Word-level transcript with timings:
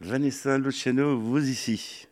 Vanessa 0.00 0.56
Luciano, 0.56 1.18
vous 1.18 1.46
ici? 1.50 2.08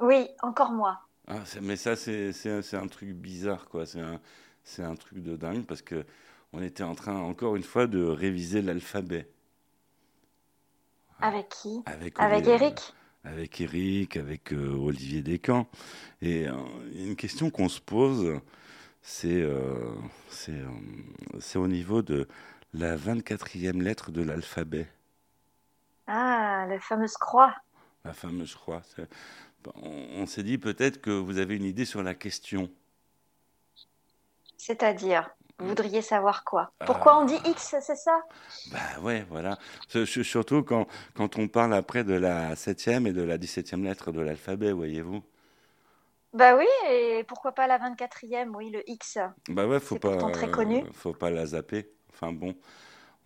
Oui, 0.00 0.26
encore 0.42 0.72
moi. 0.72 1.00
Ah, 1.28 1.44
mais 1.62 1.76
ça, 1.76 1.94
c'est 1.94 2.74
un 2.74 2.86
truc 2.88 3.10
bizarre, 3.10 3.66
quoi. 3.68 3.86
C'est 3.86 4.00
un, 4.00 4.20
un, 4.78 4.96
truc 4.96 5.22
de 5.22 5.36
dingue 5.36 5.64
parce 5.64 5.82
que 5.82 6.04
on 6.52 6.60
était 6.60 6.82
en 6.82 6.96
train, 6.96 7.14
encore 7.14 7.54
une 7.54 7.62
fois, 7.62 7.86
de 7.86 8.02
réviser 8.02 8.60
l'alphabet. 8.60 9.28
Avec 11.20 11.48
qui? 11.48 11.82
Avec, 11.86 12.18
avec 12.18 12.46
Eric? 12.48 12.92
Avec 13.22 13.60
Eric, 13.60 14.16
avec 14.16 14.52
euh, 14.52 14.74
Olivier 14.74 15.22
Descamps. 15.22 15.68
Et 16.22 16.48
euh, 16.48 16.54
une 16.92 17.16
question 17.16 17.50
qu'on 17.50 17.68
se 17.68 17.80
pose, 17.80 18.40
c'est 19.00 19.42
euh, 19.42 19.94
c'est 20.28 21.58
au 21.58 21.68
niveau 21.68 22.02
de 22.02 22.26
la 22.72 22.96
24e 22.96 23.80
lettre 23.80 24.10
de 24.10 24.22
l'alphabet. 24.22 24.88
Ah, 26.06 26.43
la 26.66 26.80
fameuse 26.80 27.16
croix. 27.16 27.54
La 28.04 28.12
fameuse 28.12 28.54
croix. 28.54 28.82
On, 29.76 30.26
s'est 30.26 30.42
dit 30.42 30.58
peut-être 30.58 31.00
que 31.00 31.10
vous 31.10 31.38
avez 31.38 31.56
une 31.56 31.64
idée 31.64 31.84
sur 31.84 32.02
la 32.02 32.14
question. 32.14 32.70
C'est-à-dire 34.58 35.30
vous 35.58 35.68
voudriez 35.68 36.02
savoir 36.02 36.44
quoi? 36.44 36.72
Pourquoi 36.84 37.18
on 37.20 37.24
dit 37.24 37.38
X, 37.44 37.76
c'est 37.80 37.96
ça? 37.96 38.22
Bah 38.72 39.00
ouais, 39.02 39.24
voilà. 39.30 39.56
Surtout 40.04 40.64
quand, 40.64 40.86
quand 41.14 41.38
on 41.38 41.46
parle 41.46 41.74
après 41.74 42.02
de 42.02 42.14
la 42.14 42.54
7e 42.54 43.06
et 43.06 43.12
de 43.12 43.22
la 43.22 43.38
17e 43.38 43.84
lettre 43.84 44.10
de 44.10 44.20
l'alphabet, 44.20 44.72
voyez-vous. 44.72 45.22
Bah 46.32 46.56
oui, 46.56 46.66
et 46.90 47.22
pourquoi 47.28 47.52
pas 47.52 47.68
la 47.68 47.78
24e, 47.78 48.48
oui, 48.56 48.70
le 48.70 48.82
X. 48.90 49.18
Bah 49.48 49.68
ouais, 49.68 49.78
faut 49.78 50.00
pas. 50.00 50.16
très 50.32 50.50
connu. 50.50 50.84
faut 50.92 51.12
pas 51.12 51.30
la 51.30 51.46
zapper. 51.46 51.88
Enfin 52.10 52.32
bon, 52.32 52.56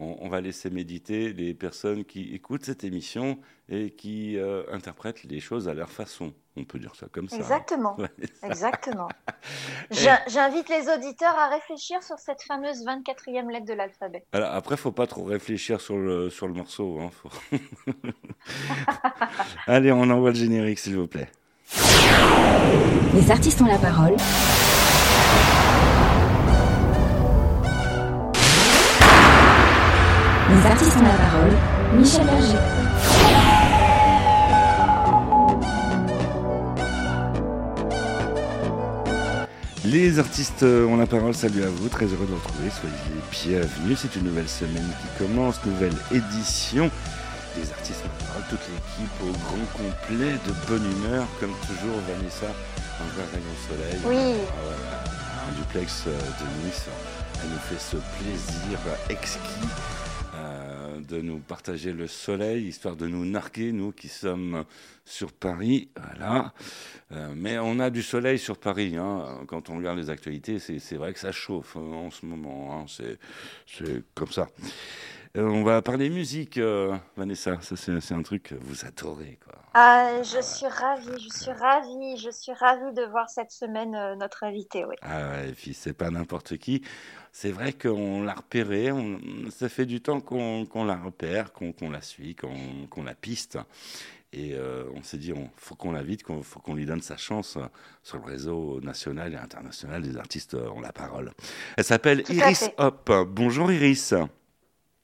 on, 0.01 0.29
va 0.29 0.41
laisser 0.41 0.71
méditer 0.71 1.33
les 1.33 1.55
personnes 1.55 2.05
qui 2.05 2.35
écoutent 2.35 2.65
cette 2.65 2.85
émission 2.85 3.39
et 3.69 3.91
qui 3.91 4.37
euh, 4.37 4.63
interprètent 4.71 5.25
les 5.25 5.41
choses 5.41 5.69
à 5.69 5.75
leur 5.75 5.91
façon. 5.91 6.33
On 6.57 6.65
peut 6.65 6.79
dire 6.79 6.95
ça 6.95 7.07
comme 7.11 7.29
ça. 7.29 7.37
Hein. 7.37 7.41
Exactement. 7.41 7.97
Exactement. 8.43 9.09
J'invite 9.91 10.69
les 10.69 10.89
auditeurs 10.89 11.37
à 11.37 11.49
réfléchir 11.49 12.03
sur 12.03 12.19
cette 12.19 12.43
fameuse 12.43 12.85
24e 12.85 13.51
lettre 13.51 13.67
de 13.67 13.75
l'alphabet. 13.75 14.25
Alors 14.33 14.53
après, 14.53 14.77
faut 14.77 14.93
pas 14.93 15.07
trop 15.07 15.25
réfléchir 15.25 15.81
sur 15.81 15.97
le, 15.97 16.31
sur 16.31 16.47
le 16.47 16.55
morceau. 16.55 17.01
Hein. 17.01 17.59
Allez, 19.67 19.93
on 19.93 20.09
envoie 20.11 20.31
le 20.31 20.37
générique, 20.37 20.79
s'il 20.79 20.97
vous 20.97 21.09
plaît. 21.09 21.29
Les 23.15 23.31
artistes 23.31 23.61
ont 23.63 23.67
la 23.67 23.79
parole. 23.79 24.17
Les 30.59 30.67
artistes 30.67 30.97
ont 30.97 31.03
la 31.03 31.11
parole. 31.11 31.57
Michel 31.97 32.27
Berger. 32.27 32.59
Les 39.85 40.19
artistes 40.19 40.65
ont 40.65 40.97
la 40.97 41.07
parole, 41.07 41.35
salut 41.35 41.63
à 41.63 41.69
vous, 41.69 41.89
très 41.89 42.07
heureux 42.07 42.27
de 42.27 42.33
vous 42.33 42.37
retrouver, 42.37 42.71
soyez 42.71 43.61
bienvenus, 43.61 43.99
c'est 44.01 44.17
une 44.17 44.25
nouvelle 44.25 44.49
semaine 44.49 44.89
qui 45.01 45.25
commence, 45.25 45.65
nouvelle 45.65 45.95
édition. 46.11 46.91
Les 47.57 47.71
artistes 47.71 48.03
ont 48.05 48.11
la 48.19 48.27
parole, 48.27 48.43
toute 48.51 48.61
l'équipe 48.69 49.15
au 49.23 49.31
grand 49.31 49.85
complet, 49.85 50.33
de 50.45 50.53
bonne 50.69 50.85
humeur, 50.91 51.27
comme 51.39 51.53
toujours 51.69 52.01
Vanessa, 52.09 52.47
un 52.47 53.15
vrai 53.15 53.25
rayon 53.33 53.47
de 53.55 53.77
soleil. 53.77 54.01
Oui. 54.07 54.41
Ah 54.49 54.99
un 55.49 55.55
duplex 55.57 56.05
euh, 56.09 56.11
de 56.11 56.67
Nice, 56.67 56.87
elle 57.43 57.51
nous 57.51 57.59
fait 57.69 57.81
ce 57.81 57.97
plaisir 58.19 58.79
exquis 59.09 59.69
de 61.09 61.21
nous 61.23 61.39
partager 61.39 61.93
le 61.93 62.07
soleil, 62.07 62.69
histoire 62.69 62.95
de 62.95 63.07
nous 63.07 63.25
narguer, 63.25 63.73
nous 63.73 63.93
qui 63.93 64.09
sommes 64.09 64.65
sur 65.05 65.33
Paris. 65.33 65.89
Voilà. 65.97 66.53
Euh, 67.13 67.33
mais 67.35 67.59
on 67.59 67.81
a 67.81 67.89
du 67.89 68.03
soleil 68.03 68.39
sur 68.39 68.59
Paris. 68.59 68.97
Hein. 68.97 69.41
Quand 69.47 69.71
on 69.71 69.79
regarde 69.79 69.99
les 69.99 70.11
actualités, 70.11 70.59
c'est 70.59 70.97
vrai 70.97 71.15
que 71.15 71.19
ça 71.19 71.33
chauffe 71.33 71.77
hein, 71.77 71.81
en 71.81 72.11
ce 72.11 72.27
moment. 72.27 72.79
Hein. 72.79 72.87
C'est 73.67 74.05
comme 74.15 74.31
ça. 74.31 74.49
Euh, 75.39 75.49
on 75.49 75.63
va 75.63 75.81
parler 75.83 76.11
musique, 76.11 76.59
euh, 76.59 76.97
Vanessa. 77.17 77.59
Ça, 77.63 77.77
c'est 77.77 78.15
un 78.15 78.23
truc 78.23 78.43
que 78.45 78.55
vous 78.57 78.85
adorez. 78.85 79.39
Quoi. 79.45 79.55
Ah, 79.75 80.23
je 80.23 80.41
suis 80.43 80.67
ravie, 80.67 81.23
je 81.23 81.29
suis 81.29 81.53
ravie, 81.53 82.17
je 82.17 82.31
suis 82.31 82.53
ravie 82.53 82.93
de 82.93 83.05
voir 83.05 83.31
cette 83.31 83.53
semaine 83.53 83.93
notre 84.19 84.43
invité. 84.45 84.85
Oui. 84.85 84.97
Ah, 85.03 85.45
et 85.45 85.53
puis, 85.53 85.75
c'est 85.75 85.93
pas 85.93 86.11
n'importe 86.11 86.57
qui 86.59 86.83
c'est 87.33 87.53
vrai 87.53 87.73
qu'on 87.73 88.23
l'a 88.23 88.35
repéré, 88.35 88.91
ça 89.51 89.69
fait 89.69 89.87
du 89.87 90.01
temps 90.01 90.21
qu'on 90.21 90.85
la 90.85 90.97
repère, 90.97 91.53
qu'on 91.53 91.91
la 91.91 92.03
suit, 92.03 92.35
qu'on 92.35 93.03
la 93.05 93.15
piste. 93.15 93.59
Et 94.33 94.55
euh, 94.55 94.85
on 94.95 95.03
s'est 95.05 95.17
dit, 95.19 95.29
il 95.29 95.49
faut 95.57 95.77
qu'on 95.77 95.93
l'invite, 95.93 96.25
qu'il 96.25 96.43
faut 96.43 96.59
qu'on 96.59 96.75
lui 96.75 96.85
donne 96.85 97.01
sa 97.01 97.17
chance 97.17 97.57
sur 98.03 98.19
le 98.19 98.25
réseau 98.25 98.81
national 98.83 99.35
et 99.35 99.37
international 99.37 100.03
des 100.03 100.17
artistes 100.17 100.55
ont 100.55 100.81
la 100.81 100.93
parole. 100.93 101.31
Elle 101.77 101.85
s'appelle 101.85 102.25
Iris 102.29 102.71
Hop. 102.77 103.11
Bonjour 103.29 103.71
Iris. 103.71 104.15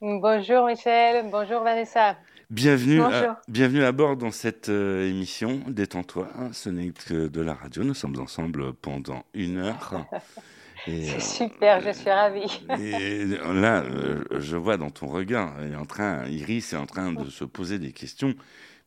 Bonjour 0.07 0.67
Michel, 0.67 1.25
bonjour 1.31 1.63
Vanessa. 1.63 2.15
Bienvenue, 2.51 3.01
À, 3.01 3.41
bienvenue 3.47 3.83
à 3.83 3.91
bord 3.91 4.15
dans 4.15 4.29
cette 4.29 4.69
euh, 4.69 5.09
émission. 5.09 5.61
Détends-toi, 5.67 6.27
ce 6.51 6.69
n'est 6.69 6.91
que 6.91 7.27
de 7.27 7.41
la 7.41 7.55
radio. 7.55 7.83
Nous 7.83 7.95
sommes 7.95 8.19
ensemble 8.19 8.73
pendant 8.73 9.23
une 9.33 9.57
heure. 9.57 10.05
C'est 10.85 11.15
euh, 11.15 11.19
super, 11.19 11.81
je 11.81 11.89
suis 11.89 12.11
ravie. 12.11 12.61
Et 12.79 13.25
là, 13.25 13.81
euh, 13.81 14.23
je 14.37 14.55
vois 14.55 14.77
dans 14.77 14.91
ton 14.91 15.07
regard, 15.07 15.59
est 15.63 15.75
en 15.75 15.87
train, 15.87 16.27
Iris 16.27 16.73
est 16.73 16.77
en 16.77 16.85
train 16.85 17.11
de 17.11 17.27
se 17.31 17.43
poser 17.43 17.79
des 17.79 17.91
questions. 17.91 18.35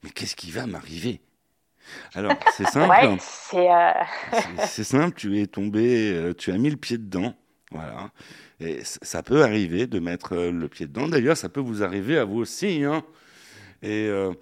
Mais 0.04 0.10
qu'est-ce 0.10 0.36
qui 0.36 0.52
va 0.52 0.66
m'arriver? 0.66 1.20
Alors, 2.14 2.34
c'est 2.52 2.68
simple. 2.68 2.90
Ouais, 2.90 3.18
euh, 3.54 3.92
c'est 4.66 4.84
simple, 4.84 5.16
tu 5.16 5.40
es 5.40 5.48
tombé, 5.48 6.32
tu 6.38 6.52
as 6.52 6.58
mis 6.58 6.70
le 6.70 6.76
pied 6.76 6.96
dedans. 6.96 7.34
Voilà. 7.72 8.12
Et 8.60 8.80
ça 8.82 9.22
peut 9.22 9.42
arriver 9.42 9.86
de 9.86 10.00
mettre 10.00 10.36
le 10.36 10.68
pied 10.68 10.86
dedans. 10.86 11.08
D'ailleurs, 11.08 11.36
ça 11.36 11.48
peut 11.48 11.60
vous 11.60 11.82
arriver 11.82 12.18
à 12.18 12.24
vous 12.24 12.38
aussi. 12.38 12.82
Hein. 12.84 13.04
Et, 13.80 14.08
euh, 14.08 14.32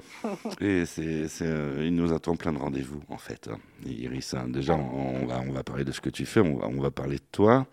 euh, 0.62 1.82
il 1.84 1.94
nous 1.94 2.14
attend 2.14 2.36
plein 2.36 2.54
de 2.54 2.58
rendez-vous, 2.58 3.02
en 3.08 3.18
fait. 3.18 3.48
Hein. 3.52 3.58
Iris, 3.84 4.32
hein, 4.32 4.48
déjà, 4.48 4.74
on 4.74 5.26
va, 5.26 5.62
parler 5.62 5.84
de 5.84 5.92
ce 5.92 6.00
que 6.00 6.08
tu 6.08 6.24
fais, 6.24 6.40
on 6.40 6.56
va, 6.56 6.68
on 6.68 6.80
va 6.80 6.90
parler 6.90 7.16
de 7.16 7.24
toi, 7.32 7.66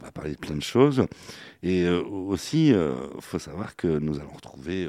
on 0.00 0.04
va 0.04 0.10
parler 0.10 0.32
de 0.32 0.38
plein 0.38 0.56
de 0.56 0.62
choses. 0.62 1.06
Et 1.62 1.84
euh, 1.84 2.02
aussi, 2.02 2.70
il 2.70 3.20
faut 3.20 3.38
savoir 3.38 3.76
que 3.76 3.86
nous 3.86 4.18
allons 4.18 4.32
retrouver 4.34 4.88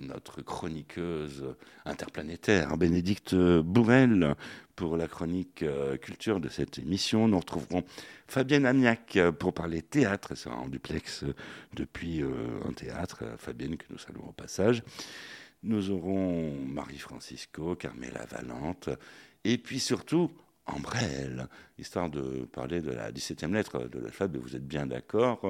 notre 0.00 0.42
chroniqueuse 0.42 1.54
interplanétaire, 1.86 2.76
Bénédicte 2.76 3.34
Bourrel, 3.34 4.36
pour 4.78 4.96
la 4.96 5.08
chronique 5.08 5.64
culture 6.00 6.38
de 6.38 6.48
cette 6.48 6.78
émission. 6.78 7.26
Nous 7.26 7.40
retrouverons 7.40 7.82
Fabienne 8.28 8.64
Amiac 8.64 9.18
pour 9.40 9.52
parler 9.52 9.82
théâtre, 9.82 10.36
c'est 10.36 10.48
en 10.48 10.68
duplex 10.68 11.24
depuis 11.74 12.22
un 12.64 12.72
théâtre, 12.72 13.24
Fabienne 13.38 13.76
que 13.76 13.86
nous 13.90 13.98
saluons 13.98 14.28
au 14.28 14.32
passage. 14.32 14.84
Nous 15.64 15.90
aurons 15.90 16.54
Marie-Francisco, 16.64 17.74
Carmela 17.74 18.24
Valente, 18.26 18.88
et 19.42 19.58
puis 19.58 19.80
surtout 19.80 20.30
Ambrelle, 20.74 21.46
histoire 21.78 22.10
de 22.10 22.46
parler 22.52 22.80
de 22.80 22.92
la 22.92 23.10
17e 23.10 23.52
lettre 23.52 23.88
de 23.88 23.98
l'alphabet. 23.98 24.38
Vous 24.38 24.54
êtes 24.54 24.66
bien 24.66 24.86
d'accord 24.86 25.40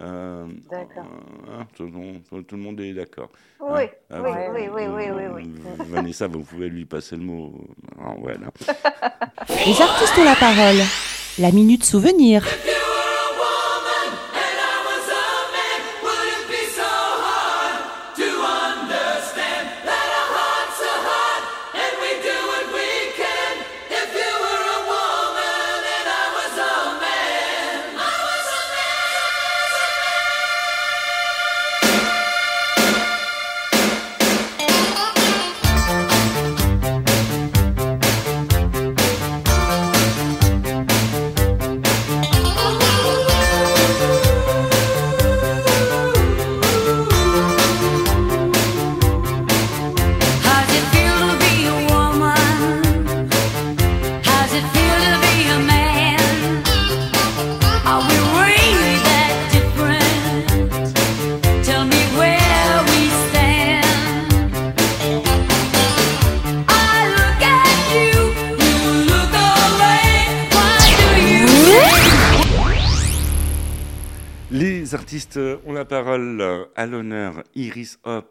euh, 0.00 0.46
D'accord. 0.70 1.06
Hein, 1.50 1.66
tout, 1.74 1.84
le 1.84 2.56
monde 2.56 2.80
est 2.80 2.94
d'accord. 2.94 3.30
Oui, 3.60 3.82
hein 4.10 4.22
oui, 4.22 4.30
ah, 4.32 4.50
oui, 4.52 4.62
oui, 4.72 4.82
oui, 4.86 5.04
oui, 5.10 5.22
oui, 5.34 5.86
Vanessa, 5.88 6.26
vous 6.26 6.42
pouvez 6.42 6.68
lui 6.68 6.84
passer 6.84 7.16
le 7.16 7.22
mot. 7.22 7.66
Ah, 8.00 8.14
Les 9.66 9.80
artistes 9.80 10.18
ont 10.18 10.24
la 10.24 10.36
parole. 10.36 10.82
La 11.38 11.50
minute 11.50 11.84
souvenir. 11.84 12.44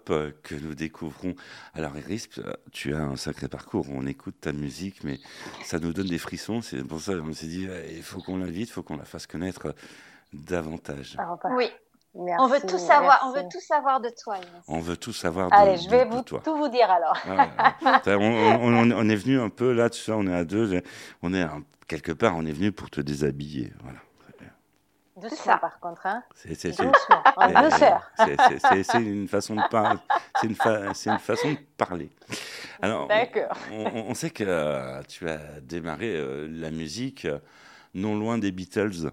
Que 0.05 0.55
nous 0.55 0.75
découvrons. 0.75 1.35
Alors, 1.73 1.97
Iris, 1.97 2.29
tu 2.71 2.93
as 2.93 2.99
un 2.99 3.15
sacré 3.15 3.47
parcours. 3.47 3.85
On 3.89 4.05
écoute 4.05 4.35
ta 4.41 4.51
musique, 4.51 5.03
mais 5.03 5.19
ça 5.63 5.79
nous 5.79 5.93
donne 5.93 6.07
des 6.07 6.17
frissons. 6.17 6.61
C'est 6.61 6.83
pour 6.83 6.99
ça 6.99 7.15
qu'on 7.15 7.33
s'est 7.33 7.47
dit, 7.47 7.67
il 7.89 8.03
faut 8.03 8.21
qu'on 8.21 8.37
l'invite, 8.37 8.69
il 8.69 8.71
faut 8.71 8.83
qu'on 8.83 8.97
la 8.97 9.05
fasse 9.05 9.27
connaître 9.27 9.73
davantage. 10.33 11.15
Ah, 11.19 11.35
oui. 11.51 11.69
on 12.13 12.47
veut 12.47 12.59
tout 12.61 12.77
savoir. 12.77 13.23
On 13.25 13.31
veut 13.31 13.47
tout 13.49 13.61
savoir 13.61 14.01
de 14.01 14.09
toi. 14.09 14.37
On 14.67 14.79
veut 14.79 14.97
tout 14.97 15.13
savoir 15.13 15.49
de, 15.49 15.55
Allez, 15.55 15.77
je 15.77 15.89
vais 15.89 16.05
vous, 16.05 16.21
tout 16.21 16.39
vous 16.45 16.69
dire 16.69 16.89
alors. 16.89 17.17
on, 18.07 19.09
est 19.09 19.15
venu 19.15 19.39
un 19.39 19.49
peu 19.49 19.71
là, 19.71 19.89
tu 19.89 20.01
sais, 20.01 20.11
on 20.11 20.27
est 20.27 20.35
à 20.35 20.43
deux. 20.43 20.81
On 21.21 21.33
est 21.33 21.45
quelque 21.87 22.11
part, 22.11 22.35
on 22.35 22.45
est 22.45 22.51
venu 22.51 22.71
pour 22.71 22.89
te 22.89 23.01
déshabiller. 23.01 23.71
Voilà. 23.83 23.99
Doucement, 25.15 25.57
par 25.59 25.79
contre. 25.79 26.05
Hein 26.07 26.23
c'est 26.33 26.53
une 28.95 29.27
façon 29.27 29.55
de 29.55 29.69
parler. 29.69 29.99
C'est 30.41 30.47
une, 30.47 30.55
une, 31.13 31.19
façon 31.19 31.51
de 31.51 31.57
parler. 31.77 32.09
Alors, 32.81 33.07
on, 33.71 33.85
on, 34.09 34.13
sait 34.15 34.31
que 34.31 34.43
euh, 34.43 35.01
tu 35.03 35.29
as 35.29 35.59
démarré 35.61 36.15
euh, 36.15 36.47
la 36.49 36.71
musique 36.71 37.25
euh, 37.25 37.39
non 37.93 38.15
loin 38.15 38.39
des 38.39 38.51
Beatles. 38.51 39.11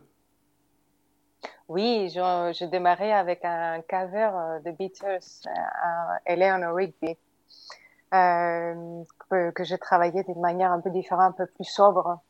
Oui, 1.69 2.13
j'ai 2.53 2.67
démarré 2.67 3.13
avec 3.13 3.45
un 3.45 3.83
cover 3.83 4.61
de 4.65 4.71
Beatles, 4.73 5.21
Eleanor 6.27 6.75
Rigby, 6.75 7.17
que, 8.11 9.51
que 9.51 9.63
j'ai 9.65 9.79
travaillé 9.79 10.25
d'une 10.25 10.41
manière 10.41 10.73
un 10.73 10.81
peu 10.81 10.91
différente, 10.91 11.35
un 11.35 11.45
peu 11.45 11.47
plus 11.47 11.67
sobre. 11.67 12.21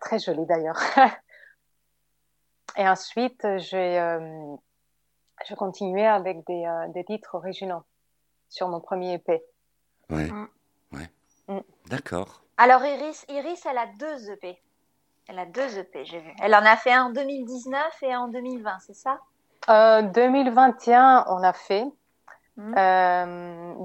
très 0.00 0.18
jolie 0.18 0.44
d'ailleurs. 0.44 0.78
Et 2.76 2.88
ensuite, 2.88 3.46
j'ai 3.58 3.98
euh, 3.98 4.56
je 5.48 5.54
continuais 5.54 6.06
avec 6.06 6.44
des, 6.46 6.64
euh, 6.66 6.88
des, 6.88 7.04
titres 7.04 7.34
originaux 7.34 7.82
sur 8.48 8.68
mon 8.68 8.80
premier 8.80 9.14
EP. 9.14 9.42
Ouais, 10.10 10.30
mm. 10.30 10.48
ouais. 10.92 11.10
Mm. 11.48 11.60
D'accord. 11.86 12.42
Alors 12.56 12.84
Iris, 12.84 13.24
Iris, 13.28 13.64
elle 13.66 13.78
a 13.78 13.86
deux 13.98 14.30
EP. 14.30 14.60
Elle 15.28 15.38
a 15.38 15.46
deux 15.46 15.78
EP, 15.78 16.04
j'ai 16.04 16.18
vu. 16.18 16.32
Elle 16.42 16.54
en 16.54 16.64
a 16.64 16.76
fait 16.76 16.92
un 16.92 17.06
en 17.06 17.10
2019 17.10 18.02
et 18.02 18.12
un 18.12 18.20
en 18.20 18.28
2020, 18.28 18.78
c'est 18.80 18.94
ça? 18.94 19.20
Euh, 19.68 20.02
2021, 20.02 21.26
on 21.28 21.42
a 21.42 21.52
fait. 21.52 21.86
2019, 22.56 23.78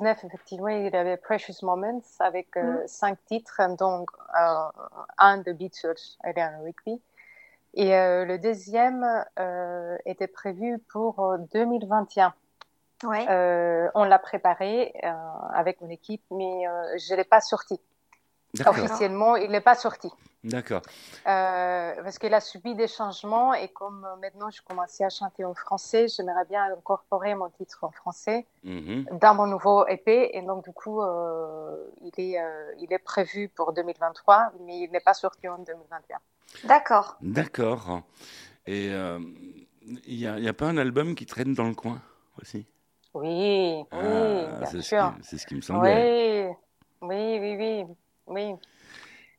mm. 0.00 0.06
euh, 0.06 0.26
effectivement, 0.28 0.68
il 0.68 0.84
y 0.84 0.96
avait 0.96 1.18
Precious 1.18 1.62
Moments 1.62 2.00
avec 2.20 2.48
cinq 2.86 3.18
titres, 3.26 3.60
donc 3.76 4.08
un 5.18 5.38
de 5.38 5.52
Beatles, 5.52 6.16
Eleanor 6.22 6.62
Rigby, 6.62 7.02
et 7.74 7.94
euh, 7.94 8.24
le 8.24 8.38
deuxième 8.38 9.04
euh, 9.38 9.96
était 10.06 10.28
prévu 10.28 10.78
pour 10.90 11.36
2021. 11.52 12.32
Euh, 13.04 13.08
ouais. 13.08 13.90
on 13.94 14.04
l'a 14.04 14.18
préparé 14.18 14.94
avec 15.52 15.80
mon 15.80 15.90
équipe, 15.90 16.22
mais 16.30 16.64
je 16.96 17.12
ne 17.12 17.16
l'ai 17.18 17.24
pas 17.24 17.40
sorti. 17.40 17.80
Officiellement, 18.66 19.36
il 19.36 19.50
n'est 19.50 19.60
pas 19.60 19.74
sorti. 19.74 20.10
D'accord. 20.44 20.82
parce 21.24 22.18
qu'il 22.18 22.34
a 22.34 22.40
subi 22.40 22.74
des 22.74 22.86
changements 22.86 23.54
et 23.54 23.68
comme 23.68 24.06
maintenant 24.20 24.50
je 24.50 24.60
commençais 24.60 25.02
à 25.02 25.08
chanter 25.08 25.42
en 25.42 25.54
français, 25.54 26.06
j'aimerais 26.08 26.44
bien 26.44 26.64
incorporer 26.66 27.34
mon 27.34 27.48
titre 27.48 27.78
en 27.82 27.90
français 27.90 28.46
mhm. 28.62 29.06
dans 29.20 29.34
mon 29.34 29.46
nouveau 29.46 29.86
EP. 29.86 30.36
Et 30.36 30.42
donc, 30.42 30.64
du 30.64 30.72
coup, 30.72 31.00
il, 32.02 32.12
est, 32.18 32.38
il 32.78 32.92
est 32.92 32.98
prévu 32.98 33.48
pour 33.48 33.72
2023, 33.72 34.52
mais 34.66 34.80
il 34.80 34.90
n'est 34.90 35.00
pas 35.00 35.14
sorti 35.14 35.48
en 35.48 35.58
2021. 35.58 36.18
D'accord. 36.64 37.16
D'accord. 37.20 38.02
Et 38.66 38.86
il 38.86 38.92
euh, 38.92 39.18
n'y 40.08 40.26
a, 40.26 40.52
pas 40.52 40.66
un 40.66 40.76
album 40.78 41.14
qui 41.14 41.26
traîne 41.26 41.54
dans 41.54 41.68
le 41.68 41.74
coin 41.74 42.00
aussi? 42.40 42.66
Oui, 43.12 43.82
oui, 43.82 43.86
ah, 43.92 44.60
bien 44.60 44.80
sûr. 44.80 45.14
C'est 45.22 45.38
ce 45.38 45.46
qui 45.46 45.54
me 45.54 45.60
semblait. 45.60 46.56
Oui, 47.02 47.08
oui, 47.08 47.38
oui, 47.40 47.56
oui. 47.58 47.94
Oui. 48.26 48.54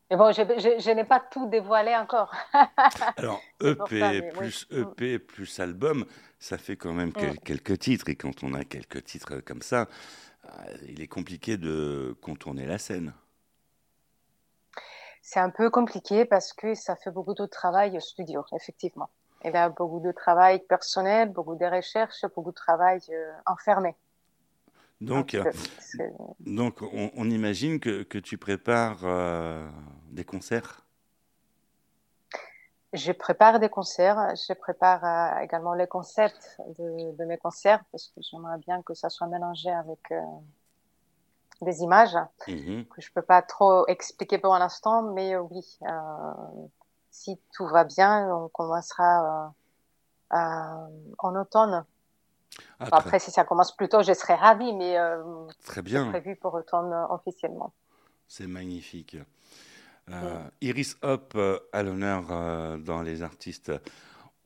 Mais 0.09 0.17
bon, 0.17 0.31
je, 0.31 0.41
je, 0.43 0.91
n'ai 0.91 1.03
pas 1.03 1.19
tout 1.19 1.47
dévoilé 1.47 1.95
encore. 1.95 2.31
Alors, 3.17 3.41
EP 3.59 4.21
plus 4.33 4.67
EP 4.69 5.17
plus 5.17 5.59
album, 5.59 6.05
ça 6.39 6.59
fait 6.59 6.75
quand 6.75 6.93
même 6.93 7.09
mm. 7.09 7.39
quelques 7.43 7.79
titres. 7.79 8.09
Et 8.09 8.15
quand 8.15 8.43
on 8.43 8.53
a 8.53 8.63
quelques 8.63 9.03
titres 9.03 9.39
comme 9.39 9.63
ça, 9.63 9.87
euh, 10.45 10.77
il 10.87 11.01
est 11.01 11.07
compliqué 11.07 11.57
de 11.57 12.15
contourner 12.21 12.67
la 12.67 12.77
scène. 12.77 13.13
C'est 15.23 15.39
un 15.39 15.49
peu 15.49 15.71
compliqué 15.71 16.23
parce 16.25 16.53
que 16.53 16.75
ça 16.75 16.95
fait 16.95 17.09
beaucoup 17.09 17.33
de 17.33 17.47
travail 17.47 17.97
au 17.97 17.99
studio, 17.99 18.45
effectivement. 18.55 19.09
Il 19.43 19.51
y 19.51 19.57
a 19.57 19.69
beaucoup 19.69 19.99
de 19.99 20.11
travail 20.11 20.59
personnel, 20.67 21.29
beaucoup 21.29 21.55
de 21.55 21.65
recherches, 21.65 22.25
beaucoup 22.35 22.51
de 22.51 22.55
travail 22.55 22.99
euh, 23.09 23.31
enfermé. 23.47 23.95
Donc, 25.01 25.33
euh, 25.33 25.51
donc 26.39 26.81
on, 26.81 27.29
imagine 27.29 27.79
que, 27.79 28.03
que, 28.03 28.17
tu 28.17 28.37
prépares 28.37 28.99
euh, 29.03 29.67
des 30.09 30.23
concerts 30.23 30.85
Je 32.93 33.11
prépare 33.11 33.59
des 33.59 33.69
concerts. 33.69 34.33
Je 34.35 34.53
prépare 34.53 35.41
également 35.41 35.73
les 35.73 35.87
concepts 35.87 36.57
de, 36.79 37.15
de, 37.15 37.25
mes 37.25 37.37
concerts 37.37 37.83
parce 37.91 38.07
que 38.07 38.21
j'aimerais 38.21 38.57
bien 38.59 38.81
que 38.83 38.93
ça 38.93 39.09
soit 39.09 39.27
mélangé 39.27 39.69
avec 39.69 39.99
des 41.61 41.81
images 41.81 42.17
mhm. 42.47 42.85
que 42.85 43.01
je 43.01 43.11
peux 43.11 43.21
pas 43.21 43.41
trop 43.41 43.87
expliquer 43.87 44.37
pour 44.37 44.57
l'instant, 44.57 45.01
mais 45.01 45.35
euh, 45.35 45.41
oui, 45.41 45.79
euh, 45.83 46.31
si 47.11 47.39
tout 47.53 47.67
va 47.67 47.83
bien, 47.83 48.33
on 48.33 48.49
commencera 48.49 49.53
euh, 50.33 50.87
en 51.19 51.35
automne. 51.35 51.85
Après, 52.79 53.19
si 53.19 53.31
ça 53.31 53.43
commence 53.43 53.75
plus 53.75 53.89
tôt, 53.89 54.03
je 54.03 54.13
serai 54.13 54.35
ravie, 54.35 54.73
mais 54.73 54.97
très 55.63 55.81
bien. 55.81 56.09
prévu 56.09 56.35
pour 56.35 56.53
automne 56.53 56.93
officiellement. 57.09 57.73
C'est 58.27 58.47
magnifique. 58.47 59.17
Iris 60.61 60.97
Hop 61.01 61.37
à 61.71 61.83
l'honneur 61.83 62.79
dans 62.79 63.01
les 63.01 63.23
artistes 63.23 63.71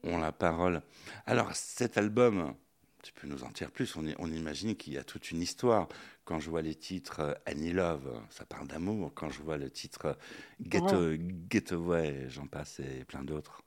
ont 0.03 0.17
la 0.17 0.31
parole. 0.31 0.81
Alors 1.25 1.53
cet 1.53 1.97
album, 1.97 2.55
tu 3.03 3.13
peux 3.13 3.27
nous 3.27 3.43
en 3.43 3.49
dire 3.49 3.71
plus 3.71 3.95
On, 3.95 4.05
on 4.19 4.31
imagine 4.31 4.75
qu'il 4.75 4.93
y 4.93 4.97
a 4.97 5.03
toute 5.03 5.31
une 5.31 5.41
histoire. 5.41 5.87
Quand 6.25 6.39
je 6.39 6.49
vois 6.49 6.61
les 6.61 6.75
titres 6.75 7.21
euh, 7.21 7.33
Annie 7.45 7.73
Love, 7.73 8.21
ça 8.29 8.45
parle 8.45 8.67
d'amour. 8.67 9.11
Quand 9.15 9.29
je 9.29 9.41
vois 9.41 9.57
le 9.57 9.71
titre 9.71 10.17
Get, 10.61 11.17
Get 11.49 11.73
Away, 11.73 12.29
j'en 12.29 12.45
passe 12.45 12.79
et 12.79 13.03
plein 13.05 13.23
d'autres. 13.23 13.63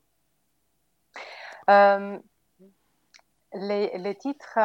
Euh, 1.69 2.19
les, 3.55 3.97
les, 3.99 4.15
titres 4.17 4.59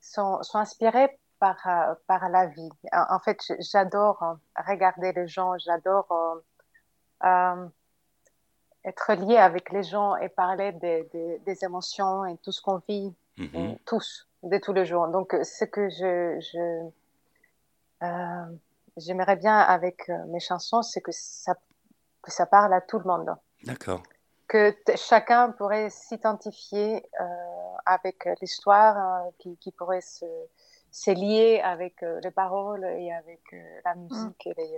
sont, 0.00 0.42
sont, 0.42 0.58
inspirés 0.58 1.18
par, 1.38 1.56
euh, 1.66 1.94
par 2.06 2.28
la 2.28 2.46
vie. 2.46 2.70
En 2.92 3.18
fait, 3.20 3.40
j'adore 3.60 4.36
regarder 4.56 5.12
les 5.12 5.26
gens, 5.28 5.56
j'adore 5.58 6.42
être 8.82 9.12
lié 9.12 9.36
avec 9.36 9.70
les 9.72 9.82
gens 9.82 10.16
et 10.16 10.28
parler 10.28 10.72
des, 10.72 11.04
des, 11.12 11.38
des 11.40 11.64
émotions 11.64 12.24
et 12.24 12.36
tout 12.38 12.52
ce 12.52 12.62
qu'on 12.62 12.80
vit 12.88 13.14
Mhm. 13.40 13.78
tous, 13.86 14.28
de 14.42 14.58
tous 14.58 14.72
les 14.72 14.84
jours. 14.84 15.08
Donc, 15.08 15.34
ce 15.42 15.64
que 15.64 15.88
je, 15.88 16.38
je 16.40 16.90
euh, 18.04 18.56
j'aimerais 18.96 19.36
bien 19.36 19.56
avec 19.58 20.08
euh, 20.10 20.24
mes 20.26 20.40
chansons, 20.40 20.82
c'est 20.82 21.00
que 21.00 21.12
ça, 21.12 21.54
que 22.22 22.30
ça 22.30 22.46
parle 22.46 22.74
à 22.74 22.80
tout 22.80 22.98
le 22.98 23.04
monde. 23.04 23.34
D'accord. 23.64 24.02
Que 24.50 24.74
chacun 24.96 25.52
pourrait 25.52 25.90
s'identifier 25.90 27.06
euh, 27.20 27.24
avec 27.86 28.28
l'histoire, 28.40 29.22
qui, 29.38 29.56
qui, 29.58 29.70
pourrait 29.70 30.00
se, 30.00 30.26
se 30.90 31.12
lier 31.12 31.60
avec 31.62 32.02
les 32.02 32.32
paroles 32.32 32.84
et 32.84 33.12
avec 33.12 33.42
la 33.84 33.94
musique 33.94 34.46
et 34.46 34.54
les 34.54 34.76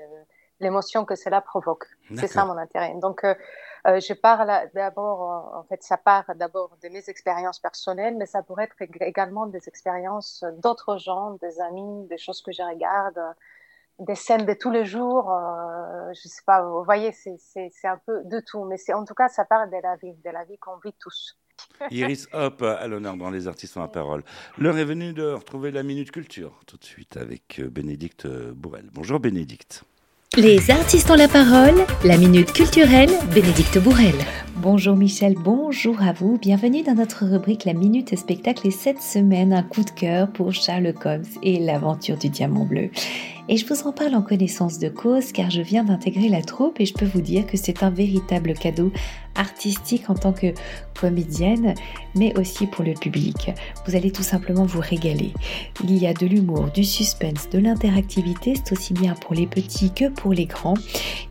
l'émotion 0.63 1.05
que 1.05 1.15
cela 1.15 1.41
provoque. 1.41 1.85
C'est 2.17 2.29
ça 2.29 2.45
mon 2.45 2.57
intérêt. 2.57 2.95
Donc, 2.95 3.25
euh, 3.25 3.35
euh, 3.87 4.01
je 4.01 4.15
parle 4.15 4.71
d'abord, 4.75 5.21
euh, 5.23 5.59
en 5.59 5.65
fait, 5.65 5.83
ça 5.83 5.99
part 5.99 6.25
d'abord 6.37 6.71
de 6.83 6.89
mes 6.89 7.11
expériences 7.11 7.59
personnelles, 7.59 8.17
mais 8.17 8.27
ça 8.27 8.43
pourrait 8.43 8.65
être 8.65 8.77
également 9.03 9.47
des 9.47 9.69
expériences 9.69 10.45
d'autres 10.59 10.97
gens, 10.97 11.33
des 11.43 11.61
amis, 11.61 12.07
des 12.07 12.19
choses 12.19 12.41
que 12.41 12.53
je 12.53 12.63
regarde, 12.63 13.21
des 13.99 14.15
scènes 14.15 14.47
de 14.47 14.55
tous 14.55 14.71
les 14.71 14.85
jours. 14.85 15.31
je 16.15 16.29
sais 16.29 16.43
pas, 16.47 16.63
vous 16.63 16.85
voyez, 16.85 17.13
c'est 17.13 17.71
un 17.85 17.99
peu 18.07 18.23
de 18.25 18.41
tout, 18.41 18.65
mais 18.65 18.77
c'est 18.77 18.95
en 18.95 19.05
tout 19.05 19.15
cas, 19.15 19.29
ça 19.29 19.45
part 19.45 19.67
de 19.67 19.77
la 19.83 19.97
vie, 19.97 20.15
de 20.25 20.31
la 20.31 20.45
vie 20.45 20.59
qu'on 20.59 20.77
vit 20.85 20.95
tous. 20.99 21.39
Iris 21.91 22.29
Hop 22.33 22.63
à 22.63 22.87
l'honneur 22.89 23.17
dans 23.17 23.31
Les 23.31 23.47
Artistes 23.47 23.77
en 23.77 23.83
la 23.83 23.89
parole. 23.89 24.23
L'heure 24.59 24.79
est 24.79 24.85
venue 24.85 25.13
de 25.13 25.33
retrouver 25.33 25.71
la 25.71 25.83
Minute 25.83 26.11
Culture, 26.11 26.59
tout 26.67 26.77
de 26.77 26.85
suite 26.85 27.17
avec 27.17 27.61
Bénédicte 27.61 28.27
Bourrel. 28.27 28.89
Bonjour 28.93 29.21
Bénédicte. 29.21 29.85
Les 30.39 30.71
artistes 30.71 31.11
ont 31.11 31.15
la 31.15 31.29
parole, 31.29 31.85
la 32.05 32.17
minute 32.17 32.55
culturelle, 32.55 33.11
Bénédicte 33.35 33.77
Bourrel. 33.79 34.15
Bonjour 34.57 34.97
Michel, 34.97 35.35
bonjour 35.35 36.01
à 36.01 36.15
vous, 36.15 36.39
bienvenue 36.39 36.83
dans 36.83 36.95
notre 36.95 37.27
rubrique 37.27 37.67
La 37.67 37.75
Minute 37.75 38.17
Spectacle 38.17 38.67
et 38.67 38.71
cette 38.71 39.03
semaine 39.03 39.53
un 39.53 39.63
coup 39.63 39.85
de 39.85 39.91
cœur 39.91 40.33
pour 40.33 40.55
Charles 40.55 40.95
Combs 40.95 41.39
et 41.43 41.59
l'aventure 41.59 42.17
du 42.17 42.31
diamant 42.31 42.65
bleu. 42.65 42.89
Et 43.49 43.57
je 43.57 43.67
vous 43.67 43.83
en 43.87 43.93
parle 43.93 44.15
en 44.15 44.23
connaissance 44.23 44.79
de 44.79 44.89
cause 44.89 45.33
car 45.33 45.51
je 45.51 45.61
viens 45.61 45.85
d'intégrer 45.85 46.29
la 46.29 46.43
troupe 46.43 46.81
et 46.81 46.87
je 46.87 46.95
peux 46.95 47.07
vous 47.07 47.21
dire 47.21 47.47
que 47.47 47.57
c'est 47.57 47.83
un 47.83 47.91
véritable 47.91 48.55
cadeau 48.55 48.93
artistique 49.35 50.11
en 50.11 50.15
tant 50.15 50.33
que 50.33 50.53
comédienne, 50.99 51.75
mais 52.15 52.39
aussi 52.39 52.67
pour 52.67 52.85
le 52.85 52.93
public. 52.95 53.51
Vous 53.87 53.97
allez 53.97 54.11
tout 54.11 54.23
simplement 54.23 54.65
vous 54.65 54.81
régaler. 54.81 55.33
Il 55.83 55.97
y 55.97 56.07
a 56.07 56.13
de 56.13 56.27
l'humour, 56.27 56.67
du 56.73 56.85
suspense, 56.85 57.49
de 57.51 57.59
l'interactivité, 57.59 58.55
c'est 58.55 58.73
aussi 58.73 58.93
bien 58.93 59.15
pour 59.15 59.35
les 59.35 59.47
petits 59.47 59.91
que 59.91 60.09
pour 60.09 60.33
les 60.33 60.47
grands. 60.47 60.77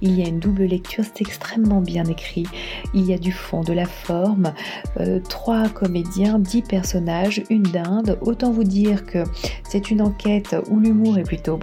Il 0.02 0.20
y 0.20 0.24
a 0.24 0.28
une 0.28 0.40
double 0.40 0.66
lecture, 0.66 1.04
c'est 1.04 1.22
extrêmement 1.22 1.82
bien 1.82 2.06
écrit. 2.06 2.48
Il 2.94 3.06
y 3.06 3.14
a 3.14 3.18
du 3.18 3.32
fond, 3.32 3.62
de 3.62 3.74
la 3.74 3.86
forme, 3.86 4.54
euh, 5.00 5.20
trois 5.20 5.70
comédiens, 5.70 6.40
dix 6.40 6.64
personnages, 6.64 7.44
une 7.50 7.64
dinde. 7.64 8.18
Autant 8.22 8.52
vous 8.52 8.64
dire 8.64 9.06
que 9.06 9.24
c'est 9.70 9.92
une 9.92 10.02
enquête 10.02 10.56
où 10.70 10.80
l'humour 10.80 11.18
est 11.18 11.24
plutôt 11.24 11.56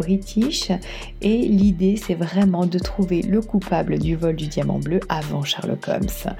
et 1.21 1.37
l'idée 1.37 1.97
c'est 1.97 2.15
vraiment 2.15 2.67
de 2.67 2.79
trouver 2.79 3.23
le 3.23 3.41
coupable 3.41 3.99
du 3.99 4.17
vol 4.17 4.37
du 4.37 4.47
diamant 4.47 4.79
bleu 4.79 5.01
avant 5.09 5.43
Sherlock 5.43 5.89
Holmes. 5.89 6.35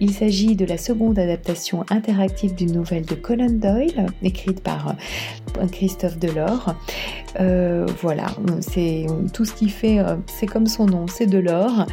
Il 0.00 0.12
s'agit 0.12 0.56
de 0.56 0.64
la 0.64 0.78
seconde 0.78 1.18
adaptation 1.18 1.84
interactive 1.90 2.54
d'une 2.54 2.72
nouvelle 2.72 3.04
de 3.04 3.14
Conan 3.14 3.50
Doyle, 3.50 4.06
écrite 4.22 4.62
par 4.62 4.94
euh, 5.58 5.66
Christophe 5.70 6.18
Delors. 6.18 6.74
Euh, 7.40 7.86
voilà, 8.00 8.26
c'est 8.60 9.06
tout 9.32 9.44
ce 9.44 9.54
qui 9.54 9.68
fait, 9.68 9.98
euh, 9.98 10.16
c'est 10.26 10.46
comme 10.46 10.66
son 10.66 10.86
nom, 10.86 11.06
c'est 11.06 11.26
Delors. 11.26 11.86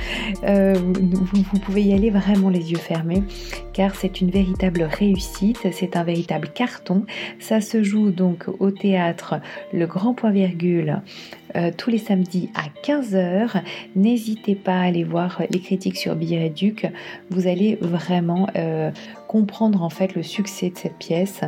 vous, 0.43 1.59
pouvez 1.59 1.83
y 1.83 1.93
aller 1.93 2.09
vraiment 2.09 2.49
les 2.49 2.71
yeux 2.71 2.77
fermés, 2.77 3.23
car 3.73 3.95
c'est 3.95 4.21
une 4.21 4.29
véritable 4.29 4.83
réussite, 4.83 5.59
c'est 5.71 5.95
un 5.95 6.03
véritable 6.03 6.49
carton. 6.53 7.05
Ça 7.39 7.61
se 7.61 7.83
joue 7.83 8.11
donc 8.11 8.45
au 8.59 8.71
théâtre 8.71 9.35
Le 9.73 9.85
Grand 9.85 10.13
Point 10.13 10.31
Virgule 10.31 11.01
euh, 11.55 11.71
tous 11.75 11.89
les 11.89 11.97
samedis 11.97 12.49
à 12.55 12.63
15h. 12.85 13.61
N'hésitez 13.95 14.55
pas 14.55 14.79
à 14.79 14.83
aller 14.83 15.03
voir 15.03 15.41
les 15.49 15.59
critiques 15.59 15.97
sur 15.97 16.15
Billet 16.15 16.49
Duc. 16.49 16.87
Vous 17.29 17.47
allez 17.47 17.77
vraiment 17.81 18.47
euh, 18.55 18.91
comprendre 19.27 19.83
en 19.83 19.89
fait 19.89 20.15
le 20.15 20.23
succès 20.23 20.69
de 20.69 20.77
cette 20.77 20.97
pièce 20.97 21.41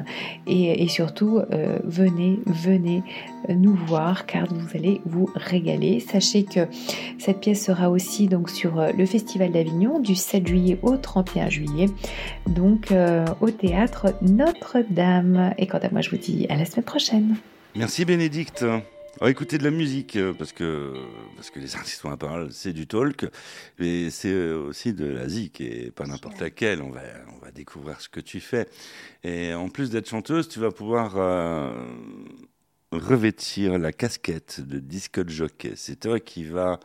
et, 0.48 0.88
surtout 0.88 1.40
euh, 1.52 1.80
venez, 1.84 2.40
venez 2.46 3.04
nous 3.50 3.76
voir 3.76 4.26
car 4.26 4.48
vous 4.54 4.78
allez 4.78 5.02
vous 5.06 5.30
régaler. 5.36 6.00
Sachez 6.00 6.44
que 6.44 6.68
cette 7.18 7.40
pièce 7.40 7.64
sera 7.64 7.90
aussi 7.90 8.28
donc 8.28 8.50
sur 8.50 8.82
le 8.96 9.06
Festival 9.06 9.52
d'Avignon 9.52 10.00
du 10.00 10.16
7 10.16 10.48
juillet 10.48 10.80
au 10.82 10.98
31 10.98 11.50
juillet, 11.50 11.88
donc 12.48 12.94
au 13.42 13.50
théâtre 13.52 14.14
Notre-Dame. 14.22 15.54
Et 15.58 15.68
quant 15.68 15.80
à 15.80 15.90
moi, 15.90 16.02
je 16.02 16.10
vous 16.10 16.18
dis 16.18 16.46
à 16.50 16.56
la 16.56 16.66
semaine 16.66 16.86
prochaine. 16.86 17.36
Merci 17.76 18.06
Bénédicte. 18.06 18.66
On 19.22 19.26
va 19.26 19.32
écouter 19.32 19.58
de 19.58 19.64
la 19.64 19.72
musique 19.72 20.16
euh, 20.16 20.34
parce 20.34 20.52
que, 20.54 20.94
parce 21.36 21.52
que 21.52 21.60
les 21.60 21.76
artistes 21.76 22.04
ont 22.04 22.10
la 22.10 22.18
parole, 22.18 22.52
c'est 22.52 22.74
du 22.74 22.88
talk, 22.88 23.26
mais 23.80 24.10
c'est 24.10 24.52
aussi 24.52 24.94
de 24.94 25.06
la 25.06 25.30
zik 25.30 25.62
et 25.62 25.92
pas 25.92 26.06
n'importe 26.06 26.40
laquelle. 26.42 26.82
On 26.82 26.90
va, 26.90 27.02
on 27.34 27.38
va 27.38 27.52
découvrir 27.52 28.02
ce 28.02 28.10
que 28.10 28.20
tu 28.20 28.40
fais. 28.40 28.68
Et 29.24 29.54
en 29.54 29.70
plus 29.70 29.92
d'être 29.92 30.10
chanteuse, 30.10 30.50
tu 30.50 30.60
vas 30.60 30.72
pouvoir 30.72 31.18
euh, 31.18 31.72
revêtir 32.92 33.78
la 33.78 33.94
casquette 33.94 34.62
de 34.62 34.80
disque 34.80 35.28
jockey. 35.30 35.74
C'est 35.76 36.00
toi 36.00 36.20
qui 36.20 36.44
va 36.44 36.80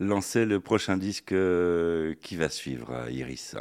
lancer 0.00 0.44
le 0.46 0.60
prochain 0.60 0.96
disque 0.96 1.32
euh, 1.32 2.14
qui 2.22 2.36
va 2.36 2.48
suivre, 2.48 3.08
Iris. 3.10 3.54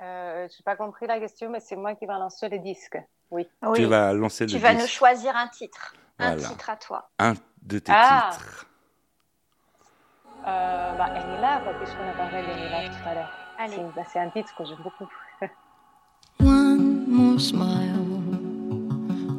Euh, 0.00 0.48
Je 0.48 0.54
n'ai 0.54 0.64
pas 0.64 0.76
compris 0.76 1.06
la 1.06 1.18
question, 1.18 1.50
mais 1.50 1.60
c'est 1.60 1.76
moi 1.76 1.94
qui 1.94 2.06
va 2.06 2.18
lancer 2.18 2.48
le 2.48 2.58
disque. 2.58 2.96
Oui. 3.30 3.48
Tu 3.74 3.84
vas 3.84 4.12
lancer 4.12 4.44
le 4.44 4.50
Tu 4.50 4.58
vas 4.58 4.74
nous 4.74 4.86
choisir 4.86 5.36
un 5.36 5.48
titre. 5.48 5.94
Un 6.18 6.36
titre 6.36 6.70
à 6.70 6.76
toi. 6.76 7.10
Un 7.18 7.34
de 7.62 7.78
tes 7.78 7.92
ah. 7.94 8.30
titres. 8.32 8.66
Euh, 10.46 10.92
bah, 10.96 11.08
là, 11.40 11.60
puisqu'on 11.78 12.08
a 12.08 12.12
parlé 12.12 12.42
d'Enila 12.46 12.88
tout 12.88 13.08
à 13.08 13.14
l'heure. 13.14 13.30
Allez. 13.58 13.76
C'est 14.10 14.18
un 14.18 14.30
titre 14.30 14.54
que 14.56 14.64
j'aime 14.64 14.82
beaucoup. 14.82 15.08
One 16.40 17.04
more 17.06 17.38
smile, 17.38 18.22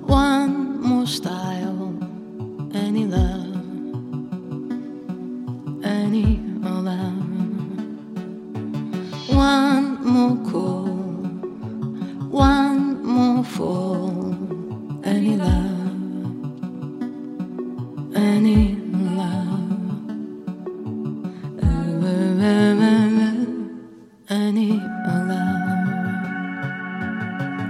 one 0.06 0.80
more 0.82 1.08
style, 1.08 1.96
any 2.76 3.06
love, 3.06 3.56
any 5.84 6.40
love. 6.62 7.14
One 9.30 10.06
more 10.06 10.38
call, 10.52 10.86
one 12.30 12.71
fall, 13.52 14.34
any 15.04 15.36
love, 15.36 16.56
any 18.16 18.76
love, 19.20 19.60
any 24.30 24.72
love. 25.06 25.52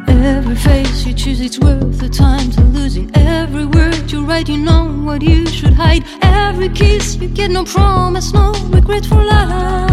Every 0.07 0.55
face 0.55 1.05
you 1.05 1.13
choose, 1.13 1.41
it's 1.41 1.57
worth 1.57 1.99
the 1.99 2.09
time 2.09 2.51
to 2.51 2.61
losing. 2.61 3.09
Every 3.15 3.65
word 3.65 4.11
you 4.11 4.23
write, 4.23 4.49
you 4.49 4.57
know 4.57 4.85
what 5.05 5.21
you 5.23 5.47
should 5.47 5.73
hide. 5.73 6.03
Every 6.21 6.69
kiss 6.69 7.15
you 7.15 7.27
get, 7.27 7.49
no 7.49 7.63
promise, 7.65 8.33
no 8.33 8.53
regret 8.69 9.05
for 9.05 9.23
life. 9.23 9.90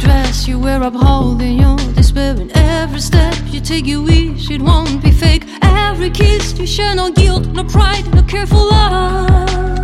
Dress 0.00 0.48
you 0.48 0.58
wear 0.58 0.82
upholding 0.82 1.58
your 1.58 1.76
despair 1.94 2.34
And 2.40 2.50
every 2.56 3.00
step 3.00 3.34
you 3.46 3.60
take 3.60 3.86
you 3.86 4.02
wish 4.02 4.50
it 4.50 4.62
won't 4.62 5.02
be 5.02 5.12
fake. 5.12 5.44
Every 5.62 6.10
kiss 6.10 6.58
you 6.58 6.66
share 6.66 6.94
no 6.94 7.10
guilt, 7.12 7.46
no 7.48 7.64
pride, 7.64 8.06
no 8.14 8.22
careful 8.22 8.70
love 8.70 9.79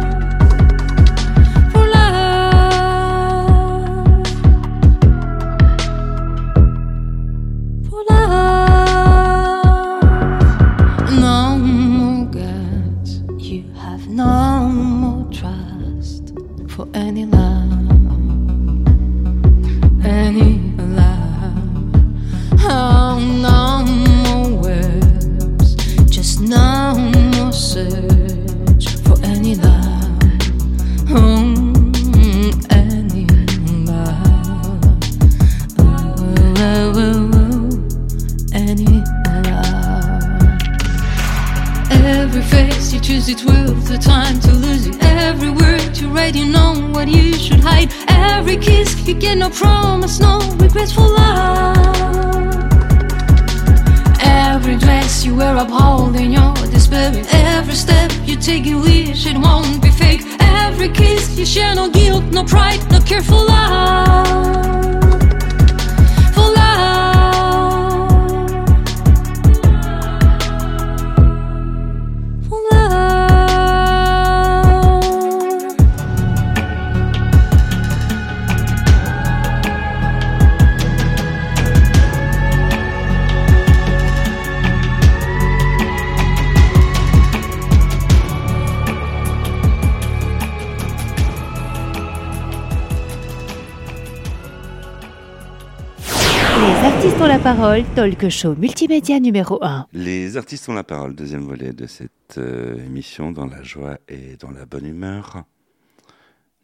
talk 98.10 98.28
show 98.30 98.54
multimédia 98.54 99.18
numéro 99.18 99.58
1. 99.64 99.88
Les 99.92 100.36
artistes 100.36 100.68
ont 100.68 100.74
la 100.74 100.84
parole, 100.84 101.14
deuxième 101.16 101.42
volet 101.42 101.72
de 101.72 101.86
cette 101.86 102.38
euh, 102.38 102.76
émission 102.84 103.32
dans 103.32 103.46
la 103.46 103.62
joie 103.64 103.98
et 104.08 104.36
dans 104.36 104.52
la 104.52 104.64
bonne 104.64 104.86
humeur. 104.86 105.42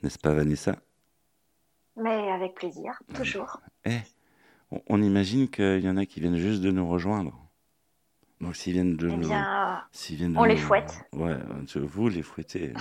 N'est-ce 0.02 0.18
pas 0.20 0.32
Vanessa? 0.34 0.76
Mais 1.96 2.30
avec 2.30 2.54
plaisir, 2.54 2.92
toujours. 3.14 3.61
Eh, 3.84 3.99
on, 4.88 5.02
imagine 5.02 5.49
qu'il 5.49 5.80
y 5.80 5.88
en 5.88 5.96
a 5.96 6.06
qui 6.06 6.20
viennent 6.20 6.37
juste 6.37 6.62
de 6.62 6.70
nous 6.70 6.88
rejoindre. 6.88 7.37
Donc 8.40 8.54
s'ils 8.54 8.75
viennent 8.75 8.96
de 8.96 9.08
Eh 9.08 9.16
nous- 9.16 9.28
bien, 9.28 9.82
s'ils 9.90 10.16
viennent 10.16 10.34
de 10.34 10.38
on 10.38 10.44
les 10.44 10.54
nous- 10.54 10.61
fouette. 10.61 11.04
Ouais, 11.12 11.37
vous 11.75 12.08
les 12.08 12.22
fouettez. 12.22 12.72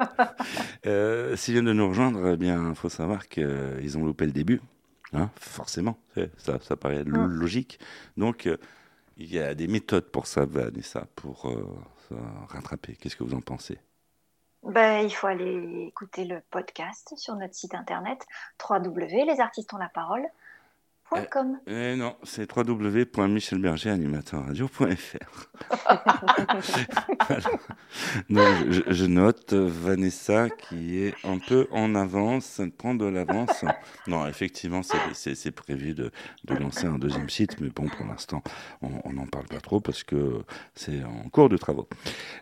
euh, 0.86 1.36
s'ils 1.36 1.54
viennent 1.54 1.64
de 1.66 1.72
nous 1.72 1.88
rejoindre, 1.88 2.32
eh 2.32 2.36
bien, 2.36 2.74
faut 2.74 2.88
savoir 2.88 3.28
qu'ils 3.28 3.96
ont 3.96 4.04
loupé 4.04 4.26
le 4.26 4.32
début. 4.32 4.60
Hein, 5.12 5.30
forcément, 5.36 5.98
ça, 6.38 6.58
ça 6.60 6.76
paraît 6.76 7.04
Mm. 7.04 7.26
logique. 7.26 7.78
Donc, 8.16 8.46
euh, 8.46 8.56
il 9.16 9.32
y 9.32 9.38
a 9.38 9.54
des 9.54 9.66
méthodes 9.68 10.10
pour 10.10 10.26
ça, 10.26 10.44
Vanessa, 10.44 11.06
pour 11.16 11.48
euh, 11.48 11.64
se 12.08 12.14
rattraper. 12.52 12.96
Qu'est-ce 12.96 13.16
que 13.16 13.24
vous 13.24 13.34
en 13.34 13.40
pensez? 13.40 13.78
Ben, 14.62 15.00
il 15.04 15.10
faut 15.10 15.28
aller 15.28 15.86
écouter 15.88 16.24
le 16.24 16.40
podcast 16.50 17.14
sur 17.16 17.36
notre 17.36 17.54
site 17.54 17.74
internet 17.74 18.26
www.lesartistes-ont-la-parole.com. 21.10 21.58
Eh 21.66 21.96
non, 21.96 22.14
c'est 22.22 22.46
www.michelbergeranimateurradio.fr. 22.54 25.48
Voilà. 27.28 27.50
Donc, 28.30 28.70
je, 28.70 28.80
je 28.88 29.06
note 29.06 29.52
euh, 29.52 29.66
Vanessa 29.68 30.48
qui 30.50 30.98
est 31.02 31.14
un 31.24 31.38
peu 31.38 31.66
en 31.70 31.94
avance, 31.94 32.60
prend 32.78 32.94
de 32.94 33.04
l'avance. 33.06 33.64
Non, 34.06 34.26
effectivement, 34.26 34.82
c'est- 34.82 34.96
prévu 35.56 35.94
de, 35.94 36.10
de 36.44 36.54
lancer 36.54 36.86
un 36.86 36.98
deuxième 36.98 37.28
site, 37.30 37.60
mais 37.60 37.68
bon, 37.68 37.88
pour 37.88 38.06
l'instant, 38.06 38.42
on 38.82 39.12
n'en 39.12 39.26
parle 39.26 39.46
pas 39.46 39.60
trop 39.60 39.80
parce 39.80 40.02
que 40.04 40.42
c'est 40.74 41.02
en 41.04 41.28
cours 41.30 41.48
de 41.48 41.56
travaux. 41.56 41.88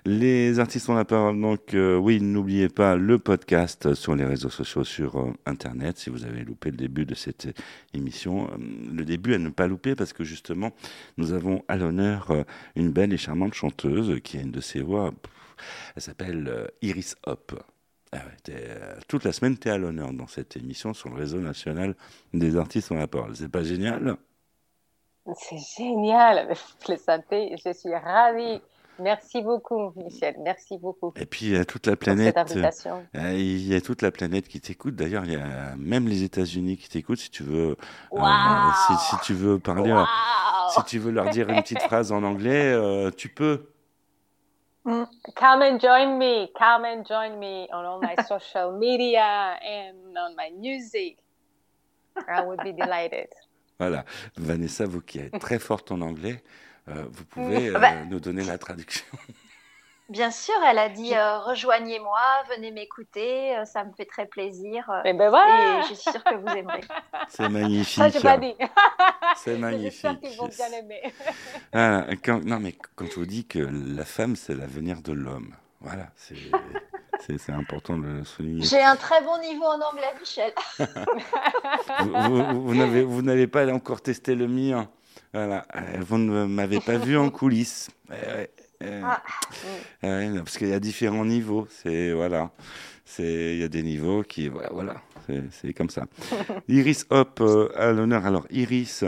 Les 0.04 0.58
artistes 0.58 0.88
ont 0.88 0.94
la 0.94 1.04
parole, 1.04 1.40
donc 1.40 1.74
euh, 1.74 1.96
oui, 1.96 2.20
n'oubliez 2.20 2.68
pas 2.68 2.96
le 2.96 3.18
podcast 3.18 3.94
sur 3.94 4.14
les 4.16 4.24
réseaux 4.24 4.50
sociaux, 4.50 4.84
sur 4.84 5.18
euh, 5.20 5.32
Internet, 5.46 5.98
si 5.98 6.10
vous 6.10 6.24
avez 6.24 6.44
loupé 6.44 6.70
le 6.70 6.76
début 6.76 7.04
de 7.06 7.14
cette 7.14 7.48
émission. 7.92 8.48
Euh, 8.54 8.92
Le 8.92 9.04
début 9.04 9.34
à 9.34 9.38
ne 9.38 9.48
pas 9.48 9.66
louper 9.66 9.94
parce 9.94 10.12
que 10.12 10.24
justement, 10.24 10.72
nous 11.16 11.32
avons 11.32 11.64
à 11.68 11.76
l'honneur 11.76 12.30
euh, 12.30 12.42
une 12.76 12.90
belle 12.90 13.12
et 13.12 13.16
charmante 13.16 13.54
chanteuse 13.54 14.20
qui 14.22 14.38
a 14.38 14.40
une 14.42 14.50
de 14.50 14.60
ses 14.60 14.80
voix. 14.80 15.12
Elle 15.96 16.02
s'appelle 16.02 16.48
euh, 16.48 16.66
Iris 16.82 17.16
Hop. 17.26 17.62
Ah 18.12 18.22
toute 19.08 19.24
la 19.24 19.32
semaine, 19.32 19.58
tu 19.58 19.66
es 19.66 19.72
à 19.72 19.78
l'honneur 19.78 20.12
dans 20.12 20.28
cette 20.28 20.56
émission 20.56 20.94
sur 20.94 21.08
le 21.08 21.16
réseau 21.16 21.40
national 21.40 21.96
des 22.32 22.56
artistes 22.56 22.92
ont 22.92 22.96
la 22.96 23.08
parole. 23.08 23.34
C'est 23.34 23.48
pas 23.48 23.64
génial? 23.64 24.16
C'est 25.34 25.58
génial, 25.78 26.46
vous 26.48 26.84
plaisantez, 26.84 27.56
je 27.64 27.72
suis 27.72 27.94
ravie. 27.94 28.60
Merci 28.98 29.42
beaucoup, 29.42 29.92
Michel, 29.96 30.36
merci 30.40 30.78
beaucoup 30.78 31.12
Et 31.16 31.26
puis, 31.26 31.46
il 31.46 31.52
y 31.52 31.56
a 31.56 31.64
toute 31.64 31.86
la 31.86 31.96
planète. 31.96 32.36
invitation. 32.36 33.04
euh, 33.16 33.32
Il 33.32 33.66
y 33.66 33.74
a 33.74 33.80
toute 33.80 34.02
la 34.02 34.10
planète 34.10 34.46
qui 34.48 34.60
t'écoute. 34.60 34.94
D'ailleurs, 34.94 35.24
il 35.24 35.32
y 35.32 35.36
a 35.36 35.74
même 35.76 36.06
les 36.08 36.22
États-Unis 36.22 36.76
qui 36.76 36.88
t'écoutent. 36.88 37.18
Si 37.18 37.30
tu 37.30 37.42
veux, 37.42 37.70
euh, 37.70 37.76
Waouh 38.12 38.72
si, 38.86 38.96
si 39.06 39.16
tu 39.24 39.34
veux 39.34 39.58
parler, 39.58 39.92
Waouh 39.92 40.06
si 40.70 40.82
tu 40.84 40.98
veux 40.98 41.10
leur 41.10 41.30
dire 41.30 41.48
une 41.50 41.60
petite 41.62 41.82
phrase 41.82 42.12
en 42.12 42.22
anglais, 42.22 42.72
euh, 42.72 43.10
tu 43.10 43.28
peux. 43.28 43.70
Come 44.84 45.62
and 45.62 45.78
join 45.80 46.18
me, 46.18 46.46
come 46.58 46.84
and 46.84 47.04
join 47.08 47.38
me 47.38 47.66
on 47.72 47.84
all 47.84 48.00
my 48.02 48.14
social 48.28 48.72
media 48.78 49.56
and 49.62 50.14
on 50.16 50.34
my 50.36 50.50
music. 50.58 51.16
I 52.28 52.42
would 52.44 52.58
be 52.62 52.72
delighted. 52.72 53.28
Voilà. 53.80 54.04
Vanessa, 54.36 54.84
vous 54.86 55.00
qui 55.00 55.18
êtes 55.18 55.38
très 55.40 55.58
forte 55.58 55.90
en 55.90 56.00
anglais, 56.02 56.42
euh, 56.42 56.73
vous 56.86 57.24
pouvez 57.24 57.68
euh, 57.68 57.78
Bah. 57.78 58.04
nous 58.10 58.20
donner 58.20 58.44
la 58.44 58.58
traduction. 58.58 59.04
Bien 60.10 60.30
sûr, 60.30 60.52
elle 60.68 60.78
a 60.78 60.90
dit 60.90 61.14
euh, 61.14 61.38
rejoignez-moi, 61.38 62.20
venez 62.54 62.70
m'écouter, 62.70 63.56
euh, 63.56 63.64
ça 63.64 63.84
me 63.84 63.92
fait 63.94 64.04
très 64.04 64.26
plaisir. 64.26 64.84
euh, 64.90 65.02
Et 65.04 65.14
ben 65.14 65.30
voilà 65.30 65.78
Et 65.78 65.82
je 65.88 65.94
suis 65.94 66.10
sûre 66.10 66.22
que 66.22 66.34
vous 66.34 66.46
aimerez. 66.54 66.82
C'est 67.30 67.48
magnifique. 67.48 68.02
Ça, 68.02 68.10
j'ai 68.10 68.20
pas 68.20 68.36
dit. 68.36 68.54
C'est 69.36 69.52
J'espère 69.52 69.58
magnifique. 69.60 70.20
qu'ils 70.20 70.36
vont 70.36 70.48
bien 70.48 70.72
aimer. 70.78 71.02
Ah, 71.72 72.04
quand, 72.22 72.44
non, 72.44 72.60
mais 72.60 72.76
quand 72.96 73.06
je 73.06 73.14
vous 73.14 73.24
dis 73.24 73.46
que 73.46 73.58
la 73.60 74.04
femme, 74.04 74.36
c'est 74.36 74.54
l'avenir 74.54 75.00
de 75.00 75.12
l'homme. 75.12 75.54
Voilà, 75.80 76.08
c'est 76.16 76.36
c'est- 77.20 77.38
c'est 77.38 77.52
important 77.52 77.96
de 77.96 78.02
le 78.06 78.24
souligner. 78.24 78.62
J'ai 78.66 78.82
un 78.82 78.96
très 78.96 79.22
bon 79.22 79.38
niveau 79.40 79.64
en 79.64 79.80
anglais, 79.80 80.12
Michel. 80.20 80.52
Vous, 82.00 82.12
vous- 82.12 82.62
vous 82.62 82.74
n'avez 82.74 83.02
vous 83.02 83.22
n'avez 83.22 83.46
pas 83.46 83.66
encore 83.72 84.02
testé 84.02 84.34
le 84.34 84.48
mien. 84.48 84.88
Voilà, 85.34 85.66
Euh, 85.74 85.80
vous 86.00 86.16
ne 86.18 86.46
m'avez 86.46 86.78
pas 86.80 86.96
vu 86.96 87.16
en 87.18 87.28
coulisses. 87.40 87.90
Ouais, 88.08 88.50
eh, 88.80 89.00
Ah. 89.02 89.20
non, 90.02 90.38
parce 90.44 90.56
qu'il 90.58 90.68
y 90.68 90.72
a 90.72 90.78
différents 90.78 91.24
niveaux. 91.24 91.66
C'est 91.70 92.12
voilà, 92.12 92.52
c'est 93.04 93.54
il 93.56 93.58
y 93.58 93.64
a 93.64 93.68
des 93.68 93.82
niveaux 93.82 94.22
qui 94.22 94.46
voilà, 94.48 94.68
voilà 94.72 95.02
c'est- 95.50 95.72
comme 95.72 95.90
ça. 95.90 96.06
Iris 96.68 97.06
Hop 97.10 97.40
euh, 97.40 97.68
à 97.76 97.90
l'honneur. 97.92 98.26
Alors 98.26 98.46
Iris, 98.50 99.02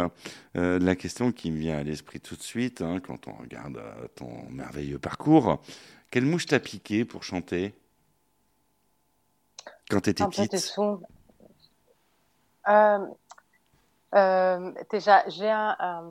euh, 0.57 0.79
la 0.81 0.97
question 0.97 1.31
qui 1.31 1.53
me 1.53 1.59
vient 1.59 1.79
à 1.79 1.83
l'esprit 1.85 2.19
tout 2.21 2.35
de 2.35 2.43
suite 2.43 2.83
hein, 2.83 2.99
quand 3.01 3.29
on 3.29 3.35
regarde 3.35 3.77
euh, 3.77 4.09
ton 4.17 4.49
merveilleux 4.51 4.99
parcours, 4.99 5.63
quelle 6.11 6.25
mouche 6.25 6.47
t'a 6.47 6.59
piqué 6.59 7.05
pour 7.05 7.23
chanter? 7.23 7.73
Quand 9.89 10.01
tu 10.01 10.11
étais 10.11 10.23
Un 10.25 10.31
peu 10.31 10.43
de 10.43 10.49
petite. 10.49 10.75
Euh, 14.17 14.73
déjà, 14.91 15.25
j'ai 15.29 15.51
un, 15.51 15.77
euh, 15.81 16.11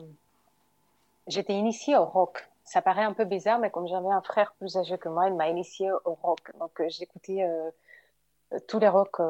j'étais 1.26 1.54
initiée 1.54 1.96
au 1.96 2.04
rock. 2.04 2.48
Ça 2.64 2.82
paraît 2.82 3.04
un 3.04 3.12
peu 3.12 3.24
bizarre, 3.24 3.58
mais 3.58 3.70
comme 3.70 3.86
j'avais 3.88 4.08
un 4.10 4.22
frère 4.22 4.54
plus 4.58 4.76
âgé 4.76 4.98
que 4.98 5.08
moi, 5.08 5.28
il 5.28 5.34
m'a 5.34 5.48
initiée 5.48 5.90
au 6.04 6.14
rock. 6.14 6.40
Donc, 6.58 6.80
euh, 6.80 6.88
j'écoutais 6.88 7.42
euh, 7.44 7.70
tous 8.68 8.78
les 8.78 8.88
rocks 8.88 9.20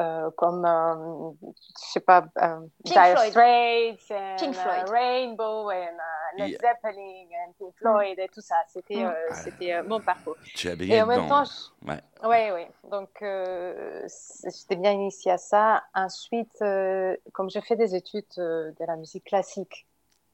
euh, 0.00 0.30
comme, 0.36 0.64
euh, 0.64 1.30
je 1.42 1.90
sais 1.92 2.00
pas, 2.00 2.26
euh, 2.42 2.60
Pink 2.84 2.92
Dire 2.92 3.16
Floyd. 3.16 3.30
Straits, 3.30 4.10
and, 4.10 4.36
Pink 4.38 4.54
euh, 4.56 4.60
Floyd. 4.60 4.88
Rainbow, 4.90 5.70
and 5.70 5.96
uh, 5.96 6.38
Led 6.38 6.50
Yeah. 6.50 6.58
Zeppelin, 6.60 7.26
and 7.46 7.52
Pink 7.58 7.74
Floyd, 7.76 8.18
et 8.18 8.28
tout 8.28 8.40
ça. 8.42 8.56
C'était, 8.68 8.96
Mm. 8.96 9.06
euh, 9.06 9.12
Ah. 9.30 9.34
c'était 9.34 9.72
euh, 9.74 9.82
mon 9.84 10.00
parcours. 10.00 10.36
Tu 10.54 10.68
as 10.68 10.76
baigné 10.76 10.96
Et 10.96 11.02
en 11.02 11.06
même 11.06 11.26
temps, 11.28 11.44
je- 11.44 11.88
Ouais. 11.88 12.00
oui, 12.24 12.50
oui. 12.54 12.90
Donc, 12.90 13.08
euh, 13.22 14.06
j'étais 14.44 14.76
bien 14.76 14.92
initiée 14.92 15.32
à 15.32 15.38
ça. 15.38 15.84
Ensuite, 15.94 16.60
euh, 16.62 17.16
comme 17.32 17.48
j'ai 17.48 17.62
fait 17.62 17.76
des 17.76 17.94
études 17.94 18.24
euh, 18.38 18.72
de 18.78 18.84
la 18.86 18.96
musique 18.96 19.24
classique, 19.24 19.86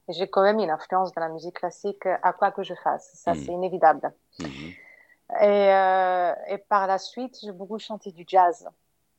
j'ai 0.09 0.27
quand 0.29 0.43
même 0.43 0.59
une 0.59 0.69
influence 0.71 1.13
de 1.13 1.21
la 1.21 1.29
musique 1.29 1.55
classique 1.59 2.05
à 2.05 2.33
quoi 2.33 2.51
que 2.51 2.63
je 2.63 2.73
fasse. 2.75 3.11
Ça, 3.13 3.33
Mhm. 3.33 3.39
c'est 3.45 3.51
inévitable. 3.53 4.11
Mhm. 4.39 4.73
Et, 5.41 5.73
euh, 5.73 6.33
et 6.47 6.57
par 6.57 6.85
la 6.85 6.97
suite, 6.97 7.39
j'ai 7.41 7.53
beaucoup 7.53 7.79
chanté 7.79 8.11
du 8.11 8.25
jazz, 8.27 8.67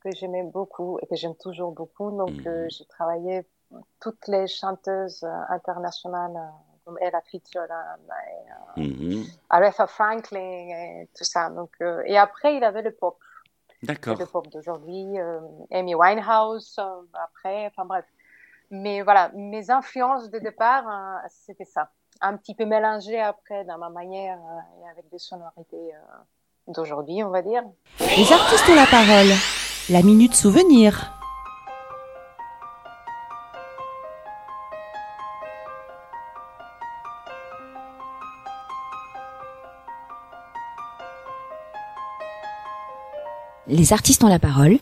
que 0.05 0.15
j'aimais 0.15 0.43
beaucoup 0.43 0.99
et 1.01 1.07
que 1.07 1.15
j'aime 1.15 1.35
toujours 1.35 1.71
beaucoup. 1.71 2.11
Donc, 2.11 2.29
Mhm. 2.31 2.47
euh, 2.47 2.67
j'ai 2.69 2.85
travaillé 2.85 3.45
toutes 3.99 4.27
les 4.27 4.47
chanteuses 4.47 5.23
euh, 5.23 5.41
internationales, 5.49 6.35
euh, 6.35 6.49
comme 6.85 6.97
Ella 7.01 7.21
Fitzgerald, 7.21 8.01
et, 8.77 8.81
euh, 8.81 8.83
Mhm. 8.83 9.23
Aretha 9.49 9.87
Franklin 9.87 10.39
et 10.39 11.09
tout 11.17 11.23
ça. 11.23 11.49
Donc, 11.49 11.71
euh, 11.81 12.03
et 12.05 12.17
après, 12.17 12.55
il 12.55 12.63
avait 12.63 12.83
le 12.83 12.91
pop. 12.91 13.17
D'accord. 13.83 14.17
le 14.17 14.25
pop 14.25 14.47
d'aujourd'hui, 14.47 15.19
euh, 15.19 15.39
Amy 15.71 15.93
Winehouse, 15.95 16.75
euh, 16.79 17.01
après, 17.13 17.67
enfin 17.67 17.85
bref. 17.85 18.05
Mais 18.71 19.01
voilà, 19.03 19.29
mes 19.35 19.69
influences 19.69 20.29
de 20.31 20.39
départ, 20.39 20.85
c'était 21.29 21.65
ça. 21.65 21.89
Un 22.21 22.35
petit 22.37 22.55
peu 22.55 22.65
mélangé 22.65 23.19
après 23.21 23.63
dans 23.65 23.77
ma 23.77 23.89
manière 23.89 24.39
euh, 24.39 24.81
et 24.85 24.89
avec 24.89 25.07
des 25.09 25.19
sonorités 25.19 25.93
euh, 25.93 26.71
d'aujourd'hui, 26.73 27.23
on 27.23 27.29
va 27.29 27.41
dire. 27.43 27.63
Les 27.99 28.31
artistes 28.31 28.67
ont 28.69 28.75
la 28.75 28.87
parole. 28.87 29.29
La 29.87 30.01
minute 30.01 30.33
souvenir. 30.33 31.11
Les 43.67 43.93
artistes 43.93 44.23
ont 44.23 44.27
la 44.27 44.39
parole. 44.39 44.79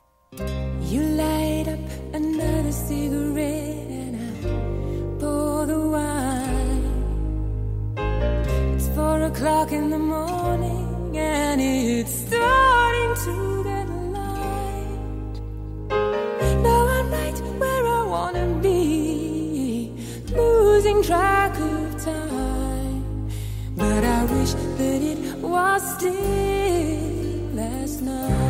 Was 25.54 25.84
still 25.98 27.54
last 27.54 28.02
night. 28.02 28.43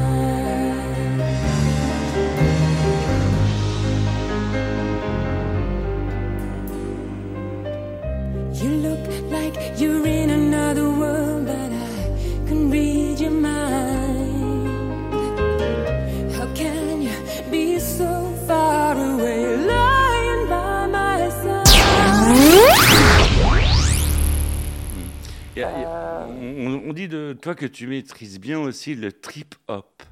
On, 26.88 26.94
dit 26.94 27.08
de 27.08 27.38
toi 27.42 27.56
que 27.56 27.66
tu 27.66 27.88
maîtrises 27.88 28.40
bien 28.40 28.60
aussi 28.60 28.96
le 28.96 29.12
trip-hop. 29.12 30.04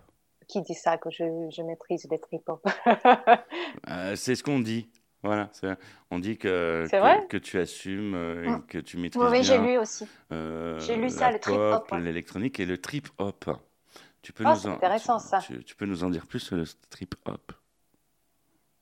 Qui 0.47 0.61
dit 0.61 0.73
ça 0.73 0.97
que 0.97 1.09
je, 1.09 1.23
je 1.55 1.61
maîtrise 1.61 2.07
les 2.09 2.19
trip-hop 2.19 2.65
Euh, 3.89 4.15
c'est 4.15 4.35
ce 4.35 4.43
qu'on 4.43 4.59
dit. 4.59 4.89
Voilà, 5.23 5.51
on 6.09 6.17
dit 6.17 6.37
que, 6.37 6.87
que, 7.27 7.37
tu 7.37 7.59
assumes, 7.59 8.15
euh, 8.15 8.43
et 8.45 8.49
Mm. 8.49 8.65
que 8.65 8.77
tu 8.79 8.97
maîtrises 8.97 9.21
Oui, 9.21 9.29
oui, 9.31 9.43
j'ai 9.43 9.59
lu 9.59 9.77
aussi. 9.77 10.07
euh, 10.31 10.79
J'ai 10.79 10.95
lu 10.95 11.11
ça, 11.11 11.31
le 11.31 11.37
trip-hop, 11.39 11.91
l'électronique 11.99 12.59
et 12.59 12.65
le 12.65 12.79
trip-hop. 12.79 13.45
Tu 14.23 14.33
peux 14.33 14.43
Ah, 14.45 14.53
nous 14.53 14.59
c'est 14.61 14.67
en, 14.69 14.73
intéressant, 14.73 15.19
tu, 15.19 15.27
ça. 15.27 15.39
Tu, 15.39 15.63
tu 15.63 15.75
peux 15.75 15.85
nous 15.85 16.03
en 16.03 16.09
dire 16.09 16.25
plus 16.25 16.39
sur 16.39 16.55
le 16.55 16.65
trip-hop? 16.89 17.51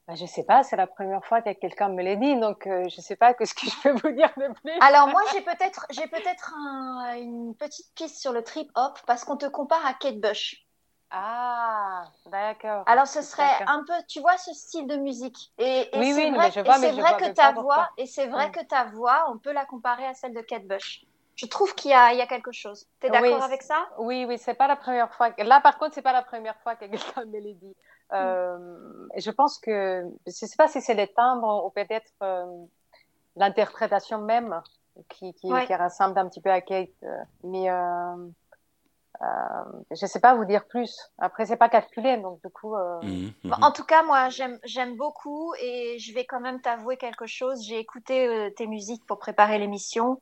Ben, 0.10 0.16
Je 0.16 0.26
sais 0.26 0.44
pas, 0.44 0.64
c'est 0.64 0.76
la 0.76 0.88
première 0.88 1.24
fois 1.24 1.42
que 1.44 1.52
quelqu'un 1.54 1.90
me 1.90 2.02
l'a 2.02 2.16
dit, 2.16 2.36
donc 2.40 2.66
euh, 2.66 2.90
je 2.90 3.00
sais 3.00 3.16
pas 3.16 3.36
que 3.36 3.46
ce 3.46 3.54
que 3.54 3.68
je 3.70 3.80
peux 3.84 3.92
vous 3.92 4.12
dire 4.16 4.34
de 4.38 4.52
plus. 4.54 4.74
Alors 4.82 5.08
moi 5.08 5.22
j'ai 5.32 5.42
peut-être 5.42 5.86
j'ai 5.92 6.08
peut-être 6.08 6.54
un- 6.58 7.16
une 7.18 7.56
petite 7.56 7.94
piste 7.96 8.20
sur 8.20 8.34
le 8.34 8.44
trip 8.44 8.70
hop 8.76 9.00
parce 9.06 9.24
qu'on 9.24 9.38
te 9.38 9.46
compare 9.46 9.86
à 9.86 9.94
Kate 9.94 10.20
Bush. 10.20 10.66
Ah, 11.12 12.06
d'accord. 12.26 12.86
Alors 12.88 13.08
ce 13.08 13.22
serait 13.22 13.44
D'accord. 13.44 13.68
un 13.68 13.84
peu, 13.86 13.94
tu 14.08 14.20
vois 14.20 14.38
ce 14.38 14.54
style 14.54 14.88
de 14.88 14.96
musique? 14.96 15.52
Et, 15.60 15.90
et 15.94 16.00
Oui, 16.00 16.14
c'est 16.14 16.26
oui, 16.26 16.32
vrai, 16.32 16.48
mais 16.48 16.52
je 16.52 16.60
vois, 16.62 16.74
c'est 16.76 16.88
mais 16.88 16.94
je 16.94 17.02
vrai 17.02 17.10
vois 17.10 17.20
que 17.20 17.34
ta 17.36 17.52
voix, 17.52 17.90
et 17.98 18.06
c'est 18.06 18.28
vrai 18.28 18.52
que 18.52 18.66
ta 18.66 18.86
voix, 18.86 19.26
on 19.32 19.38
peut 19.38 19.52
la 19.54 19.66
comparer 19.66 20.06
à 20.06 20.14
celle 20.16 20.34
de 20.34 20.42
Kate 20.42 20.66
Bush. 20.68 21.06
Je 21.36 21.46
trouve 21.46 21.74
qu'il 21.76 21.92
y 21.92 21.94
y 21.94 22.22
a 22.22 22.28
quelque 22.28 22.52
chose. 22.52 22.88
T'es 23.00 23.10
d'accord 23.10 23.42
Oui, 23.42 23.44
avec 23.44 23.62
ça? 23.62 23.86
Oui, 23.98 24.26
oui, 24.28 24.38
c'est 24.38 24.54
pas 24.56 24.68
la 24.68 24.76
première 24.76 25.14
fois. 25.14 25.32
que- 25.32 25.44
Là, 25.44 25.62
par 25.62 25.78
contre, 25.78 25.94
c'est 25.96 26.02
pas 26.02 26.14
la 26.14 26.24
première 26.24 26.60
fois 26.62 26.76
que 26.76 26.86
quelqu'un 26.86 27.26
me 27.26 27.40
l'a 27.40 27.54
dit. 27.54 27.76
Euh, 28.14 29.08
et 29.16 29.22
je 29.22 29.32
pense 29.32 29.60
que, 29.60 30.04
je 30.26 30.32
sais 30.32 30.56
pas 30.58 30.68
si 30.68 30.82
c'est 30.82 30.96
les 30.96 31.08
timbres 31.14 31.66
ou 31.66 31.70
peut-être 31.70 32.12
euh, 32.24 32.46
l'interprétation 33.36 34.20
même 34.20 34.62
qui, 35.10 35.34
qui, 35.36 35.52
Ouais. 35.52 35.66
qui 35.66 35.76
ressemble 35.76 36.18
un 36.20 36.28
petit 36.28 36.42
peu 36.42 36.50
à 36.52 36.62
Kate. 36.62 36.90
euh, 37.04 37.18
Mais 37.44 37.70
euh, 37.70 38.16
euh, 39.22 39.26
je 39.92 40.06
sais 40.06 40.20
pas 40.20 40.36
vous 40.36 40.46
dire 40.46 40.66
plus. 40.68 40.96
Après, 41.18 41.46
c'est 41.46 41.58
pas 41.58 41.70
calculé, 41.70 42.18
donc 42.18 42.42
du 42.42 42.50
coup. 42.52 42.76
euh, 42.76 43.00
Mhm, 43.02 43.34
Bon, 43.44 43.56
mhm. 43.58 43.64
En 43.64 43.72
tout 43.72 43.84
cas, 43.86 44.04
moi, 44.04 44.30
j'aime, 44.30 44.60
j'aime 44.64 44.96
beaucoup 44.96 45.54
et 45.62 45.98
je 46.00 46.14
vais 46.14 46.26
quand 46.26 46.40
même 46.40 46.62
t'avouer 46.62 46.98
quelque 46.98 47.26
chose. 47.26 47.64
J'ai 47.66 47.80
écouté 47.80 48.28
euh, 48.28 48.50
tes 48.52 48.68
musiques 48.68 49.06
pour 49.06 49.20
préparer 49.20 49.58
l'émission 49.60 50.22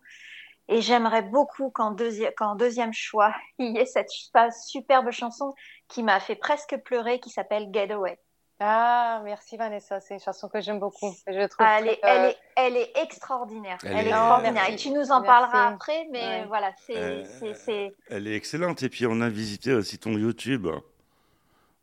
et 0.68 0.82
j'aimerais 0.82 1.22
beaucoup 1.22 1.70
qu'en, 1.70 1.94
deuxi- 1.94 2.34
qu'en 2.36 2.56
deuxième 2.56 2.94
choix, 2.94 3.34
il 3.60 3.76
y 3.76 3.80
ait 3.80 3.86
cette 3.86 4.10
superbe 4.10 5.12
chanson 5.12 5.54
qui 5.88 6.04
m'a 6.04 6.20
fait 6.20 6.36
presque 6.36 6.78
pleurer 6.84 7.20
qui 7.20 7.30
s'appelle 7.30 7.70
Getaway. 7.72 8.18
Ah, 8.60 9.22
merci 9.24 9.56
Vanessa, 9.56 10.00
c'est 10.00 10.16
une 10.16 10.20
chanson 10.20 10.50
que 10.50 10.60
j'aime 10.62 10.80
beaucoup. 10.80 11.14
Je 11.28 11.46
trouve 11.48 11.66
Ah, 11.66 11.78
elle, 11.80 11.90
est, 11.90 12.00
elle, 12.02 12.22
euh, 12.26 12.30
est, 12.30 12.38
elle 12.56 12.76
est 12.78 12.92
extraordinaire. 12.98 13.78
Elle 13.84 13.92
Elle, 13.92 13.98
est- 13.98 14.10
est 14.10 14.12
Non, 14.14 14.18
extraordinaire. 14.18 14.70
Et 14.72 14.76
tu 14.78 14.90
nous 14.90 15.12
en 15.12 15.22
Merci. 15.22 15.26
parleras 15.28 15.68
après, 15.68 16.08
mais 16.12 16.20
Ouais. 16.42 16.46
voilà, 16.48 16.72
c'est, 16.86 16.98
Euh, 16.98 17.24
c'est, 17.24 17.54
c'est- 17.54 17.94
Elle 18.10 18.28
est 18.28 18.36
excellente. 18.36 18.82
Et 18.82 18.90
puis, 18.90 19.06
on 19.06 19.22
a 19.22 19.30
visité 19.30 19.74
aussi 19.74 20.00
ton 20.00 20.12
YouTube. 20.12 20.68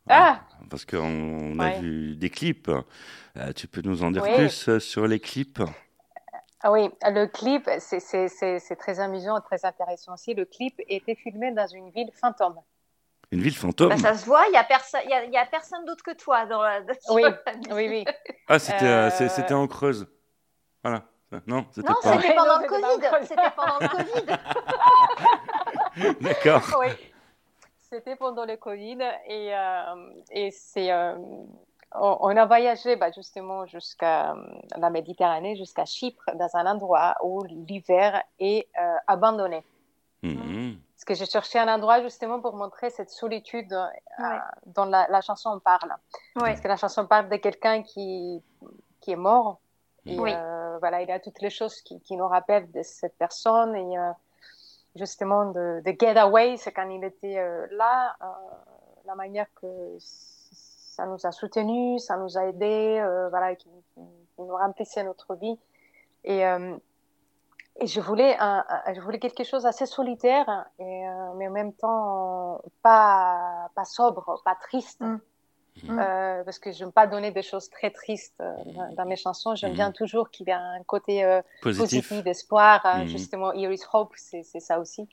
Ah, 0.08 0.40
Parce 0.68 0.84
qu'on 0.84 0.98
on 0.98 1.58
a 1.60 1.64
Ouais. 1.70 1.80
vu 1.80 2.16
des 2.16 2.28
clips. 2.30 2.68
Euh, 3.36 3.52
tu 3.52 3.66
peux 3.68 3.82
nous 3.82 4.02
en 4.02 4.10
dire 4.10 4.22
Oui. 4.22 4.34
plus 4.34 4.68
euh, 4.68 4.78
sur 4.80 5.06
les 5.06 5.20
clips? 5.20 5.60
Ah 6.62 6.72
oui, 6.72 6.90
le 7.04 7.26
clip, 7.26 7.68
c'est- 7.78 8.00
c'est 8.00 8.28
c'est- 8.28 8.58
c'est 8.58 8.76
très 8.76 8.98
amusant, 9.00 9.40
très 9.40 9.64
intéressant 9.64 10.14
aussi. 10.14 10.34
Le 10.34 10.44
clip 10.44 10.74
était 10.88 11.14
filmé 11.14 11.52
dans 11.52 11.66
une 11.66 11.90
ville 11.90 12.10
fantôme. 12.20 12.56
Une 13.32 13.40
ville 13.40 13.56
fantôme 13.56 13.88
bah, 13.90 13.96
ça 13.96 14.14
se 14.14 14.24
voit, 14.26 14.44
il 14.48 14.52
n'y 14.52 14.56
a, 14.56 14.64
perso- 14.64 14.98
y 15.08 15.12
a, 15.12 15.24
il 15.24 15.32
y 15.32 15.36
a 15.36 15.44
personne 15.46 15.84
d'autre 15.84 16.04
que 16.04 16.12
toi 16.12 16.46
dans 16.46 16.62
la, 16.62 16.80
Oui. 17.10 17.24
Oui, 17.70 17.88
oui. 17.88 18.04
Ah, 18.48 18.58
c'était 18.58 18.84
euh, 18.86 19.08
Euh, 19.08 19.28
c'était 19.28 19.54
en 19.54 19.66
Creuse. 19.66 20.06
Voilà. 20.82 21.02
Non, 21.46 21.66
c'était 21.72 21.88
pendant 22.34 22.58
le 22.60 22.68
Covid. 22.68 23.26
C'était 23.26 23.50
pendant 23.56 23.78
le 23.80 23.88
Covid. 23.88 24.26
D'accord. 26.20 26.62
Oui, 26.80 26.88
c'était 27.80 28.16
pendant 28.16 28.44
le 28.44 28.56
Covid 28.56 28.98
et, 29.26 29.54
euh, 29.54 29.94
et 30.30 30.50
c'est, 30.52 30.92
euh, 30.92 31.14
on, 31.94 32.16
on 32.20 32.36
a 32.36 32.44
voyagé 32.46 32.96
bah, 32.96 33.10
justement 33.12 33.66
jusqu'à 33.66 34.34
la 34.76 34.90
Méditerranée, 34.90 35.56
jusqu'à 35.56 35.84
Chypre, 35.84 36.24
dans 36.34 36.54
un 36.56 36.66
endroit 36.66 37.14
où 37.22 37.42
l'hiver 37.44 38.22
est 38.38 38.68
euh, 38.80 38.94
abandonné. 39.08 39.64
Mhm. 40.22 40.63
Parce 40.94 41.04
que 41.04 41.14
j'ai 41.14 41.26
cherché 41.26 41.58
un 41.58 41.68
endroit 41.68 42.00
justement 42.02 42.40
pour 42.40 42.54
montrer 42.54 42.88
cette 42.90 43.10
solitude 43.10 43.72
euh, 43.72 44.24
dont 44.66 44.84
la, 44.84 45.06
la 45.08 45.20
chanson 45.20 45.58
parle. 45.60 45.90
Ouais. 46.36 46.42
Parce 46.50 46.60
que 46.60 46.68
la 46.68 46.76
chanson 46.76 47.06
parle 47.06 47.28
de 47.28 47.36
quelqu'un 47.36 47.82
qui, 47.82 48.42
qui 49.00 49.10
est 49.12 49.16
mort. 49.16 49.58
Et 50.06 50.18
Oui. 50.18 50.32
euh, 50.32 50.78
voilà, 50.78 51.02
il 51.02 51.08
y 51.08 51.12
a 51.12 51.18
toutes 51.18 51.40
les 51.40 51.50
choses 51.50 51.80
qui, 51.82 52.00
qui 52.00 52.16
nous 52.16 52.28
rappellent 52.28 52.70
de 52.70 52.82
cette 52.82 53.16
personne. 53.18 53.74
Et 53.74 53.98
euh, 53.98 54.10
justement, 54.94 55.46
de, 55.46 55.82
de 55.84 55.94
Get 55.98 56.16
Away, 56.16 56.56
c'est 56.58 56.72
quand 56.72 56.88
il 56.88 57.02
était 57.02 57.42
là, 57.72 58.16
la 59.04 59.14
manière 59.16 59.46
que 59.60 59.96
ça 59.98 61.06
nous 61.06 61.26
a 61.26 61.32
soutenus, 61.32 62.04
ça 62.04 62.16
nous 62.16 62.38
a 62.38 62.44
aidés, 62.44 63.04
voilà, 63.30 63.56
qui, 63.56 63.68
qui- 63.94 64.00
nous 64.38 64.56
remplissait 64.56 65.02
notre 65.04 65.34
vie. 65.34 65.58
Et, 66.24 66.44
et 67.80 67.86
je 67.86 68.00
voulais, 68.00 68.36
un, 68.38 68.64
un- 68.68 68.94
je 68.94 69.00
voulais 69.00 69.18
quelque 69.18 69.44
chose 69.44 69.66
assez 69.66 69.86
solitaire, 69.86 70.66
et, 70.78 71.08
euh, 71.08 71.32
mais 71.36 71.48
en 71.48 71.52
même 71.52 71.72
temps 71.74 72.60
pas, 72.82 73.68
pas 73.74 73.84
sobre, 73.84 74.40
pas 74.44 74.54
triste. 74.54 75.00
Mm. 75.00 75.18
Mm. 75.82 75.98
Euh, 75.98 76.44
parce 76.44 76.60
que 76.60 76.70
je 76.70 76.84
n'aime 76.84 76.92
pas 76.92 77.08
donner 77.08 77.32
des 77.32 77.42
choses 77.42 77.68
très 77.68 77.90
tristes 77.90 78.40
euh, 78.40 78.54
dans, 78.66 78.94
dans 78.94 79.04
mes 79.06 79.16
chansons. 79.16 79.56
J'aime 79.56 79.70
Mhm. 79.70 79.76
bien 79.76 79.90
toujours 79.92 80.30
qu'il 80.30 80.46
y 80.46 80.50
ait 80.50 80.54
un 80.54 80.80
côté 80.86 81.24
euh, 81.24 81.42
Positif. 81.62 82.08
positif, 82.08 82.24
d'espoir. 82.24 82.80
hein. 82.84 83.06
Justement, 83.06 83.52
Here 83.52 83.72
is 83.74 83.82
Hope, 83.92 84.12
c'est 84.16 84.44
ça 84.44 84.78
aussi. 84.78 85.08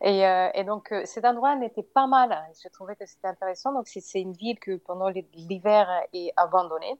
Et, 0.00 0.26
euh, 0.26 0.48
et 0.54 0.64
donc, 0.64 0.90
euh, 0.92 1.02
cet 1.04 1.26
endroit 1.26 1.54
n'était 1.54 1.82
pas 1.82 2.06
mal. 2.06 2.32
hein. 2.32 2.42
Je 2.64 2.68
trouvais 2.70 2.96
que 2.96 3.04
c'était 3.04 3.28
intéressant. 3.28 3.74
Donc, 3.74 3.88
c'est 3.88 4.00
c'est 4.00 4.22
une 4.22 4.32
ville 4.32 4.58
que 4.58 4.76
pendant 4.78 5.10
l'hiver 5.34 5.86
est 6.14 6.32
abandonnée. 6.38 6.98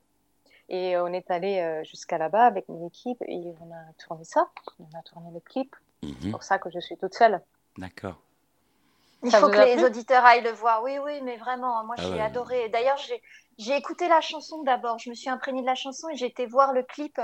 Et 0.71 0.97
on 0.97 1.09
est 1.09 1.31
allé 1.31 1.59
euh, 1.61 1.83
jusqu'à 1.85 2.17
là-bas 2.17 2.45
avec 2.47 2.69
mon 2.69 2.87
équipe 2.87 3.19
et 3.27 3.43
on 3.61 3.73
a 3.73 3.93
tourné 4.05 4.25
ça. 4.25 4.49
On 4.79 4.99
a 4.99 5.03
tourné 5.03 5.29
le 5.35 5.41
clip. 5.41 5.75
C'est 6.03 6.25
Mhm. 6.27 6.31
pour 6.31 6.43
ça 6.45 6.59
que 6.59 6.71
je 6.71 6.79
suis 6.81 6.97
toute 6.97 7.15
seule. 7.15 7.41
D'accord. 7.77 8.17
Il 9.23 9.31
Ça 9.31 9.39
faut 9.41 9.49
que 9.51 9.59
les 9.59 9.85
auditeurs 9.85 10.25
aillent 10.25 10.43
le 10.43 10.53
voir. 10.53 10.83
Oui, 10.83 10.97
oui, 11.05 11.21
mais 11.23 11.37
vraiment, 11.37 11.85
moi 11.85 11.95
Ah 11.99 12.03
j'ai 12.03 12.13
ouais. 12.15 12.21
adoré. 12.21 12.69
D'ailleurs, 12.71 12.97
j'ai 12.97 13.21
j'ai 13.59 13.77
écouté 13.77 14.09
la 14.09 14.23
chanson 14.23 14.63
d'abord. 14.63 14.99
Je 14.99 15.11
me 15.11 15.15
suis 15.15 15.29
imprégnée 15.29 15.61
de 15.61 15.67
la 15.67 15.75
chanson 15.75 16.09
et 16.09 16.17
j'ai 16.17 16.25
été 16.25 16.47
voir 16.47 16.73
le 16.73 16.83
clip. 16.83 17.21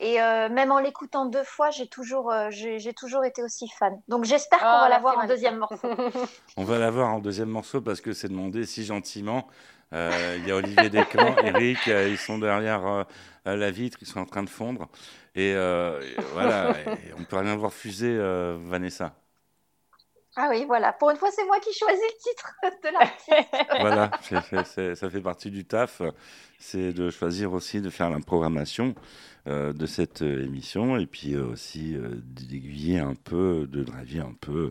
Et 0.00 0.20
euh, 0.20 0.50
même 0.50 0.70
en 0.70 0.80
l'écoutant 0.80 1.24
deux 1.24 1.44
fois, 1.44 1.70
j'ai 1.70 1.88
toujours, 1.88 2.30
euh, 2.30 2.48
j'ai 2.50 2.92
toujours 2.92 3.24
été 3.24 3.42
aussi 3.42 3.66
fan. 3.70 3.98
Donc 4.08 4.24
j'espère 4.24 4.58
qu'on 4.58 4.66
Ah, 4.66 4.80
va 4.82 4.88
la 4.90 4.98
voir 4.98 5.16
en 5.18 5.26
deuxième 5.26 5.56
morceau. 5.56 5.78
On 6.58 6.64
va 6.64 6.78
la 6.78 6.90
voir 6.90 7.08
en 7.14 7.20
deuxième 7.20 7.48
morceau 7.48 7.80
parce 7.80 8.02
que 8.02 8.12
c'est 8.12 8.28
demandé 8.28 8.66
si 8.66 8.84
gentiment. 8.84 9.46
Euh, 9.94 10.36
Il 10.38 10.46
y 10.46 10.50
a 10.50 10.56
Olivier 10.56 10.90
Descamps, 10.90 11.36
Eric, 11.44 11.88
euh, 11.88 12.08
ils 12.08 12.18
sont 12.18 12.38
derrière 12.38 12.86
euh, 12.86 13.04
la 13.44 13.70
vitre, 13.70 13.98
ils 14.00 14.06
sont 14.06 14.20
en 14.20 14.26
train 14.26 14.42
de 14.42 14.50
fondre. 14.50 14.88
Et, 15.34 15.50
et 15.50 16.16
voilà, 16.32 16.70
et 16.86 17.12
on 17.18 17.24
peut 17.24 17.36
rien 17.36 17.56
voir 17.56 17.72
fuser, 17.72 18.18
Vanessa. 18.64 19.14
Ah 20.36 20.48
oui, 20.50 20.64
voilà. 20.66 20.92
Pour 20.92 21.10
une 21.10 21.16
fois, 21.16 21.30
c'est 21.32 21.44
moi 21.46 21.58
qui 21.58 21.72
choisis 21.72 22.00
le 22.00 22.18
titre 22.22 22.54
de 22.84 22.92
l'artiste. 22.92 23.70
Voilà, 23.80 24.94
ça 24.94 25.10
fait 25.10 25.20
partie 25.20 25.50
du 25.50 25.64
taf. 25.64 26.02
C'est 26.58 26.92
de 26.92 27.10
choisir 27.10 27.52
aussi 27.52 27.80
de 27.80 27.90
faire 27.90 28.10
la 28.10 28.20
programmation 28.20 28.94
euh, 29.48 29.72
de 29.72 29.86
cette 29.86 30.22
euh, 30.22 30.44
émission 30.44 30.96
et 30.98 31.06
puis 31.06 31.34
euh, 31.34 31.46
aussi 31.46 31.96
d'aiguiller 32.22 32.98
un 32.98 33.14
peu, 33.14 33.66
de 33.70 33.82
driver 33.82 34.26
un 34.26 34.34
peu 34.40 34.70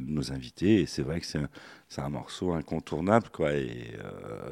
nos 0.00 0.32
invités. 0.32 0.80
Et 0.80 0.86
c'est 0.86 1.02
vrai 1.02 1.20
que 1.20 1.26
c'est 1.26 1.38
un, 1.38 1.48
un 2.04 2.08
morceau 2.08 2.52
incontournable, 2.52 3.28
quoi. 3.30 3.52
Et 3.52 3.92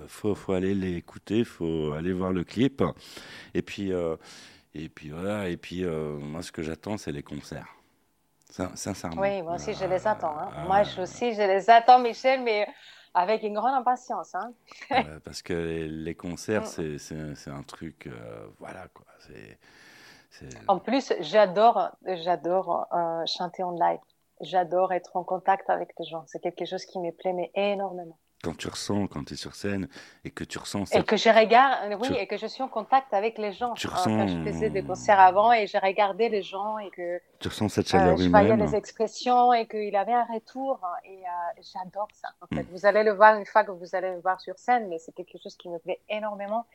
faut, 0.06 0.34
faut 0.34 0.52
aller 0.52 0.74
l'écouter, 0.74 1.44
faut 1.44 1.92
aller 1.92 2.12
voir 2.12 2.32
le 2.32 2.44
clip. 2.44 2.82
Et 3.54 3.62
puis, 3.62 3.90
et 4.74 4.88
puis 4.88 5.10
voilà. 5.10 5.48
Et 5.48 5.56
puis 5.56 5.84
moi, 5.84 6.42
ce 6.42 6.52
que 6.52 6.62
j'attends, 6.62 6.96
c'est 6.98 7.12
les 7.12 7.22
concerts. 7.22 7.68
Sin- 8.50 8.74
Sincèrement. 8.74 9.22
Oui, 9.22 9.42
moi 9.42 9.54
aussi, 9.54 9.72
je 9.74 9.84
les 9.84 10.06
attends. 10.06 10.36
hein. 10.38 10.50
Moi 10.66 10.82
aussi, 11.00 11.34
je 11.34 11.40
les 11.42 11.70
attends, 11.70 12.00
Michel, 12.00 12.42
mais 12.42 12.66
avec 13.14 13.42
une 13.42 13.54
grande 13.54 13.74
impatience. 13.74 14.34
Hein. 14.34 14.52
Euh, 14.92 15.20
parce 15.24 15.42
que 15.42 15.52
les, 15.52 15.88
les 15.88 16.14
concerts, 16.14 16.62
Mm. 16.62 16.98
c'est- 16.98 17.50
un 17.50 17.62
truc, 17.62 18.06
euh, 18.06 18.46
voilà 18.58 18.88
quoi. 18.94 19.06
C'est 19.20 19.58
c'est- 20.30 20.48
En 20.68 20.78
plus, 20.78 21.12
j'adore, 21.20 21.90
j'adore 22.06 22.86
euh, 22.94 23.22
chanter 23.26 23.62
en 23.62 23.72
live. 23.72 24.00
J'adore 24.40 24.92
être 24.92 25.16
en 25.16 25.24
contact 25.24 25.68
avec 25.70 25.90
les 25.98 26.04
gens. 26.06 26.24
C'est 26.26 26.40
quelque 26.40 26.64
chose 26.64 26.84
qui 26.86 26.98
me 26.98 27.10
plaît 27.12 27.32
mais 27.34 27.50
énormément. 27.54 28.18
Quand 28.42 28.56
tu 28.56 28.66
ressens, 28.68 29.06
quand 29.06 29.24
tu 29.24 29.34
es 29.34 29.36
sur 29.36 29.54
scène 29.54 29.88
et 30.24 30.30
que 30.30 30.42
tu 30.42 30.58
ressens 30.58 30.82
Et 30.82 30.86
cette... 30.86 31.06
que 31.06 31.16
je 31.16 31.28
regarde, 31.28 31.96
oui, 32.00 32.08
Tu- 32.08 32.14
et 32.14 32.26
que 32.26 32.36
je 32.36 32.46
suis 32.48 32.62
en 32.62 32.68
contact 32.68 33.14
avec 33.14 33.38
les 33.38 33.52
gens. 33.52 33.72
Tu 33.74 33.86
Euh, 33.86 33.90
ressens- 33.90 34.04
Quand 34.16 34.26
je 34.26 34.42
faisais 34.50 34.68
des 34.68 34.82
concerts 34.82 35.20
avant 35.20 35.52
et 35.52 35.66
je 35.68 35.78
regardais 35.78 36.28
les 36.28 36.42
gens 36.42 36.76
et 36.78 36.90
que 36.90 37.20
tu 37.38 37.48
ressens 37.48 37.68
cette 37.68 37.86
euh, 37.86 37.90
chaleur 37.98 38.16
je 38.16 38.28
voyais 38.28 38.48
humaine. 38.50 38.66
les 38.66 38.74
expressions 38.74 39.52
et 39.52 39.66
qu'il 39.68 39.94
avait 39.94 40.12
un 40.12 40.24
retour. 40.24 40.80
Et 41.04 41.18
euh, 41.18 41.62
j'adore 41.72 42.08
ça. 42.12 42.28
En 42.40 42.46
fait. 42.54 42.62
Mm. 42.64 42.66
Vous 42.72 42.84
allez 42.84 43.04
le 43.04 43.12
voir 43.12 43.36
une 43.36 43.46
fois 43.46 43.62
que 43.62 43.70
vous 43.70 43.94
allez 43.94 44.10
le 44.10 44.20
voir 44.20 44.40
sur 44.40 44.58
scène, 44.58 44.88
mais 44.88 44.98
c'est 44.98 45.12
quelque 45.12 45.38
chose 45.40 45.56
qui 45.56 45.68
me 45.68 45.78
plaît 45.78 46.00
énormément. 46.08 46.66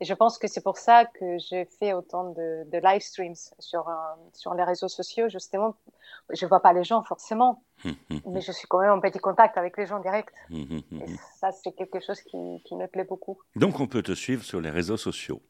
Et 0.00 0.04
je 0.04 0.14
pense 0.14 0.38
que 0.38 0.46
c'est 0.46 0.62
pour 0.62 0.76
ça 0.78 1.06
que 1.06 1.38
j'ai 1.38 1.64
fait 1.64 1.92
autant 1.92 2.30
de, 2.30 2.64
de 2.70 2.78
live 2.78 3.00
streams 3.00 3.34
sur, 3.58 3.88
euh, 3.88 3.92
sur 4.32 4.54
les 4.54 4.62
réseaux 4.62 4.88
sociaux, 4.88 5.28
justement. 5.28 5.74
Je 6.30 6.46
vois 6.46 6.60
pas 6.60 6.72
les 6.72 6.84
gens 6.84 7.02
forcément, 7.02 7.62
mais 7.84 8.40
je 8.40 8.52
suis 8.52 8.66
quand 8.68 8.80
même 8.80 8.92
en 8.92 9.00
petit 9.00 9.18
contact 9.18 9.56
avec 9.58 9.76
les 9.76 9.86
gens 9.86 10.00
direct. 10.00 10.34
Et 10.50 10.84
hum. 10.90 11.16
ça, 11.38 11.50
c'est 11.52 11.72
quelque 11.72 12.00
chose 12.00 12.20
qui, 12.22 12.62
qui 12.64 12.74
me 12.76 12.86
plaît 12.86 13.04
beaucoup. 13.04 13.38
Donc 13.54 13.80
on 13.80 13.86
peut 13.86 14.02
te 14.02 14.12
suivre 14.12 14.44
sur 14.44 14.60
les 14.60 14.70
réseaux 14.70 14.96
sociaux. 14.96 15.40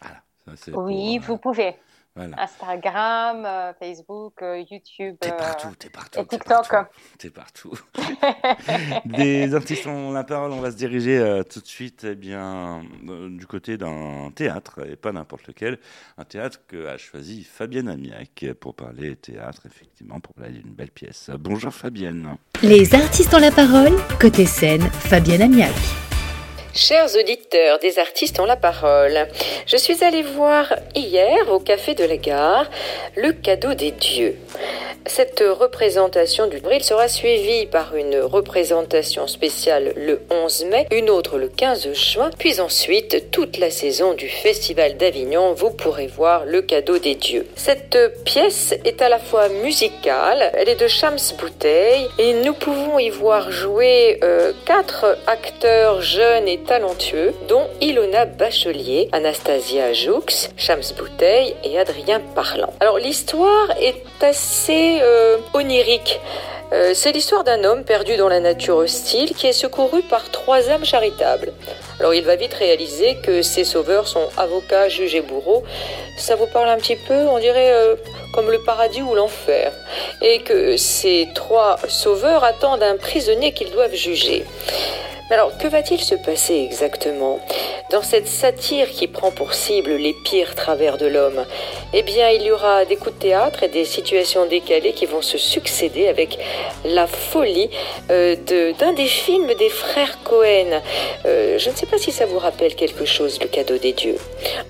Voilà. 0.00 0.22
Ça, 0.44 0.52
c'est 0.56 0.74
Oui, 0.74 1.18
pour, 1.20 1.24
euh, 1.24 1.32
vous 1.32 1.38
pouvez. 1.38 1.76
Voilà. 2.18 2.42
Instagram, 2.42 3.44
euh, 3.46 3.72
Facebook, 3.78 4.42
euh, 4.42 4.64
YouTube. 4.68 5.14
T'es 5.20 5.30
euh, 5.30 5.36
partout, 5.36 5.68
t'es 5.78 5.88
partout. 5.88 6.18
et 6.18 6.26
t'es 6.26 6.36
TikTok. 6.36 6.68
partout, 6.68 6.90
T'es 7.16 7.30
partout. 7.30 7.72
Des 9.04 9.54
artistes 9.54 9.86
ont 9.86 10.10
la 10.10 10.24
parole. 10.24 10.50
On 10.50 10.60
va 10.60 10.72
se 10.72 10.76
diriger 10.76 11.16
euh, 11.16 11.44
tout 11.44 11.60
de 11.60 11.66
suite 11.66 12.04
eh 12.10 12.16
bien, 12.16 12.82
euh, 13.08 13.28
du 13.30 13.46
côté 13.46 13.76
d'un 13.78 14.32
théâtre, 14.34 14.80
et 14.84 14.96
pas 14.96 15.12
n'importe 15.12 15.46
lequel. 15.46 15.78
Un 16.16 16.24
théâtre 16.24 16.58
que 16.66 16.88
a 16.88 16.98
choisi 16.98 17.44
Fabienne 17.44 17.88
Amiac 17.88 18.46
pour 18.58 18.74
parler 18.74 19.14
théâtre, 19.14 19.62
effectivement, 19.66 20.18
pour 20.18 20.34
parler 20.34 20.54
d'une 20.58 20.74
belle 20.74 20.90
pièce. 20.90 21.30
Bonjour 21.38 21.72
Fabienne. 21.72 22.36
Les 22.62 22.96
artistes 22.96 23.32
ont 23.32 23.38
la 23.38 23.52
parole. 23.52 23.92
Côté 24.20 24.44
scène, 24.44 24.82
Fabienne 24.90 25.42
Amiac. 25.42 26.07
Chers 26.74 27.16
auditeurs 27.16 27.78
des 27.78 27.98
artistes 27.98 28.38
ont 28.40 28.44
la 28.44 28.56
parole, 28.56 29.26
je 29.66 29.76
suis 29.76 30.04
allée 30.04 30.22
voir 30.22 30.74
hier 30.94 31.50
au 31.50 31.58
Café 31.58 31.94
de 31.94 32.04
la 32.04 32.16
Gare 32.16 32.66
le 33.16 33.32
cadeau 33.32 33.74
des 33.74 33.90
dieux. 33.90 34.36
Cette 35.06 35.42
représentation 35.42 36.46
du 36.48 36.58
avril 36.58 36.84
sera 36.84 37.08
suivie 37.08 37.64
par 37.64 37.96
une 37.96 38.20
représentation 38.20 39.26
spéciale 39.26 39.94
le 39.96 40.20
11 40.30 40.66
mai, 40.66 40.86
une 40.90 41.08
autre 41.08 41.38
le 41.38 41.48
15 41.48 41.94
juin, 41.94 42.30
puis 42.38 42.60
ensuite 42.60 43.30
toute 43.30 43.56
la 43.56 43.70
saison 43.70 44.12
du 44.12 44.28
Festival 44.28 44.98
d'Avignon, 44.98 45.54
vous 45.54 45.70
pourrez 45.70 46.08
voir 46.08 46.44
le 46.44 46.60
cadeau 46.60 46.98
des 46.98 47.14
dieux. 47.14 47.46
Cette 47.56 47.98
pièce 48.24 48.74
est 48.84 49.00
à 49.00 49.08
la 49.08 49.18
fois 49.18 49.48
musicale, 49.48 50.52
elle 50.54 50.68
est 50.68 50.80
de 50.80 50.88
Shams 50.88 51.16
Bouteille 51.38 52.06
et 52.18 52.34
nous 52.34 52.54
pouvons 52.54 52.98
y 52.98 53.08
voir 53.08 53.50
jouer 53.50 54.20
euh, 54.22 54.52
quatre 54.66 55.16
acteurs 55.26 56.02
jeunes 56.02 56.48
et 56.48 56.57
talentueux, 56.58 57.32
dont 57.48 57.66
Ilona 57.80 58.24
Bachelier, 58.24 59.08
Anastasia 59.12 59.92
Joux, 59.92 60.24
Shams 60.56 60.82
Bouteille 60.96 61.54
et 61.64 61.78
Adrien 61.78 62.20
Parlant. 62.34 62.72
Alors 62.80 62.98
l'histoire 62.98 63.70
est 63.80 64.02
assez 64.20 64.98
euh, 65.00 65.38
onirique. 65.54 66.20
Euh, 66.72 66.92
c'est 66.92 67.12
l'histoire 67.12 67.44
d'un 67.44 67.64
homme 67.64 67.82
perdu 67.82 68.16
dans 68.16 68.28
la 68.28 68.40
nature 68.40 68.76
hostile 68.76 69.34
qui 69.34 69.46
est 69.46 69.54
secouru 69.54 70.02
par 70.02 70.30
trois 70.30 70.68
âmes 70.68 70.84
charitables. 70.84 71.52
Alors 71.98 72.12
il 72.12 72.24
va 72.24 72.36
vite 72.36 72.52
réaliser 72.52 73.16
que 73.22 73.40
ses 73.40 73.64
sauveurs 73.64 74.06
sont 74.06 74.28
avocats, 74.36 74.88
juges 74.88 75.14
et 75.14 75.22
bourreaux. 75.22 75.64
Ça 76.18 76.36
vous 76.36 76.46
parle 76.46 76.68
un 76.68 76.76
petit 76.76 76.96
peu, 76.96 77.14
on 77.14 77.38
dirait 77.38 77.72
euh, 77.72 77.94
comme 78.34 78.50
le 78.50 78.58
paradis 78.58 79.00
ou 79.00 79.14
l'enfer. 79.14 79.72
Et 80.20 80.40
que 80.40 80.76
ces 80.76 81.28
trois 81.34 81.78
sauveurs 81.88 82.44
attendent 82.44 82.82
un 82.82 82.96
prisonnier 82.96 83.52
qu'ils 83.52 83.70
doivent 83.70 83.94
juger. 83.94 84.44
Alors, 85.30 85.58
que 85.58 85.68
va-t-il 85.68 86.00
se 86.00 86.14
passer 86.14 86.54
exactement 86.54 87.38
dans 87.90 88.02
cette 88.02 88.28
satire 88.28 88.88
qui 88.88 89.06
prend 89.08 89.30
pour 89.30 89.52
cible 89.52 89.90
les 89.92 90.14
pires 90.24 90.54
travers 90.54 90.96
de 90.96 91.06
l'homme? 91.06 91.44
Eh 91.92 92.02
bien, 92.02 92.30
il 92.30 92.42
y 92.44 92.50
aura 92.50 92.86
des 92.86 92.96
coups 92.96 93.14
de 93.14 93.20
théâtre 93.20 93.62
et 93.62 93.68
des 93.68 93.84
situations 93.84 94.46
décalées 94.46 94.94
qui 94.94 95.04
vont 95.04 95.20
se 95.20 95.36
succéder 95.36 96.08
avec 96.08 96.38
la 96.84 97.06
folie 97.06 97.68
euh, 98.10 98.36
d'un 98.78 98.94
des 98.94 99.06
films 99.06 99.52
des 99.54 99.68
frères 99.68 100.22
Cohen. 100.24 100.80
Euh, 101.26 101.58
je 101.58 101.68
ne 101.68 101.74
sais 101.74 101.86
pas 101.86 101.98
si 101.98 102.10
ça 102.10 102.24
vous 102.24 102.38
rappelle 102.38 102.74
quelque 102.74 103.04
chose, 103.04 103.38
le 103.42 103.48
cadeau 103.48 103.76
des 103.76 103.92
dieux. 103.92 104.16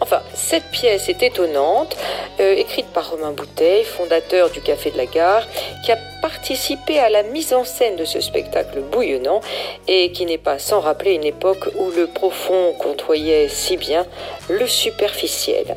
Enfin, 0.00 0.22
cette 0.34 0.70
pièce 0.72 1.08
est 1.08 1.22
étonnante, 1.22 1.96
euh, 2.40 2.54
écrite 2.56 2.86
par 2.86 3.10
Romain 3.10 3.30
Bouteille, 3.30 3.84
fondateur 3.84 4.50
du 4.50 4.60
Café 4.60 4.90
de 4.90 4.96
la 4.96 5.06
Gare, 5.06 5.46
qui 5.84 5.92
a 5.92 5.98
participé 6.20 6.98
à 6.98 7.08
la 7.10 7.22
mise 7.22 7.52
en 7.52 7.64
scène 7.64 7.96
de 7.96 8.04
ce 8.04 8.20
spectacle 8.20 8.80
bouillonnant 8.80 9.40
et 9.86 10.10
qui 10.12 10.26
n'est 10.26 10.38
pas 10.38 10.47
sans 10.56 10.80
rappeler 10.80 11.12
une 11.14 11.24
époque 11.24 11.68
où 11.78 11.90
le 11.90 12.06
profond 12.06 12.72
côtoyait 12.78 13.48
si 13.48 13.76
bien 13.76 14.06
le 14.48 14.66
superficiel. 14.66 15.76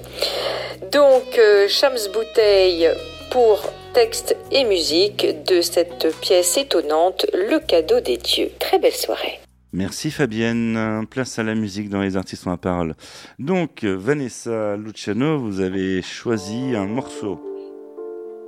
Donc, 0.91 1.38
euh, 1.38 1.67
Shams 1.67 1.97
Bouteille 2.13 2.89
pour 3.31 3.62
texte 3.93 4.38
et 4.51 4.63
musique 4.63 5.43
de 5.45 5.62
cette 5.62 6.15
pièce 6.21 6.57
étonnante, 6.57 7.25
Le 7.34 7.60
cadeau 7.60 7.99
des 7.99 8.15
dieux. 8.17 8.51
Très 8.60 8.79
belle 8.79 8.93
soirée. 8.93 9.39
Merci 9.73 10.12
Fabienne. 10.12 11.05
Place 11.10 11.39
à 11.39 11.43
la 11.43 11.55
musique 11.55 11.89
dans 11.89 12.01
les 12.01 12.17
artistes 12.17 12.45
ont 12.45 12.51
la 12.51 12.57
parole. 12.57 12.93
Donc, 13.39 13.84
euh, 13.86 13.95
Vanessa 13.97 14.75
Luciano, 14.77 15.39
vous 15.39 15.60
avez 15.62 16.01
choisi 16.01 16.73
un 16.75 16.86
morceau. 16.88 17.39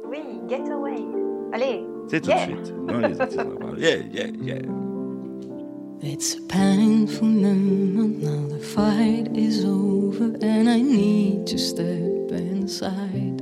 Oui, 0.10 0.20
Get 0.50 0.70
Away. 0.72 0.96
Allez, 1.54 1.82
C'est 2.10 2.20
tout 2.22 2.30
Yeah. 2.30 2.46
de 2.48 2.52
suite 2.52 2.74
dans 2.88 2.98
les 3.00 3.22
artistes. 3.22 3.42
Yeah, 3.78 3.98
yeah, 4.14 4.28
yeah. 4.42 4.62
It's 6.06 6.36
a 6.36 6.42
painful 6.42 7.30
moment 7.30 8.22
now. 8.22 8.48
The 8.54 8.60
fight 8.60 9.30
is 9.38 9.64
over, 9.64 10.36
and 10.42 10.70
I 10.70 10.82
need 10.82 11.48
to 11.48 11.58
step 11.58 12.30
inside. 12.30 13.42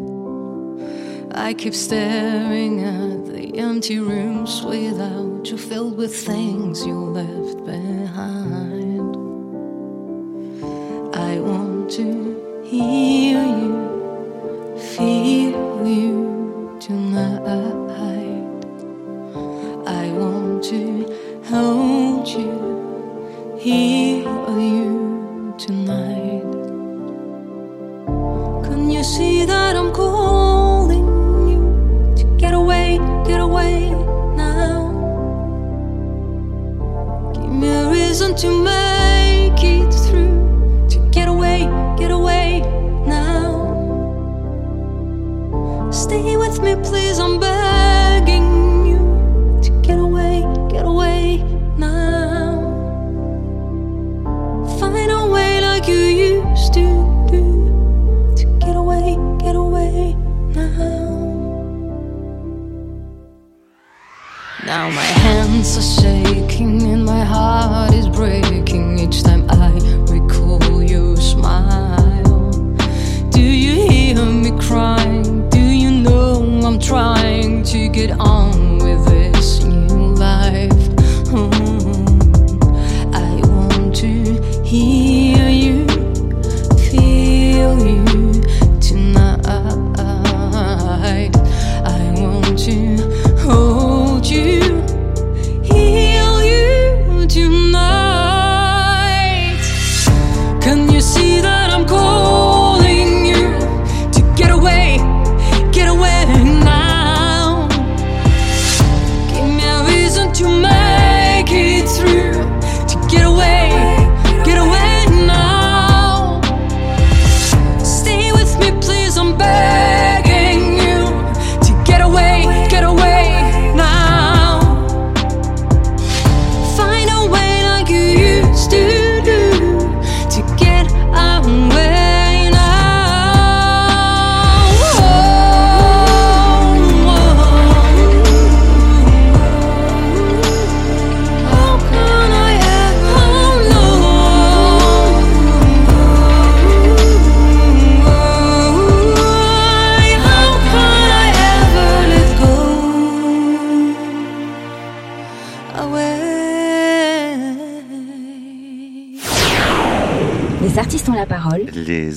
I 1.34 1.56
keep 1.56 1.74
staring 1.74 2.84
at 2.84 3.26
the 3.34 3.58
empty 3.58 3.98
rooms 3.98 4.62
without 4.62 5.50
you, 5.50 5.58
filled 5.58 5.98
with 5.98 6.16
things 6.16 6.86
you 6.86 6.94
left 6.94 7.61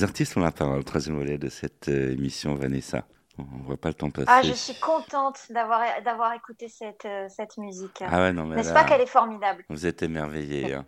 artistes 0.05 0.37
ont 0.37 0.41
la 0.41 0.51
parole, 0.51 0.83
troisième 0.83 1.17
volet 1.17 1.37
de 1.37 1.49
cette 1.49 1.89
euh, 1.89 2.13
émission, 2.13 2.55
Vanessa. 2.55 3.05
On 3.37 3.43
voit 3.63 3.77
pas 3.77 3.89
le 3.89 3.95
temps 3.95 4.09
passer. 4.09 4.27
Ah, 4.29 4.41
je 4.43 4.53
suis 4.53 4.79
contente 4.79 5.39
d'avoir 5.49 5.81
d'avoir 6.03 6.31
écouté 6.33 6.69
cette, 6.69 7.05
euh, 7.05 7.27
cette 7.29 7.57
musique. 7.57 8.01
Ah 8.01 8.19
ouais, 8.21 8.33
non, 8.33 8.45
mais 8.45 8.55
N'est-ce 8.55 8.69
là, 8.73 8.81
pas 8.83 8.83
qu'elle 8.85 9.01
est 9.01 9.07
formidable? 9.07 9.65
Vous 9.69 9.85
êtes 9.85 10.03
émerveillés. 10.03 10.73
hein. 10.73 10.85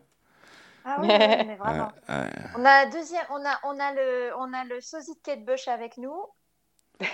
Ah 0.85 0.97
oui, 1.01 1.07
mais 1.47 1.57
vraiment. 1.57 1.91
Ah, 2.07 2.27
ah, 2.33 2.57
On 2.57 2.63
a 2.63 2.85
deuxième, 2.85 3.25
on 3.31 3.45
a, 3.45 3.59
on 3.63 3.77
a 3.79 3.93
le, 3.93 4.31
on 4.37 4.53
a 4.53 4.63
le 4.63 4.79
sosie 4.79 5.13
de 5.15 5.19
Kate 5.21 5.43
Bush 5.43 5.67
avec 5.67 5.97
nous. 5.97 6.15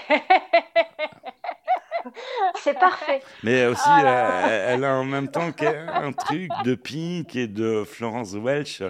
C'est 2.56 2.78
parfait. 2.78 3.24
Mais 3.44 3.66
aussi, 3.66 3.82
Oh 3.88 4.06
euh, 4.06 4.74
elle 4.74 4.84
a 4.84 4.96
en 4.96 5.04
même 5.06 5.30
temps 5.30 5.50
un 5.62 6.12
truc 6.14 6.52
de 6.64 6.76
Pink 6.76 7.36
et 7.36 7.48
de 7.48 7.84
Florence 7.86 8.34
Welch. 8.36 8.84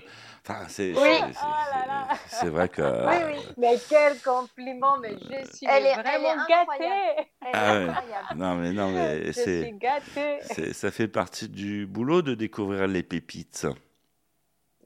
Enfin, 0.46 0.66
c'est 0.68 0.92
Oui. 0.94 1.00
c'est- 1.32 1.40
Oh 1.42 2.14
c'est- 2.28 2.50
vrai 2.50 2.68
que. 2.68 2.82
Oui, 2.82 3.34
oui. 3.38 3.54
Mais 3.58 3.76
quel 3.90 4.20
compliment, 4.22 4.98
mais 4.98 5.12
je 5.18 5.56
suis 5.56 5.66
Elle 5.70 5.86
est- 5.86 5.90
elle 5.92 6.02
vraiment 6.02 6.34
est 6.46 6.50
gâtée. 6.50 7.28
Elle 7.42 7.52
Ah 7.54 7.76
est 7.76 7.78
ouais. 7.86 7.90
incroyable. 7.90 8.28
Non, 8.36 8.56
mais 8.56 8.72
non, 8.74 8.90
mais 8.92 9.26
Je 9.28 9.32
c'est. 9.32 9.62
suis 9.64 9.72
gâtée. 9.78 10.40
c'est- 10.42 10.74
Ça 10.74 10.92
fait 10.92 11.08
partie 11.08 11.48
du 11.48 11.88
boulot 11.88 12.22
de 12.22 12.36
découvrir 12.36 12.88
les 12.88 13.04
pépites. 13.04 13.68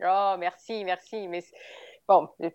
Oh, 0.05 0.35
merci, 0.37 0.83
merci. 0.85 1.27
Mais 1.27 1.43
bon, 2.07 2.29
je, 2.39 2.51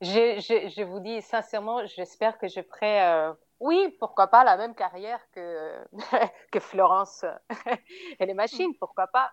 je, 0.00 0.72
je 0.76 0.82
vous 0.84 1.00
dis 1.00 1.20
sincèrement, 1.22 1.84
j'espère 1.86 2.38
que 2.38 2.46
je 2.46 2.60
ferai, 2.62 3.02
euh, 3.02 3.32
oui, 3.60 3.94
pourquoi 3.98 4.26
pas 4.28 4.44
la 4.44 4.56
même 4.56 4.74
carrière 4.74 5.20
que, 5.32 5.70
que 6.52 6.60
Florence 6.60 7.24
et 8.20 8.26
les 8.26 8.34
machines, 8.34 8.72
pourquoi 8.78 9.06
pas. 9.06 9.30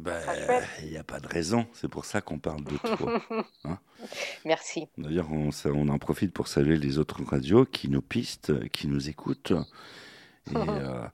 Ben, 0.00 0.22
il 0.82 0.90
n'y 0.90 0.96
a 0.96 1.04
pas 1.04 1.20
de 1.20 1.26
raison. 1.28 1.66
C'est 1.72 1.88
pour 1.88 2.04
ça 2.04 2.20
qu'on 2.20 2.38
parle 2.38 2.64
de 2.64 2.76
toi. 2.78 3.20
Merci. 4.44 4.88
D'ailleurs, 4.96 5.28
on, 5.30 5.88
en 5.88 5.98
profite 5.98 6.32
pour 6.32 6.48
saluer 6.48 6.76
les 6.78 6.98
autres 6.98 7.22
radios 7.24 7.64
qui 7.64 7.88
nous 7.88 8.02
pistent, 8.02 8.68
qui 8.70 8.86
nous 8.88 9.08
écoutent 9.08 9.52
et, 10.50 10.56
euh, 10.56 11.06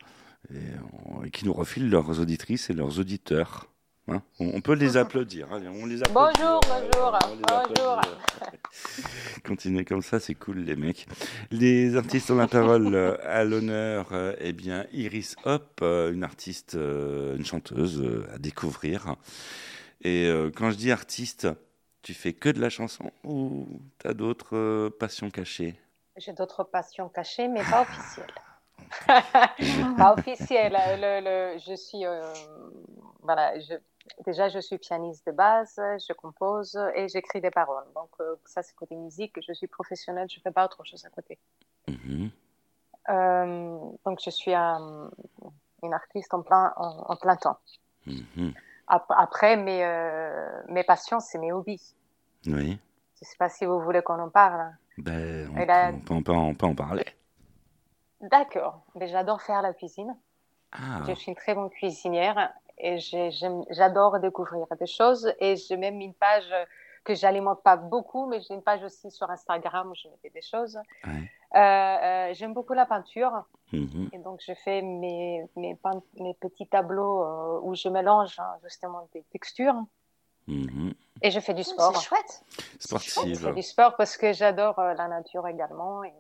et 0.52 0.58
on- 1.06 1.24
et 1.24 1.30
qui 1.30 1.44
nous 1.46 1.52
refilent 1.54 1.88
leurs 1.88 2.20
auditrices 2.20 2.68
et 2.70 2.74
leurs 2.74 2.98
auditeurs. 2.98 3.68
Hein 4.08 4.22
on, 4.40 4.60
peut 4.60 4.74
les 4.74 4.96
applaudir. 4.96 5.52
Allez, 5.52 5.68
on 5.68 5.86
les 5.86 6.02
applaudit. 6.02 6.36
Bonjour, 6.40 6.60
bonjour, 6.68 7.18
bonjour. 7.48 8.00
Continuez 9.46 9.84
comme 9.84 10.02
ça, 10.02 10.18
c'est 10.18 10.34
cool, 10.34 10.58
les 10.58 10.74
mecs. 10.74 11.06
Les 11.52 11.96
artistes 11.96 12.30
ont 12.32 12.36
la 12.36 12.48
parole 12.48 12.94
euh, 12.94 13.16
à 13.22 13.44
l'honneur. 13.44 14.08
euh, 14.12 14.34
eh 14.40 14.52
bien, 14.52 14.86
Iris 14.92 15.36
Hop, 15.44 15.78
euh, 15.82 16.12
une 16.12 16.24
artiste, 16.24 16.74
une 16.74 17.44
chanteuse 17.44 18.02
à 18.34 18.38
découvrir. 18.38 19.14
Et 20.02 20.28
quand 20.56 20.70
je 20.72 20.76
dis 20.76 20.90
artiste, 20.90 21.46
tu 22.02 22.12
fais 22.12 22.32
que 22.32 22.48
de 22.48 22.60
la 22.60 22.70
chanson 22.70 23.12
ou 23.22 23.68
tu 24.00 24.08
as 24.08 24.14
d'autres 24.14 24.88
passions 24.98 25.30
cachées? 25.30 25.76
J'ai 26.16 26.32
d'autres 26.32 26.64
passions 26.64 27.08
cachées, 27.08 27.46
mais 27.46 27.62
pas 27.62 27.82
officielles. 27.82 28.26
pas 29.96 30.14
officielles. 30.14 30.72
Le, 30.72 31.20
le- 31.54 31.58
je 31.58 31.74
suis, 31.74 32.04
euh, 32.04 32.20
voilà, 33.22 33.58
je, 33.60 33.74
déjà 34.26 34.48
je 34.48 34.58
suis 34.58 34.78
pianiste 34.78 35.26
de 35.26 35.32
base, 35.32 35.74
je 35.76 36.12
compose 36.12 36.78
et 36.94 37.08
j'écris 37.08 37.40
des 37.40 37.50
paroles. 37.50 37.86
Donc 37.94 38.10
euh, 38.20 38.36
ça 38.44 38.62
c'est 38.62 38.74
côté 38.74 38.96
musique. 38.96 39.38
Je 39.46 39.52
suis 39.52 39.66
professionnelle, 39.66 40.28
je 40.30 40.40
fais 40.40 40.50
pas 40.50 40.64
autre 40.64 40.84
chose 40.84 41.04
à 41.04 41.10
côté. 41.10 41.38
Mhm. 41.88 42.30
Euh, 43.10 43.78
donc 44.04 44.20
je 44.24 44.30
suis 44.30 44.54
un- 44.54 45.10
une 45.82 45.94
artiste 45.94 46.32
en 46.34 46.42
plein, 46.42 46.72
en, 46.76 47.04
en 47.12 47.16
plein 47.16 47.36
temps. 47.36 47.58
Mhm. 48.06 48.52
Ap- 48.88 49.10
Après, 49.16 49.56
mes, 49.56 49.84
euh, 49.84 50.62
mes 50.68 50.84
passions, 50.84 51.18
c'est 51.20 51.38
mes 51.38 51.52
hobbies. 51.52 51.94
Oui. 52.46 52.78
Je 53.20 53.24
sais 53.28 53.36
pas 53.38 53.48
si 53.48 53.64
vous 53.64 53.80
voulez 53.80 54.02
qu'on 54.02 54.18
en 54.18 54.28
parle. 54.30 54.74
Ben, 54.98 55.48
on, 55.56 56.00
peut, 56.00 56.14
on, 56.14 56.22
peut, 56.22 56.32
on 56.32 56.54
peut 56.54 56.66
en 56.66 56.74
parler. 56.74 57.06
D'accord. 58.20 58.82
Mais 58.94 59.08
j'adore 59.08 59.40
faire 59.42 59.62
la 59.62 59.72
cuisine. 59.72 60.14
Ah, 60.72 61.02
Je 61.08 61.12
suis 61.14 61.30
une 61.30 61.36
très 61.36 61.54
bonne 61.54 61.70
cuisinière 61.70 62.52
et 62.82 62.98
j'adore 63.70 64.18
découvrir 64.20 64.66
des 64.78 64.86
choses. 64.86 65.32
Et 65.38 65.56
j'ai 65.56 65.76
même 65.76 66.00
une 66.00 66.12
page 66.14 66.52
que 67.04 67.14
j'alimente 67.14 67.62
pas 67.62 67.76
beaucoup, 67.76 68.26
mais 68.26 68.40
j'ai 68.42 68.54
une 68.54 68.62
page 68.62 68.82
aussi 68.84 69.10
sur 69.10 69.28
Instagram 69.30 69.90
où 69.90 69.94
je 69.94 70.08
mets 70.22 70.30
des 70.30 70.42
choses. 70.42 70.78
ouais. 71.06 71.30
Euh, 71.54 71.58
euh, 71.58 72.32
j'aime 72.34 72.54
beaucoup 72.54 72.72
la 72.72 72.86
peinture 72.86 73.44
Mhm. 73.74 74.08
et 74.14 74.18
donc 74.18 74.40
je 74.46 74.54
fais 74.54 74.80
mes, 74.80 75.44
mes, 75.54 75.74
peint- 75.74 76.02
mes 76.14 76.32
petits 76.32 76.66
tableaux 76.66 77.22
euh, 77.24 77.60
où 77.62 77.74
je 77.74 77.88
mélange 77.88 78.38
hein, 78.38 78.54
justement 78.62 79.06
des 79.12 79.22
textures. 79.32 79.74
Mhm. 80.46 80.94
Et 81.20 81.30
je 81.30 81.40
fais 81.40 81.52
du 81.54 81.60
Oh, 81.60 81.70
sport. 81.72 81.96
C'est 81.96 82.06
chouette. 82.08 82.42
Je 82.80 83.34
fais 83.34 83.52
du 83.52 83.62
sport 83.62 83.96
parce 83.96 84.16
que 84.16 84.32
j'adore 84.32 84.78
euh, 84.78 84.94
la 84.94 85.08
nature 85.08 85.46
également. 85.46 86.02
Et, 86.04 86.14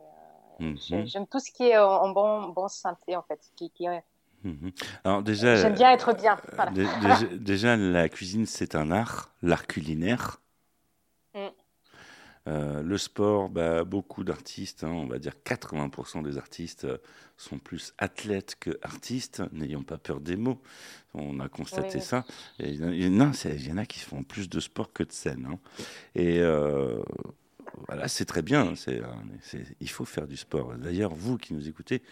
j'ai- 0.76 1.06
J'aime 1.06 1.26
tout 1.26 1.40
ce 1.40 1.50
qui 1.50 1.64
est 1.70 1.78
en, 1.78 2.10
bon, 2.10 2.48
bon 2.50 2.68
santé, 2.68 3.16
en 3.16 3.22
fait. 3.22 3.40
Qui, 3.56 3.70
qui 3.70 3.86
est-. 3.86 4.04
Alors 5.04 5.22
déjà, 5.22 5.56
J'aime 5.56 5.74
bien 5.74 5.92
être 5.92 6.14
bien. 6.14 6.34
Euh, 6.52 6.56
Voilà. 6.56 6.70
déjà, 7.00 7.26
déjà, 7.36 7.76
la 7.76 8.08
cuisine, 8.08 8.46
c'est 8.46 8.74
un 8.74 8.90
art, 8.90 9.30
l'art 9.42 9.66
culinaire. 9.66 10.40
Mm. 11.34 11.38
Euh, 12.48 12.82
le 12.82 12.98
sport, 12.98 13.48
bah, 13.50 13.84
beaucoup 13.84 14.24
d'artistes, 14.24 14.82
hein, 14.82 14.90
on 14.90 15.06
va 15.06 15.20
dire 15.20 15.34
80% 15.44 16.22
des 16.22 16.38
artistes 16.38 16.84
euh, 16.86 16.98
sont 17.36 17.58
plus 17.58 17.94
athlètes 17.98 18.56
que 18.58 18.76
artistes, 18.82 19.44
n'ayons 19.52 19.84
pas 19.84 19.96
peur 19.96 20.20
des 20.20 20.34
mots. 20.36 20.60
On 21.14 21.38
a 21.38 21.48
constaté 21.48 21.98
Oui, 21.98 22.02
ça. 22.04 22.24
Et 22.58 22.70
Il 22.70 22.80
y, 22.80 22.84
en 22.84 22.88
a- 22.88 22.92
il 22.92 23.68
y 23.68 23.72
en 23.72 23.84
qui 23.84 24.00
font 24.00 24.24
plus 24.24 24.48
de 24.48 24.58
sport 24.58 24.92
que 24.92 25.04
de 25.04 25.12
scène. 25.12 25.46
hein. 25.52 25.58
Et 26.16 26.40
euh, 26.40 27.00
voilà, 27.86 28.08
c'est 28.08 28.24
très 28.24 28.42
bien. 28.42 28.74
il 29.80 29.88
faut 29.90 30.04
faire 30.04 30.26
du 30.26 30.36
sport. 30.36 30.74
D'ailleurs, 30.74 31.14
vous 31.14 31.38
qui 31.38 31.54
nous 31.54 31.68
écoutez, 31.68 32.02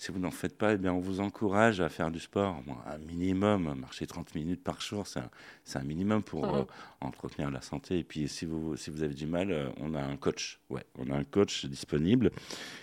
si 0.00 0.12
vous 0.12 0.20
n'en 0.20 0.30
faites 0.30 0.56
pas, 0.56 0.74
eh 0.74 0.76
bien, 0.76 0.92
on 0.92 1.00
vous 1.00 1.18
encourage 1.18 1.80
à 1.80 1.88
faire 1.88 2.12
du 2.12 2.20
sport. 2.20 2.62
Un 2.86 2.98
minimum, 2.98 3.74
marcher 3.74 4.06
30 4.06 4.32
minutes 4.36 4.62
par 4.62 4.80
jour, 4.80 5.04
c'est 5.08 5.76
un, 5.78 5.82
minimum 5.82 6.22
pour 6.22 6.54
euh, 6.54 6.64
entretenir 7.00 7.50
la 7.50 7.60
santé. 7.60 7.98
Et 7.98 8.04
puis, 8.04 8.28
si 8.28 8.46
vous, 8.46 8.76
si 8.76 8.90
vous 8.90 9.02
avez 9.02 9.14
du 9.14 9.26
mal, 9.26 9.50
euh, 9.50 9.68
on 9.80 9.94
a 9.94 10.00
un 10.00 10.16
coach. 10.16 10.60
Ouais, 10.70 10.84
on 10.98 11.10
a 11.10 11.16
un 11.16 11.24
coach 11.24 11.66
disponible 11.66 12.30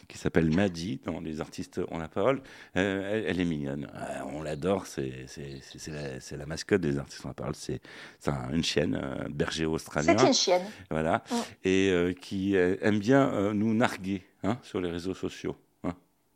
qui 0.09 0.17
s'appelle 0.17 0.53
Maddy, 0.53 0.99
dans 1.05 1.21
Les 1.21 1.39
artistes 1.39 1.79
ont 1.89 1.99
la 1.99 2.09
parole. 2.09 2.41
Euh, 2.75 3.09
elle, 3.13 3.25
elle 3.29 3.39
est 3.39 3.45
mignonne. 3.45 3.87
On 4.33 4.41
l'adore. 4.43 4.85
C'est, 4.85 5.25
la, 5.87 6.37
la 6.37 6.45
mascotte 6.45 6.81
des 6.81 6.97
artistes 6.97 7.23
ont 7.23 7.29
la 7.29 7.33
parole. 7.33 7.55
C'est, 7.55 7.79
un- 8.27 8.51
une 8.51 8.63
chienne, 8.63 8.95
un 8.95 9.29
berger 9.29 9.65
australien. 9.65 10.17
C'est 10.17 10.27
une 10.27 10.33
chienne. 10.33 10.63
Voilà. 10.91 11.23
Et 11.63 12.13
qui 12.19 12.55
aime 12.55 12.99
bien 12.99 13.53
nous 13.53 13.73
narguer 13.73 14.25
hein, 14.43 14.57
sur 14.63 14.81
les 14.81 14.91
réseaux 14.91 15.13
sociaux. 15.13 15.55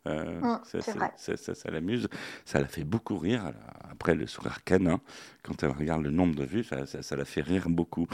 Euh, 0.07 0.39
Mm, 0.41 0.59
ça, 1.55 1.71
l'amuse. 1.71 2.07
Ça 2.45 2.59
la 2.61 2.67
fait 2.67 2.83
beaucoup 2.85 3.17
rire. 3.17 3.43
Elle 3.47 3.55
a- 3.55 3.91
Après, 3.91 4.15
le 4.15 4.27
sourire 4.27 4.63
canin, 4.63 5.01
quand 5.43 5.61
elle 5.61 5.71
regarde 5.71 6.03
le 6.03 6.09
nombre 6.09 6.33
de 6.35 6.45
vues, 6.45 6.63
ça, 6.63 6.85
ça- 6.85 7.01
ça 7.01 7.15
la 7.17 7.25
fait 7.25 7.41
rire 7.41 7.67
beaucoup. 7.69 8.07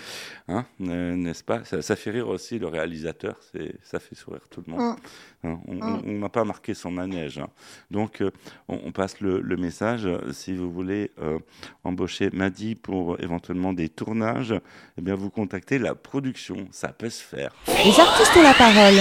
Hein, 0.48 0.66
euh, 0.82 1.16
N'est-ce 1.16 1.44
pas? 1.44 1.64
Ça, 1.64 1.82
ça 1.84 1.96
fait 1.96 2.10
rire 2.10 2.28
aussi 2.28 2.58
le 2.58 2.66
réalisateur. 2.68 3.36
Ça 3.84 4.00
fait 4.00 4.16
sourire 4.16 4.48
tout 4.50 4.64
le 4.66 4.74
monde. 4.74 4.96
Hein, 5.44 5.60
on 5.68 5.80
on- 5.82 6.02
n'a 6.20 6.30
pas 6.30 6.44
marqué 6.44 6.74
son 6.74 6.90
manège. 6.90 7.38
hein. 7.38 7.50
Donc, 7.92 8.22
euh, 8.22 8.32
on, 8.68 8.80
on 8.86 8.92
passe 8.92 9.22
le, 9.22 9.40
le 9.42 9.58
message. 9.58 10.08
Si 10.32 10.56
vous 10.56 10.72
voulez 10.72 11.12
euh, 11.22 11.38
embaucher 11.84 12.32
Maddy 12.34 12.74
pour 12.76 13.20
éventuellement 13.22 13.74
des 13.74 13.90
tournages, 13.90 14.56
eh 14.98 15.02
bien, 15.02 15.14
vous 15.14 15.30
contactez 15.30 15.78
la 15.78 15.94
production. 15.94 16.68
Ça 16.72 16.88
peut 16.90 17.10
se 17.12 17.24
faire. 17.24 17.54
Les 17.68 18.00
artistes 18.00 18.36
ont 18.38 18.42
la 18.44 18.54
parole. 18.56 18.96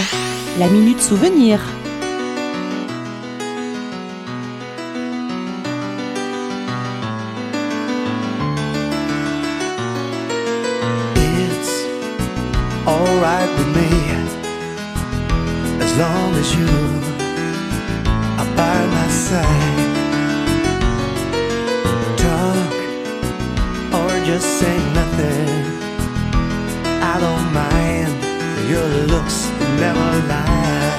La 0.59 0.69
minute 0.69 1.01
souvenir. 1.01 1.61
You 16.53 16.67
by 18.57 18.87
my 18.97 19.09
side. 19.09 19.79
Talk 22.23 22.73
or 23.99 24.11
just 24.25 24.47
say 24.61 24.77
nothing. 24.93 25.49
I 27.13 27.15
don't 27.25 27.49
mind. 27.53 28.13
Your 28.69 28.89
looks 29.13 29.49
never 29.81 30.11
lie. 30.33 30.95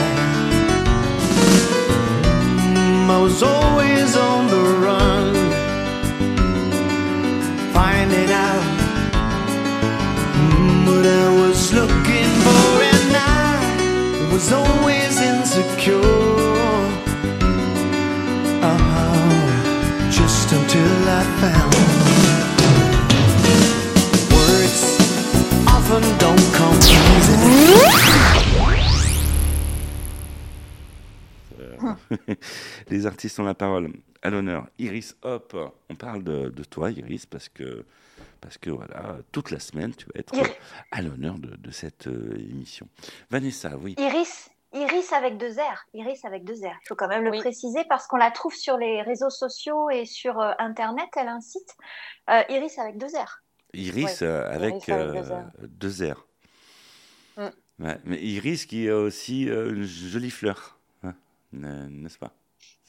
Mm, 2.73 3.09
I 3.09 3.19
was 3.21 3.43
always 3.43 4.15
on 4.15 4.47
the 4.47 4.63
Les 32.89 33.05
artistes 33.05 33.39
ont 33.39 33.43
la 33.43 33.53
parole. 33.53 33.91
À 34.21 34.29
l'honneur, 34.29 34.67
Iris 34.79 35.15
Hop. 35.21 35.55
On 35.89 35.95
parle 35.95 36.23
de, 36.23 36.49
toi, 36.69 36.91
Iris, 36.91 37.25
parce 37.25 37.49
que, 37.49 37.85
parce 38.41 38.57
que 38.57 38.69
voilà, 38.69 39.17
toute 39.31 39.51
la 39.51 39.59
semaine, 39.59 39.93
tu 39.93 40.05
vas 40.05 40.19
être 40.19 40.33
à 40.91 41.01
l'honneur 41.01 41.37
de, 41.37 41.71
cette 41.71 42.07
euh, 42.07 42.35
émission. 42.37 42.87
Vanessa, 43.29 43.77
oui. 43.77 43.95
Iris, 43.97 44.49
Iris 44.75 45.11
avec 45.13 45.37
deux 45.37 45.53
R. 45.53 45.85
Iris 45.93 46.23
avec 46.25 46.43
deux 46.43 46.55
R. 46.55 46.75
Il 46.83 46.87
faut 46.87 46.95
quand 46.95 47.07
même 47.07 47.23
le 47.23 47.31
Oui. 47.31 47.39
préciser 47.39 47.83
parce 47.89 48.07
qu'on 48.07 48.17
la 48.17 48.29
trouve 48.31 48.53
sur 48.53 48.77
les 48.77 49.01
réseaux 49.01 49.29
sociaux 49.29 49.89
et 49.89 50.05
sur 50.05 50.39
euh, 50.39 50.51
Internet. 50.59 51.07
Elle 51.17 51.27
a 51.29 51.33
un 51.33 51.41
site. 51.41 51.75
Euh, 52.29 52.41
Iris 52.49 52.77
avec 52.77 52.97
deux 52.97 53.07
R. 53.07 53.41
Iris 53.73 54.21
Ouais, 54.21 54.27
euh, 54.27 54.51
avec, 54.53 54.87
Iris 54.87 54.89
avec 54.89 55.23
deux 55.23 55.33
R. 55.33 55.43
deux 55.67 56.11
R. 56.13 56.27
Mm. 57.37 57.83
Ouais, 57.85 57.97
mais 58.05 58.17
Iris 58.21 58.65
qui 58.65 58.89
a 58.89 58.95
aussi 58.97 59.49
euh, 59.49 59.69
une 59.73 59.83
jolie 59.83 60.31
fleur, 60.31 60.77
hein, 61.03 61.13
n'est-ce 61.51 62.17
pas? 62.17 62.31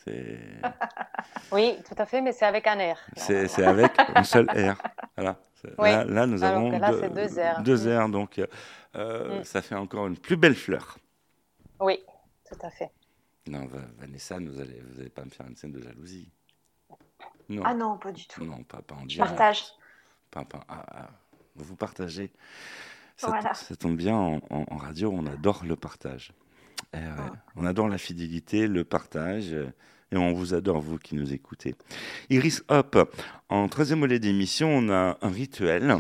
C'est 0.04 0.38
Oui, 1.52 1.76
tout 1.88 1.94
à 1.98 2.06
fait, 2.06 2.20
mais 2.20 2.32
c'est 2.32 2.44
avec 2.46 2.66
un 2.68 2.76
R. 2.94 2.96
c'est- 3.16 3.48
c'est 3.48 3.64
avec 3.64 3.92
un 4.14 4.22
seul 4.24 4.46
R. 4.50 4.76
Voilà. 5.16 5.36
Oui. 5.78 5.90
Là, 5.90 6.04
là, 6.04 6.26
nous 6.26 6.44
Alors 6.44 6.58
avons 6.58 6.70
là, 6.78 6.90
deux, 6.92 7.00
c'est 7.00 7.10
deux 7.10 7.40
R. 7.42 7.62
deux 7.62 7.88
Mm. 7.88 8.04
R, 8.04 8.08
donc 8.08 8.40
euh, 8.94 9.40
Mm. 9.40 9.44
ça 9.44 9.62
fait 9.62 9.74
encore 9.74 10.06
une 10.06 10.16
plus 10.18 10.36
belle 10.36 10.54
fleur. 10.54 10.98
Oui, 11.80 11.98
tout 12.48 12.58
à 12.62 12.70
fait. 12.70 12.90
Non, 13.48 13.66
Va- 13.66 13.84
Vanessa, 13.98 14.38
vous 14.38 14.60
allez, 14.60 14.80
vous 14.90 15.00
allez 15.00 15.08
pas 15.10 15.24
me 15.24 15.30
faire 15.30 15.46
une 15.46 15.56
scène 15.56 15.72
de 15.72 15.80
jalousie. 15.80 16.28
Non, 17.48 17.62
Ah 17.64 17.74
non, 17.74 17.96
pas 17.98 18.12
du 18.12 18.26
tout. 18.26 18.44
non, 18.44 18.62
pas, 18.64 18.82
pas 18.82 18.96
en 18.96 19.06
direct. 19.06 19.28
partage. 19.30 19.64
Pas- 20.30 20.44
pas- 20.44 20.64
ah, 20.68 20.84
ah, 20.88 21.10
vous 21.54 21.76
partagez. 21.76 22.32
Ça, 23.16 23.28
Voilà. 23.28 23.54
ça 23.54 23.76
tombe 23.76 23.96
bien, 23.96 24.16
en, 24.16 24.36
en- 24.50 24.64
en 24.68 24.76
radio, 24.76 25.10
on 25.12 25.26
adore 25.26 25.64
le 25.64 25.76
partage. 25.76 26.32
Eh 26.92 26.98
Ah. 26.98 27.32
On 27.56 27.64
adore 27.64 27.88
la 27.88 27.98
fidélité, 27.98 28.66
le 28.66 28.84
partage, 28.84 29.52
euh, 29.52 29.70
et 30.12 30.16
on 30.16 30.32
vous 30.32 30.54
adore, 30.54 30.80
vous 30.80 30.98
qui 30.98 31.14
nous 31.14 31.32
écoutez. 31.32 31.74
Iris 32.30 32.62
Hop, 32.68 32.96
en 33.48 33.68
troisième 33.68 34.00
volet 34.00 34.18
d'émission, 34.18 34.68
on 34.68 34.88
a 34.90 35.16
un 35.22 35.28
rituel, 35.30 35.96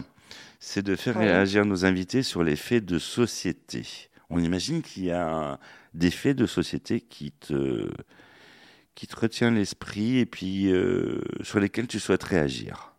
c'est 0.60 0.82
de 0.82 0.96
faire 0.96 1.16
réagir 1.16 1.64
nos 1.64 1.84
invités 1.84 2.22
sur 2.22 2.42
les 2.42 2.56
faits 2.56 2.84
de 2.84 2.98
société. 2.98 4.10
On 4.30 4.38
imagine 4.38 4.82
qu'il 4.82 5.04
y 5.04 5.12
a 5.12 5.58
des 5.94 6.10
faits 6.10 6.36
de 6.36 6.46
société 6.46 7.00
qui 7.00 7.32
te, 7.32 7.90
qui 8.94 9.06
te 9.06 9.18
retient 9.18 9.50
l'esprit 9.50 10.18
et 10.18 10.26
puis 10.26 10.70
euh, 10.72 11.20
sur 11.42 11.60
lesquels 11.60 11.86
tu 11.86 12.00
souhaites 12.00 12.24
réagir. 12.24 12.92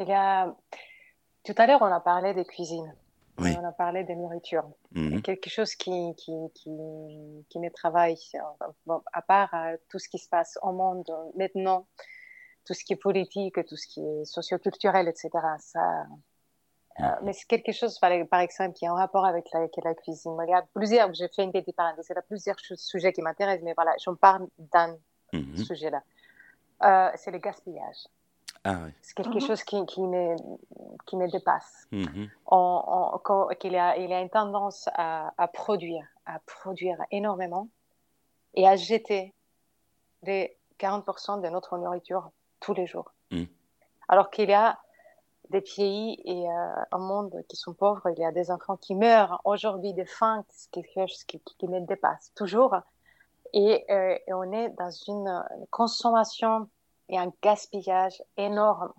Il 0.00 0.08
y 0.08 0.12
a... 0.12 0.54
Tout 1.44 1.54
à 1.56 1.66
l'heure, 1.66 1.82
on 1.82 1.86
a 1.86 2.00
parlé 2.00 2.34
des 2.34 2.44
cuisines. 2.44 2.94
Oui. 3.38 3.54
On 3.58 3.64
a 3.64 3.72
parlé 3.72 4.04
des 4.04 4.16
nourritures. 4.16 4.68
Mhm. 4.92 5.22
Quelque 5.22 5.48
chose 5.48 5.74
qui, 5.74 6.14
qui, 6.16 6.32
qui, 6.54 6.70
qui 7.48 7.58
me 7.58 7.70
travaille, 7.70 8.18
euh, 8.34 8.66
bon, 8.86 9.00
à 9.12 9.22
part 9.22 9.54
euh, 9.54 9.76
tout 9.88 9.98
ce 9.98 10.08
qui 10.08 10.18
se 10.18 10.28
passe 10.28 10.58
au 10.62 10.72
monde 10.72 11.08
maintenant, 11.36 11.86
tout 12.68 12.74
ce 12.74 12.84
qui 12.84 12.92
est 12.92 12.96
politique, 12.96 13.64
tout 13.66 13.76
ce 13.76 13.86
qui 13.88 14.00
est 14.04 14.24
socioculturel, 14.26 15.08
etc. 15.08 15.30
Ça, 15.58 16.02
euh, 17.00 17.04
mais 17.22 17.32
c'est 17.32 17.46
quelque 17.46 17.72
chose, 17.72 17.98
par, 17.98 18.10
par 18.30 18.40
exemple, 18.40 18.74
qui 18.74 18.84
est 18.84 18.88
en 18.90 18.94
rapport 18.94 19.24
avec 19.24 19.46
la, 19.52 19.60
avec 19.60 19.72
la 19.82 19.94
cuisine. 19.94 20.36
Il 20.46 20.50
y 20.50 20.54
a 20.54 20.62
plusieurs, 20.74 21.12
j'ai 21.14 21.28
fait 21.28 21.44
une 21.44 21.52
petite 21.52 21.74
parenthèse, 21.76 22.06
il 22.10 22.14
y 22.14 22.18
a 22.18 22.22
plusieurs 22.22 22.56
sujets 22.60 23.12
qui 23.14 23.22
m'intéressent, 23.22 23.64
mais 23.64 23.72
voilà, 23.72 23.94
j'en 24.04 24.14
parle 24.14 24.46
d'un 24.58 24.98
Mhm. 25.32 25.56
sujet-là. 25.56 26.02
Euh, 26.82 27.10
c'est 27.16 27.30
le 27.30 27.38
gaspillage. 27.38 28.06
Ah 28.64 28.76
oui. 28.84 28.90
C'est 29.00 29.14
quelque 29.14 29.36
Mhm. 29.36 29.46
chose 29.48 29.62
qui, 29.62 29.86
qui, 29.86 30.02
me, 30.02 30.36
qui 31.06 31.16
me 31.16 31.30
dépasse 31.30 31.86
on- 31.92 32.82
on- 33.14 33.18
quand- 33.18 33.48
qu'il 33.60 33.76
a, 33.76 33.96
il 33.96 34.12
a 34.12 34.20
une 34.20 34.28
tendance 34.30 34.88
à, 34.94 35.32
à 35.38 35.48
produire, 35.48 36.06
à 36.26 36.38
produire 36.40 36.98
énormément 37.10 37.68
et 38.54 38.66
à 38.68 38.76
jeter 38.76 39.32
les 40.22 40.56
40% 40.78 41.40
de 41.40 41.48
notre 41.48 41.78
nourriture 41.78 42.30
tous 42.60 42.74
les 42.74 42.86
jours. 42.86 43.12
Mm. 43.30 43.44
Alors 44.08 44.30
qu'il 44.30 44.48
y 44.50 44.54
a 44.54 44.78
des 45.50 45.60
pays 45.62 46.20
et 46.24 46.48
euh, 46.48 46.82
un 46.92 46.98
monde 46.98 47.42
qui 47.48 47.56
sont 47.56 47.72
pauvres, 47.74 48.08
il 48.10 48.18
y 48.18 48.24
a 48.24 48.32
des 48.32 48.50
enfants 48.50 48.76
qui 48.76 48.94
meurent 48.94 49.40
aujourd'hui 49.44 49.94
de 49.94 50.04
faim, 50.04 50.44
qui, 50.72 50.82
qui, 51.26 51.40
qui 51.40 51.68
me 51.68 51.80
dépasse 51.80 52.32
toujours. 52.34 52.76
Et, 53.54 53.84
euh, 53.90 54.18
et 54.26 54.32
on 54.34 54.52
est 54.52 54.68
dans 54.70 54.90
une 54.90 55.42
consommation 55.70 56.68
et 57.08 57.18
un 57.18 57.32
gaspillage 57.42 58.22
énorme 58.36 58.92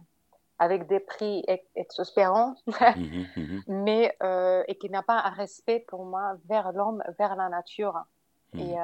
avec 0.58 0.88
des 0.88 1.00
prix 1.00 1.44
ex- 1.48 1.66
exaspérants 1.76 2.56
Mhm. 2.98 3.28
Mhm. 3.38 3.64
mais 3.68 4.16
euh, 4.24 4.64
et 4.68 4.76
qui 4.76 4.90
n'a 4.90 5.04
pas 5.04 5.20
un 5.20 5.30
respect 5.30 5.86
pour 5.88 6.04
moi 6.04 6.36
vers 6.46 6.72
l'homme, 6.72 7.04
vers 7.20 7.36
la 7.36 7.50
nature. 7.50 8.04
Mhm. 8.54 8.60
Et 8.62 8.76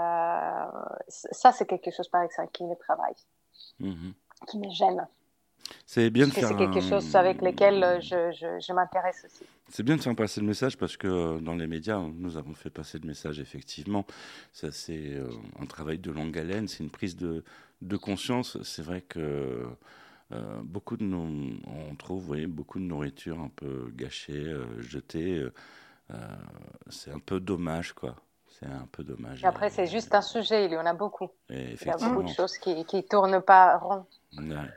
ça, 1.07 1.51
c'est 1.51 1.65
quelque 1.65 1.89
chose, 1.89 2.07
par 2.09 2.21
exemple, 2.21 2.51
qui 2.51 2.63
me 2.63 2.75
travaille. 2.75 3.15
Qui 4.47 4.59
me 4.59 4.69
gêne. 4.69 5.07
C'est 5.87 6.09
bien 6.09 6.27
de 6.27 6.31
faire 6.31 6.49
c'est 6.49 6.55
quelque 6.55 6.79
un- 6.79 6.89
chose 6.89 7.15
avec 7.15 7.41
lequel 7.41 7.83
euh, 7.83 7.99
je, 7.99 8.31
je, 8.31 8.59
je 8.59 8.73
m'intéresse 8.73 9.25
aussi. 9.25 9.45
C'est 9.69 9.81
bien 9.83 9.95
de 9.95 10.01
faire 10.01 10.15
passer 10.15 10.39
le 10.41 10.47
message 10.47 10.77
parce 10.77 10.95
que 10.95 11.07
euh, 11.07 11.39
dans 11.39 11.55
les 11.55 11.65
médias, 11.67 11.99
nous 11.99 12.37
avons 12.37 12.53
fait 12.53 12.69
passer 12.69 12.99
le 12.99 13.07
message 13.07 13.39
effectivement. 13.39 14.05
Ça, 14.53 14.71
c'est 14.71 15.13
euh, 15.15 15.27
un 15.59 15.65
travail 15.65 15.97
de 15.97 16.11
longue 16.11 16.37
haleine, 16.37 16.67
c'est 16.67 16.83
une 16.83 16.91
prise 16.91 17.15
de, 17.15 17.43
de 17.81 17.97
conscience. 17.97 18.61
C'est 18.63 18.83
vrai 18.83 19.01
que 19.01 19.65
euh, 20.31 20.61
beaucoup 20.63 20.97
de 20.97 21.03
nous, 21.03 21.57
on 21.65 21.95
trouve, 21.95 22.21
vous 22.21 22.27
voyez, 22.27 22.47
beaucoup 22.47 22.79
de 22.79 22.83
nourriture 22.85 23.39
un 23.39 23.49
peu 23.55 23.91
gâchée, 23.95 24.33
euh, 24.45 24.81
jetée. 24.81 25.39
euh, 25.39 25.49
c'est 26.89 27.11
un 27.11 27.19
peu 27.19 27.39
dommage, 27.39 27.93
quoi. 27.93 28.15
C'est 28.59 28.67
un 28.67 28.87
peu 28.91 29.03
dommage. 29.03 29.43
Et 29.43 29.47
après, 29.47 29.69
c'est 29.69 29.85
juste 29.85 30.15
un 30.15 30.21
sujet, 30.21 30.65
il 30.65 30.71
y 30.71 30.77
en 30.77 30.85
a 30.85 30.93
beaucoup. 30.93 31.29
Il 31.49 31.77
y 31.85 31.89
a 31.89 31.97
beaucoup 31.97 32.23
de 32.23 32.29
choses 32.29 32.57
qui 32.57 32.73
ne 32.73 33.01
tournent 33.01 33.41
pas 33.41 33.77
rond. 33.77 34.05
Ouais, 34.37 34.43
Voilà. 34.43 34.67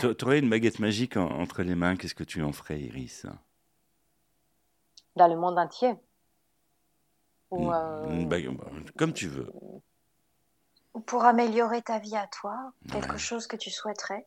Tu 0.16 0.24
aurais 0.24 0.38
une 0.40 0.50
baguette 0.50 0.78
magique 0.80 1.16
en- 1.16 1.30
entre 1.40 1.62
les 1.62 1.74
mains, 1.76 1.96
qu'est-ce 1.96 2.14
que 2.16 2.24
tu 2.24 2.42
en 2.42 2.52
ferais, 2.52 2.80
Iris? 2.80 3.26
Dans 5.14 5.28
le 5.28 5.36
monde 5.36 5.58
entier. 5.58 5.94
Ou, 7.50 7.62
Une- 7.64 7.72
euh, 7.74 8.10
une 8.10 8.28
baguette- 8.28 8.92
Comme 8.96 9.12
tu 9.12 9.28
veux. 9.28 9.48
Pour 11.06 11.24
améliorer 11.24 11.82
ta 11.82 11.98
vie 11.98 12.16
à 12.16 12.26
toi, 12.26 12.72
quelque 12.90 13.12
Ouais. 13.12 13.18
chose 13.18 13.46
que 13.46 13.56
tu 13.56 13.70
souhaiterais? 13.70 14.26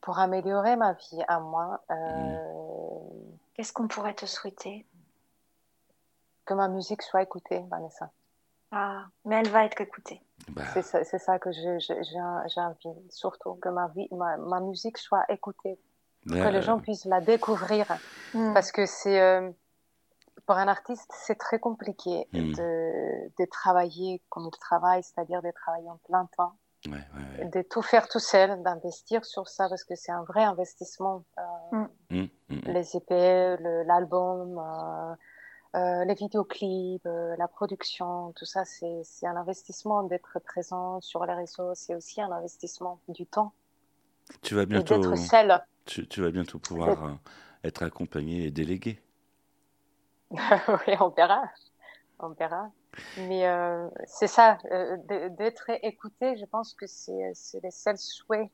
pour 0.00 0.20
améliorer 0.20 0.76
ma 0.76 0.92
vie 0.94 1.22
à 1.26 1.38
moi, 1.40 1.82
euh, 1.90 1.94
Mm. 1.94 3.36
Qu'est-ce 3.54 3.72
qu'on 3.72 3.88
pourrait 3.88 4.14
te 4.14 4.24
souhaiter? 4.26 4.86
Que 6.48 6.54
ma 6.54 6.68
musique 6.68 7.02
soit 7.02 7.22
écoutée, 7.22 7.62
Vanessa. 7.70 8.10
Ah, 8.72 9.04
mais 9.26 9.36
elle 9.36 9.50
va 9.50 9.64
être 9.64 9.80
écoutée. 9.80 10.20
Bah, 10.48 10.62
C'est 10.72 10.82
ça, 10.82 11.04
c'est 11.04 11.18
ça 11.18 11.38
que 11.38 11.50
j'ai 11.52 11.78
j'ai 11.80 12.60
envie, 12.60 13.10
surtout 13.10 13.54
que 13.56 13.68
ma, 13.68 13.88
vie, 13.88 14.08
ma, 14.12 14.36
ma 14.38 14.60
musique 14.60 14.98
soit 14.98 15.24
écoutée, 15.28 15.78
que 16.26 16.48
les 16.56 16.62
gens 16.62 16.78
puissent 16.78 17.04
la 17.04 17.20
découvrir. 17.20 17.86
Hmm. 18.34 18.52
Parce 18.54 18.72
que 18.72 18.84
c'est, 18.86 19.20
euh, 19.20 19.50
pour 20.46 20.56
un 20.56 20.68
artiste, 20.68 21.10
c'est 21.24 21.38
très 21.46 21.58
compliqué 21.58 22.26
Mm. 22.32 22.52
de, 22.58 22.72
de 23.38 23.44
travailler 23.50 24.22
comme 24.30 24.46
il 24.52 24.58
travaille, 24.58 25.02
c'est-à-dire 25.02 25.42
de 25.42 25.50
travailler 25.50 25.90
en 25.90 25.98
plein 26.08 26.26
temps, 26.36 26.54
ouais, 26.86 26.92
ouais, 26.92 27.38
ouais. 27.44 27.44
de 27.56 27.62
tout 27.62 27.82
faire 27.82 28.08
tout 28.08 28.18
seul, 28.20 28.62
d'investir 28.62 29.24
sur 29.26 29.48
ça, 29.48 29.68
parce 29.68 29.84
que 29.84 29.94
c'est 29.96 30.12
un 30.12 30.24
vrai 30.24 30.44
investissement. 30.44 31.24
euh, 31.38 31.86
hum. 32.10 32.28
les 32.76 32.96
EP, 32.96 33.56
le- 33.64 33.82
l'album, 33.84 34.58
euh, 34.58 35.14
euh, 35.74 36.04
les 36.06 36.14
vidéoclips, 36.14 37.04
euh, 37.04 37.36
la 37.36 37.46
production, 37.46 38.32
tout 38.32 38.46
ça, 38.46 38.64
c'est 38.64 39.26
un 39.26 39.36
investissement 39.36 40.02
d'être 40.02 40.38
présent 40.38 41.00
sur 41.02 41.24
les 41.26 41.34
réseaux. 41.34 41.74
C'est 41.74 41.94
aussi 41.94 42.22
un 42.22 42.32
investissement 42.32 43.00
du 43.08 43.26
temps 43.26 43.52
Tu 44.40 44.54
vas 44.54 44.64
bientôt, 44.64 44.98
tu, 45.84 46.08
tu 46.08 46.22
vas 46.22 46.30
bientôt 46.30 46.58
pouvoir 46.58 47.04
euh, 47.04 47.12
être 47.64 47.82
accompagné 47.82 48.46
et 48.46 48.50
délégué. 48.50 49.02
oui, 50.30 50.94
on 51.00 51.10
verra. 51.10 51.42
On 52.18 52.30
verra. 52.30 52.70
Mais 53.18 53.46
euh, 53.46 53.88
c'est 54.06 54.26
ça, 54.26 54.58
d'être 55.06 55.70
écouté, 55.82 56.36
je 56.38 56.46
pense 56.46 56.72
que 56.72 56.86
c'est 56.86 57.30
c'est 57.34 57.62
le 57.62 57.70
seul 57.70 57.98
souhait 57.98 58.50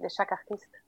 de 0.00 0.08
chaque 0.08 0.32
artiste. 0.32 0.82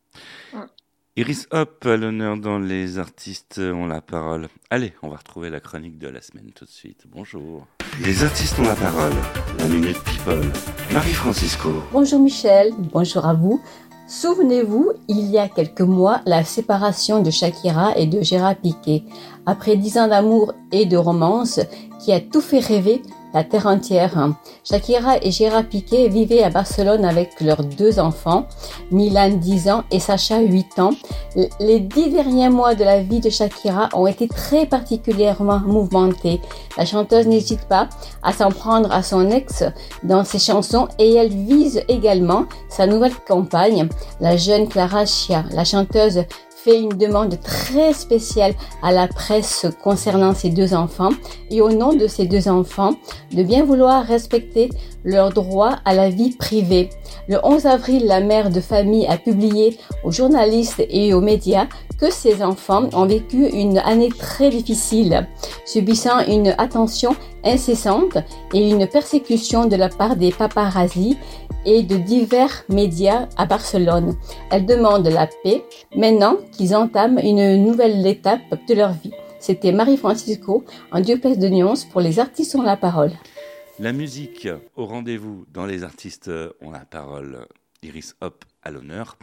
Iris 1.19 1.47
Hop, 1.51 1.87
à 1.87 1.97
l'honneur 1.97 2.37
dans 2.37 2.59
Les 2.59 2.99
artistes 2.99 3.59
ont 3.59 3.87
la 3.87 4.03
parole. 4.03 4.49
Allez, 4.69 4.93
on 5.03 5.09
va 5.09 5.17
retrouver 5.17 5.49
la 5.49 5.61
chronique 5.61 5.97
de 5.99 6.09
la 6.09 6.21
semaine 6.21 6.51
tout 6.55 6.67
de 6.67 6.71
suite. 6.71 7.05
Bonjour. 7.11 7.67
Les 8.05 8.23
artistes 8.23 8.59
ont 8.59 8.65
la 8.65 8.75
parole. 8.75 9.15
La 9.59 9.65
Minute 9.67 9.99
People. 10.05 10.45
Marie-Francisco. 10.93 11.71
Bonjour 11.91 12.21
Michel, 12.21 12.75
bonjour 12.93 13.25
à 13.25 13.33
vous. 13.33 13.63
Souvenez-vous, 14.07 14.93
il 15.09 15.31
y 15.31 15.39
a 15.39 15.49
quelques 15.49 15.81
mois, 15.81 16.21
la 16.27 16.45
séparation 16.45 17.23
de 17.23 17.31
Shakira 17.31 17.97
et 17.97 18.07
de 18.07 18.21
Gérard 18.21 18.57
Piqué. 18.57 19.03
Après 19.47 19.79
dix 19.79 19.97
ans 19.97 20.09
d'amour 20.09 20.53
et 20.71 20.85
de 20.85 20.99
romance 20.99 21.61
qui 21.99 22.13
a 22.13 22.21
tout 22.21 22.43
fait 22.43 22.61
rêver, 22.61 23.01
la 23.37 23.45
terre 23.45 23.67
entière. 23.67 24.31
Shakira 24.65 25.19
et 25.21 25.31
Gérard 25.31 25.65
Piqué 25.65 26.09
vivaient 26.09 26.43
à 26.43 26.49
Barcelone 26.49 27.05
avec 27.05 27.39
leurs 27.43 27.63
deux 27.63 27.99
enfants, 27.99 28.47
Milan 28.91 29.29
10 29.29 29.69
ans 29.69 29.85
et 29.91 30.01
Sacha 30.01 30.41
8 30.41 30.79
ans. 30.79 30.93
Les 31.61 31.81
dix 31.81 32.09
derniers 32.09 32.49
mois 32.49 32.75
de 32.75 32.83
la 32.83 33.03
vie 33.03 33.21
de 33.21 33.29
Shakira 33.29 33.91
ont 33.93 34.07
été 34.07 34.27
très 34.27 34.65
particulièrement 34.65 35.59
mouvementés. 35.59 36.41
La 36.79 36.87
chanteuse 36.87 37.27
n'hésite 37.27 37.69
pas 37.69 37.91
à 38.23 38.33
s'en 38.33 38.49
prendre 38.49 38.91
à 38.91 39.03
son 39.03 39.31
ex 39.31 39.65
dans 40.03 40.25
ses 40.25 40.39
chansons 40.39 40.89
et 40.99 41.15
elle 41.17 41.29
vise 41.29 41.83
également 41.89 42.47
sa 42.71 42.87
nouvelle 42.87 43.17
compagne, 43.29 43.87
la 44.19 44.39
jeune 44.39 44.67
Clara 44.67 45.05
Chia. 45.05 45.45
La 45.51 45.65
chanteuse 45.65 46.25
fait 46.67 46.81
une 46.81 46.99
demande 46.99 47.41
très 47.41 47.93
spéciale 47.93 48.53
à 48.83 48.91
la 48.91 49.07
presse 49.07 49.67
concernant 49.85 50.35
ses 50.35 50.51
deux 50.51 50.75
enfants 50.75 51.13
et 51.49 51.61
au 51.61 51.71
nom 51.71 51.95
de 51.95 52.09
ces 52.09 52.27
deux 52.27 52.49
enfants 52.49 52.95
de 53.33 53.45
bien 53.45 53.65
vouloir 53.65 54.05
respecter 54.05 54.71
leur 55.05 55.31
droit 55.31 55.77
à 55.85 55.95
la 55.95 56.11
vie 56.11 56.35
privée. 56.35 56.91
Le 57.29 57.39
11 57.45 57.67
avril, 57.67 58.07
la 58.07 58.21
mère 58.21 58.51
de 58.51 58.61
famille 58.61 59.07
a 59.07 59.17
publié 59.17 59.79
aux 60.03 60.11
journalistes 60.11 60.83
et 60.91 61.15
aux 61.15 61.21
médias 61.21 61.69
que 62.01 62.11
ses 62.11 62.43
enfants 62.43 62.89
ont 62.93 63.07
vécu 63.07 63.47
une 63.47 63.79
année 63.79 64.09
très 64.09 64.51
difficile, 64.51 65.29
subissant 65.65 66.19
une 66.27 66.53
attention 66.59 67.15
incessante 67.45 68.19
et 68.53 68.69
une 68.69 68.89
persécution 68.89 69.67
de 69.67 69.77
la 69.77 69.89
part 69.89 70.17
des 70.17 70.33
paparazzis 70.33 71.17
et 71.67 71.83
de 71.83 71.97
divers 71.97 72.65
médias 72.71 73.29
à 73.37 73.45
Barcelone. 73.45 74.17
Elle 74.51 74.65
demande 74.65 75.07
la 75.09 75.27
paix 75.43 75.65
maintenant 75.95 76.37
qu'ils 76.53 76.75
entament 76.75 77.19
une 77.19 77.63
nouvelle 77.63 78.07
étape 78.07 78.41
de 78.67 78.75
leur 78.75 78.93
vie. 78.93 79.13
C'était 79.41 79.73
Marie-Francisco 79.73 80.65
en 80.91 81.01
duplex 81.01 81.39
de 81.39 81.49
nuances 81.49 81.85
pour 81.85 82.01
les 82.01 82.19
artistes 82.19 82.55
ont 82.55 82.63
la 82.63 82.77
parole. 82.77 83.13
La 83.79 83.93
musique 83.93 84.49
au 84.77 84.87
rendez-vous 84.87 85.45
dans 85.53 85.67
les 85.67 85.85
artistes 85.85 86.31
ont 86.63 86.71
la 86.71 86.87
parole. 86.87 87.47
Iris 87.83 88.17
Hop 88.21 88.45
à 88.63 88.71
l'honneur. 88.71 89.19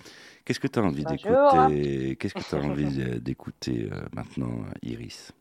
Qu'est-ce 0.45 0.59
que 0.59 0.67
tu 0.67 0.79
as 0.79 0.83
envie 0.83 1.03
d'écouter? 1.03 2.15
Qu'est-ce 2.17 2.33
que 2.33 2.43
tu 2.43 2.55
as 2.55 2.59
envie 2.59 3.19
d'écouter 3.19 3.89
euh, 3.91 4.01
maintenant, 4.13 4.65
Iris? 4.81 5.31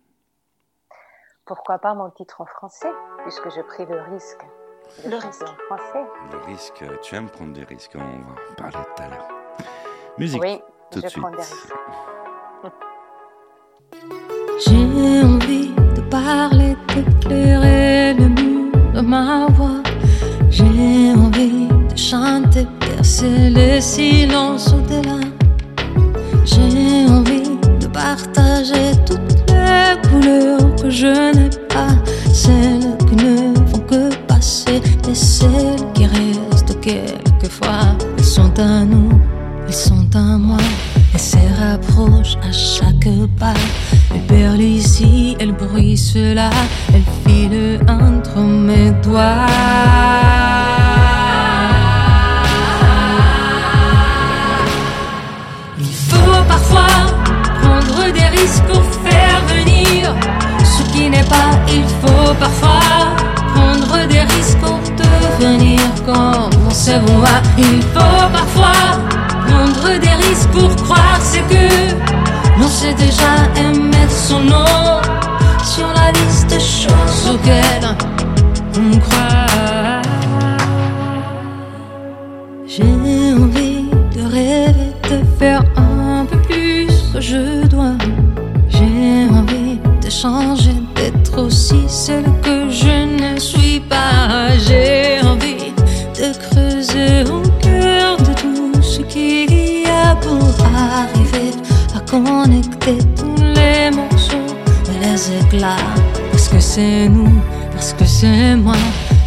Pourquoi 1.44 1.78
pas 1.78 1.94
mon 1.94 2.08
titre 2.10 2.40
en 2.40 2.46
français, 2.46 2.90
puisque 3.24 3.50
j'ai 3.50 3.62
pris 3.64 3.84
le 3.84 4.00
risque 4.12 4.40
Le 5.08 5.16
risque. 5.16 5.44
français. 5.66 6.04
Le 6.32 6.38
risque, 6.52 6.84
tu 7.02 7.14
aimes 7.16 7.28
prendre 7.28 7.52
des 7.52 7.64
risques, 7.64 7.92
on 7.94 7.98
va 7.98 8.04
en 8.04 8.54
parler 8.70 8.86
tout 8.96 9.02
à 9.02 9.08
l'heure. 9.08 9.28
Musique, 10.18 10.40
Oui, 10.42 10.60
tout 10.90 11.00
de 11.00 11.08
suite. 11.08 11.22
prends 11.22 11.30
des 11.30 11.36
risques. 11.38 11.72
J'ai 14.66 15.24
envie 15.24 15.72
de 15.96 16.00
parler, 16.02 16.76
d'éclairer 16.94 18.14
le 18.14 18.28
mur 18.28 18.72
de 18.94 19.00
ma 19.00 19.46
voix. 19.48 19.82
J'ai 20.50 21.12
envie 21.16 21.66
de 21.68 21.96
chanter, 21.96 22.66
percer 22.80 23.50
les 23.50 23.80
silences 23.80 24.72
au-delà. 24.72 25.18
J'ai 26.44 27.06
envie 27.10 27.56
de 27.80 27.86
partager 27.88 28.92
toutes 29.06 29.50
les 29.50 30.08
couleurs 30.08 30.76
que 30.76 30.90
je 30.90 31.32
n'ai 31.34 31.50
pas, 31.68 31.88
celles 32.32 32.96
qui 33.08 33.16
ne 33.16 33.51
et 34.44 35.14
celles 35.14 35.92
qui 35.94 36.04
restent 36.04 36.80
quelquefois. 36.80 37.96
Elles 38.18 38.24
sont 38.24 38.52
à 38.58 38.84
nous, 38.84 39.20
elles 39.68 39.72
sont 39.72 40.08
à 40.14 40.36
moi, 40.36 40.58
elles 41.14 41.20
se 41.20 41.36
rapprochent 41.60 42.36
à 42.42 42.50
chaque 42.50 43.08
pas. 43.38 43.54
Elle 44.12 44.22
perle 44.22 44.60
ici, 44.60 45.36
elle 45.38 45.52
bruit 45.52 45.96
cela, 45.96 46.50
elle 46.92 47.04
file 47.24 47.78
entre 47.88 48.38
mes 48.40 48.90
doigts. 49.02 49.46
Il 55.78 55.94
faut 56.08 56.42
parfois 56.48 56.96
prendre 57.62 58.12
des 58.12 58.40
risques 58.40 58.64
pour 58.64 58.82
faire 59.06 59.40
venir 59.46 60.12
ce 60.64 60.82
qui 60.92 61.08
n'est 61.08 61.28
pas. 61.28 61.52
Il 61.68 61.84
faut 62.00 62.34
parfois 62.40 63.01
comme 66.06 66.50
on 66.66 66.70
se 66.70 66.90
voit. 66.90 67.42
Il 67.58 67.82
faut 67.94 68.28
parfois 68.32 68.98
prendre 69.46 69.98
des 69.98 70.26
risques 70.26 70.48
pour 70.50 70.74
croire 70.84 71.20
ce 71.20 71.38
que 71.52 72.60
l'on 72.60 72.68
sait 72.68 72.94
déjà 72.94 73.34
et 73.56 73.78
mettre 73.78 74.12
son 74.12 74.40
nom 74.40 75.00
sur 75.64 75.86
la 75.88 76.12
liste 76.12 76.46
des 76.48 76.60
choses 76.60 77.34
auxquelles 77.34 77.88
on 78.76 78.98
croit. 78.98 80.02
J'ai 82.66 82.82
envie 82.84 83.84
de 84.16 84.22
rêver, 84.32 84.92
de 85.10 85.38
faire 85.38 85.62
un 85.76 86.24
peu 86.24 86.38
plus 86.38 86.86
que 87.12 87.20
je 87.20 87.66
dois. 87.66 87.96
J'ai 88.68 89.28
envie 89.30 89.78
de 90.02 90.10
changer, 90.10 90.76
d'être 90.94 91.38
aussi 91.38 91.82
celle 91.88 92.24
que 92.42 92.70
je 92.70 93.32
ne 93.34 93.38
suis 93.38 93.80
pas. 93.80 94.56
J'ai 94.66 94.91
connecter 102.12 102.98
tous 103.16 103.42
les 103.42 103.90
morceaux 103.90 104.54
et 104.90 104.98
les 105.04 105.20
éclats. 105.40 105.88
Parce 106.30 106.48
que 106.48 106.60
c'est 106.60 107.08
nous, 107.08 107.32
parce 107.72 107.94
que 107.94 108.04
c'est 108.04 108.54
moi. 108.56 108.76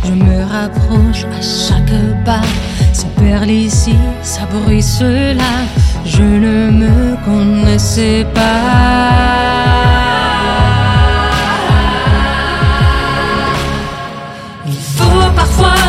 Je 0.04 0.12
me 0.12 0.44
rapproche 0.44 1.26
à 1.40 1.42
chaque 1.42 1.98
pas. 2.24 2.46
Ça 2.94 3.08
perle 3.18 3.50
ici, 3.50 3.96
ça 4.22 4.42
bruit 4.52 4.84
cela. 4.84 5.54
Je 6.06 6.22
ne 6.22 6.70
me 6.82 7.16
connaissais 7.26 8.26
pas. 8.36 9.26
Il 14.68 14.82
faut 14.96 15.32
parfois 15.36 15.82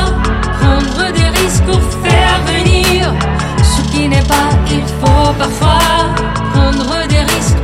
prendre 0.58 1.12
des 1.12 1.28
risques 1.40 1.64
pour 1.64 1.82
faire 2.04 2.38
venir 2.46 3.12
ce 3.62 3.82
qui 3.90 4.08
n'est 4.08 4.28
pas. 4.34 4.48
Il 4.70 4.86
faut 5.00 5.32
parfois 5.38 5.95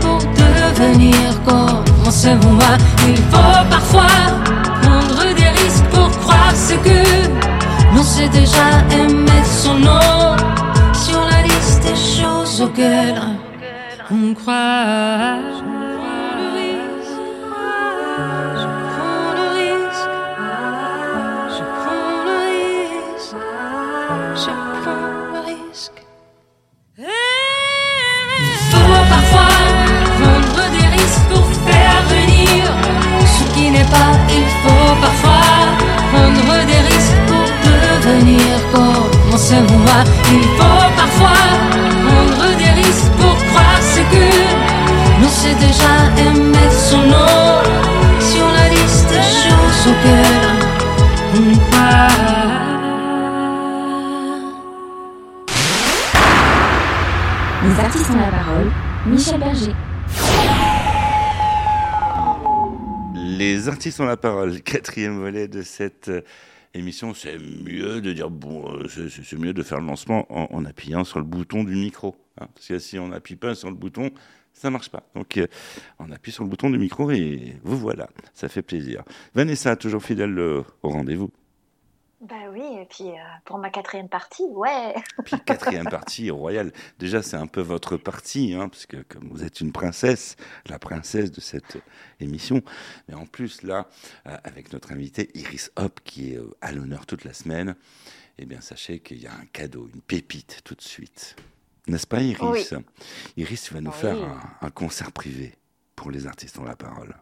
pour 0.00 0.18
devenir 0.18 1.42
comme 1.46 1.82
voit. 2.40 2.76
Il 3.08 3.16
faut 3.16 3.64
parfois 3.70 4.16
prendre 4.82 5.34
des 5.34 5.48
risques 5.48 5.84
pour 5.90 6.10
croire 6.20 6.54
ce 6.54 6.74
que 6.74 7.94
l'on 7.94 8.02
sait 8.02 8.28
déjà 8.28 8.68
et 8.90 9.12
mettre 9.12 9.46
son 9.46 9.74
nom 9.74 10.36
sur 10.92 11.20
la 11.30 11.42
liste 11.42 11.82
des 11.82 11.96
choses 11.96 12.60
auxquelles 12.62 13.20
on 14.10 14.34
croit. 14.34 15.61
Devenir 38.72 39.10
comme 39.22 39.32
on 39.32 39.36
se 39.36 39.54
voit. 39.54 40.04
Il 40.30 40.42
faut 40.42 40.90
parfois 40.96 41.36
prendre 42.04 42.56
des 42.56 42.70
risques 42.82 43.12
pour 43.12 43.36
croire 43.46 43.80
ce 43.80 44.00
que 44.00 45.22
l'on 45.22 45.28
sait 45.28 45.54
déjà 45.54 45.94
et 46.18 46.38
mettre 46.38 46.72
son 46.72 46.98
nom 46.98 47.62
sur 48.20 48.46
la 48.46 48.68
liste 48.68 49.08
des 49.08 49.22
choses 49.22 49.88
auxquelles 49.88 50.58
on 51.34 51.58
croit. 51.58 52.08
Les 57.64 57.80
artistes 57.80 58.10
ont 58.10 58.16
la 58.16 58.30
parole. 58.30 58.70
Michel 59.06 59.38
Berger. 59.40 59.74
Les 63.14 63.68
artistes 63.68 64.00
ont 64.00 64.04
la 64.04 64.16
parole, 64.16 64.60
quatrième 64.62 65.18
volet 65.18 65.48
de 65.48 65.62
cette 65.62 66.08
euh, 66.08 66.20
émission. 66.74 67.14
C'est 67.14 67.38
mieux 67.38 68.00
de 68.00 68.12
dire, 68.12 68.30
bon, 68.30 68.74
euh, 68.76 68.88
c'est- 68.88 69.36
mieux 69.36 69.52
de 69.52 69.62
faire 69.62 69.80
le 69.80 69.86
lancement 69.86 70.26
en, 70.30 70.48
en 70.54 70.64
appuyant 70.64 71.04
sur 71.04 71.18
le 71.18 71.24
bouton 71.24 71.64
du 71.64 71.74
micro. 71.74 72.16
hein, 72.40 72.46
parce 72.54 72.66
que 72.68 72.78
si 72.78 72.98
on 72.98 73.08
n'appuie 73.08 73.36
pas 73.36 73.54
sur 73.54 73.68
le 73.70 73.76
bouton, 73.76 74.10
ça 74.52 74.70
marche 74.70 74.88
pas. 74.90 75.02
Donc, 75.14 75.36
euh, 75.36 75.46
on 75.98 76.10
appuie 76.12 76.32
sur 76.32 76.44
le 76.44 76.48
bouton 76.50 76.70
du 76.70 76.78
micro 76.78 77.10
et 77.10 77.54
vous 77.62 77.76
voilà. 77.78 78.08
Ça 78.34 78.48
fait 78.48 78.62
plaisir. 78.62 79.02
Vanessa, 79.34 79.76
toujours 79.76 80.02
fidèle 80.02 80.38
euh, 80.38 80.62
au 80.82 80.88
rendez-vous. 80.90 81.30
Bah 82.22 82.36
oui, 82.52 82.62
et 82.80 82.86
puis 82.86 83.10
euh, 83.10 83.22
pour 83.44 83.58
ma 83.58 83.68
quatrième 83.68 84.08
partie, 84.08 84.44
ouais. 84.44 84.94
Puis 85.24 85.40
quatrième 85.44 85.88
partie, 85.88 86.30
royale. 86.30 86.72
Déjà, 87.00 87.20
c'est 87.20 87.36
un 87.36 87.48
peu 87.48 87.60
votre 87.60 87.96
partie, 87.96 88.54
hein, 88.54 88.68
parce 88.68 88.86
que 88.86 88.98
comme 88.98 89.28
vous 89.28 89.42
êtes 89.42 89.60
une 89.60 89.72
princesse, 89.72 90.36
la 90.66 90.78
princesse 90.78 91.32
de 91.32 91.40
cette 91.40 91.78
émission. 92.20 92.62
Mais 93.08 93.14
en 93.14 93.26
plus, 93.26 93.62
là, 93.62 93.88
euh, 94.28 94.36
avec 94.44 94.72
notre 94.72 94.92
invité 94.92 95.30
Iris 95.34 95.72
Hop, 95.74 95.98
qui 96.04 96.34
est 96.34 96.36
euh, 96.38 96.48
à 96.60 96.70
l'honneur 96.70 97.06
toute 97.06 97.24
la 97.24 97.32
semaine, 97.32 97.74
eh 98.38 98.46
bien, 98.46 98.60
sachez 98.60 99.00
qu'il 99.00 99.20
y 99.20 99.26
a 99.26 99.32
un 99.34 99.46
cadeau, 99.52 99.90
une 99.92 100.00
pépite 100.00 100.60
tout 100.64 100.76
de 100.76 100.80
suite. 100.80 101.34
N'est-ce 101.88 102.06
pas, 102.06 102.20
Iris? 102.22 102.72
Iris, 103.36 103.62
tu 103.64 103.74
vas 103.74 103.80
nous 103.80 103.90
Oui. 103.90 103.96
faire 103.96 104.22
un, 104.22 104.40
un 104.60 104.70
concert 104.70 105.10
privé 105.10 105.56
pour 105.96 106.12
les 106.12 106.28
artistes 106.28 106.56
ont 106.58 106.64
la 106.64 106.76
parole. 106.76 107.16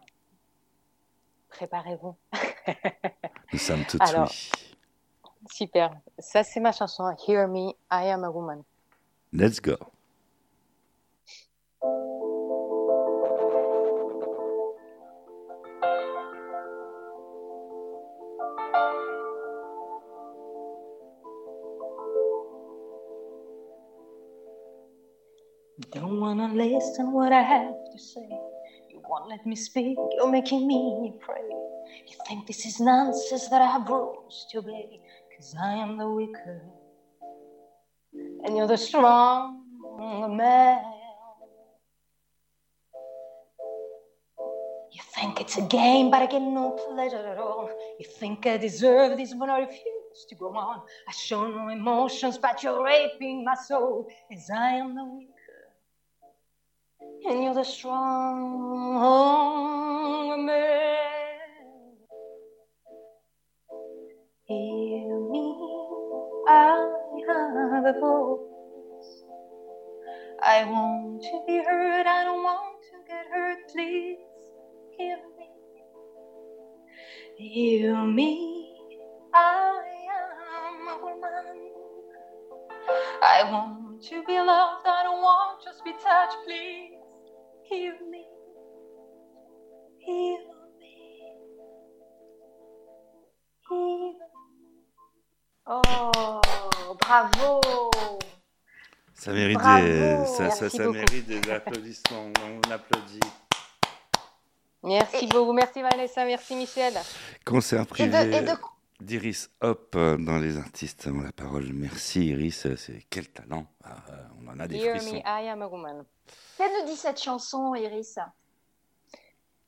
Préparez-vous. 1.49 2.15
Nous 3.53 3.59
sommes 3.59 3.85
tout 3.87 3.97
Alors, 4.01 4.31
oui. 4.31 4.51
Super. 5.53 5.91
Ça, 6.19 6.43
c'est 6.43 6.61
ma 6.61 6.73
chanson 6.73 7.05
Hear 7.27 7.47
Me, 7.49 7.73
I 7.91 8.09
Am 8.09 8.25
a 8.25 8.31
Woman. 8.31 8.63
Let's 9.33 9.61
go. 9.61 9.77
Don't 25.93 26.21
wanna 26.21 26.49
listen 26.55 27.13
what 27.13 27.33
I 27.33 27.43
have 27.43 27.75
to 27.93 27.99
say. 27.99 28.29
You 28.89 29.01
won't 29.09 29.29
let 29.29 29.45
me 29.45 29.57
speak, 29.57 29.97
you're 30.17 30.31
making 30.31 30.67
me 30.69 31.13
pray. 31.21 31.43
You 32.07 32.17
think 32.27 32.47
this 32.47 32.65
is 32.65 32.79
nonsense 32.81 33.49
that 33.49 33.61
I 33.61 33.67
have 33.67 33.89
rules 33.89 34.47
to 34.51 34.59
obey, 34.59 35.01
cause 35.41 35.57
I 35.59 35.73
am 35.73 35.97
the 35.97 36.11
weaker. 36.11 36.61
And 38.45 38.57
you're 38.57 38.67
the 38.67 38.77
strong 38.77 39.65
man. 40.37 40.83
You 44.93 45.01
think 45.15 45.41
it's 45.41 45.57
a 45.57 45.63
game, 45.63 46.11
but 46.11 46.21
I 46.21 46.27
get 46.27 46.43
no 46.43 46.73
pleasure 46.73 47.27
at 47.27 47.39
all. 47.39 47.71
You 47.99 48.07
think 48.19 48.47
I 48.47 48.59
deserve 48.59 49.17
this, 49.17 49.33
but 49.33 49.49
I 49.49 49.61
refuse 49.61 50.27
to 50.29 50.35
go 50.35 50.55
on. 50.55 50.83
I 51.09 51.13
show 51.13 51.49
no 51.49 51.69
emotions, 51.69 52.37
but 52.37 52.63
you're 52.63 52.85
raping 52.85 53.43
my 53.43 53.55
soul, 53.55 54.09
as 54.31 54.51
I 54.55 54.73
am 54.73 54.95
the 54.95 55.05
weaker 55.05 55.31
and 57.27 57.43
you're 57.45 57.55
the 57.55 57.65
strong 57.65 58.87
man. 60.47 60.80
Voice. 67.93 69.25
I 70.43 70.65
want 70.65 71.23
to 71.23 71.43
be 71.47 71.63
heard, 71.65 72.07
I 72.07 72.25
don't 72.25 72.43
want 72.43 72.83
to 72.91 72.99
get 73.07 73.27
hurt, 73.33 73.59
please 73.73 74.19
hear 74.97 75.19
me. 75.39 75.49
Hear 77.37 78.05
me, 78.05 78.75
I 79.35 79.83
am 80.13 80.89
a 80.89 81.05
woman. 81.05 81.73
I 83.23 83.45
want 83.51 84.03
to 84.05 84.25
be 84.25 84.39
loved, 84.39 84.87
I 84.87 85.03
don't 85.03 85.23
want 85.23 85.63
just 85.65 85.85
be 85.85 85.93
touched, 85.93 86.37
please. 86.47 86.99
Hear 87.65 87.95
me. 88.11 88.27
Hear 89.99 90.39
me. 90.81 91.33
Hear 93.69 94.15
Oh, 95.67 96.41
bravo. 96.95 97.61
Ça 99.15 99.33
mérite, 99.33 99.59
Bravo. 99.59 99.85
des, 99.87 100.27
ça, 100.27 100.51
ça, 100.51 100.63
Merci 100.63 100.77
ça 100.77 100.89
mérite 100.89 101.27
des 101.27 101.51
applaudissements. 101.51 102.33
On 102.43 102.71
applaudit. 102.71 103.21
Merci 104.83 105.27
beaucoup. 105.27 105.53
Merci 105.53 105.83
Vanessa. 105.83 106.25
Merci 106.25 106.57
Michel. 106.57 106.95
Concert 107.45 107.83
Et 107.83 107.87
privé 107.87 108.35
et 108.37 108.45
d'Iris 109.01 109.49
Hop 109.61 109.95
euh, 109.97 110.17
dans 110.19 110.39
Les 110.39 110.57
Artistes 110.59 111.07
ont 111.07 111.21
la 111.21 111.33
parole. 111.33 111.71
Merci 111.73 112.29
Iris, 112.29 112.67
c'est 112.77 113.07
quel 113.11 113.29
talent. 113.29 113.67
Ah, 113.85 113.97
euh, 114.11 114.25
on 114.43 114.49
en 114.49 114.61
a 114.61 114.69
des 114.69 114.77
Hear 114.77 114.97
frissons. 114.97 115.17
Me, 115.17 115.21
I 115.21 115.49
Am 115.49 115.63
a 115.63 115.69
Woman. 115.69 116.05
qu'elle 116.57 116.71
nous 116.81 116.87
dit 116.87 116.97
cette 116.97 117.21
chanson, 117.21 117.75
Iris? 117.75 118.19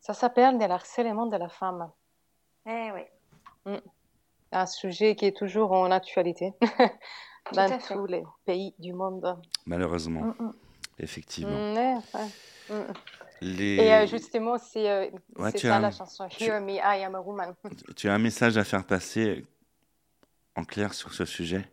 Ça 0.01 0.15
s'appelle 0.15 0.59
de 0.59 0.65
l'harcèlement 0.65 1.27
de 1.27 1.37
la 1.37 1.49
femme. 1.49 1.91
Eh 2.67 2.91
oui. 2.93 3.77
Un 4.53 4.67
sujet 4.67 5.17
qui 5.17 5.25
est 5.27 5.37
toujours 5.37 5.73
en 5.73 5.91
actualité 5.91 6.53
dans 7.53 7.79
tous 7.81 8.07
les 8.07 8.23
pays 8.45 8.75
du 8.79 8.93
monde. 8.93 9.41
Malheureusement, 9.67 10.21
Mm, 10.23 10.35
mm. 10.45 10.53
effectivement. 10.99 11.57
Mm, 11.57 11.77
ouais, 11.77 11.97
ouais. 12.15 12.77
Mm. 12.77 12.93
Les... 13.41 13.77
Et 13.77 13.95
euh, 13.95 14.07
justement, 14.07 14.59
c'est 14.59 14.89
euh, 14.89 15.11
Ouais, 15.37 15.51
ça 15.59 15.77
as- 15.77 15.81
la 15.81 15.91
chanson. 15.91 16.29
tu- 16.29 16.45
Hear 16.45 16.61
Me, 16.61 16.75
I 16.75 17.03
Am 17.05 17.15
a 17.15 17.21
Woman. 17.21 17.55
Tu 17.97 18.09
as 18.09 18.15
un 18.15 18.19
message 18.19 18.57
à 18.57 18.65
faire 18.65 18.85
passer 18.87 19.45
en 20.55 20.65
clair 20.65 20.93
sur 20.95 21.13
ce 21.15 21.25
sujet? 21.25 21.67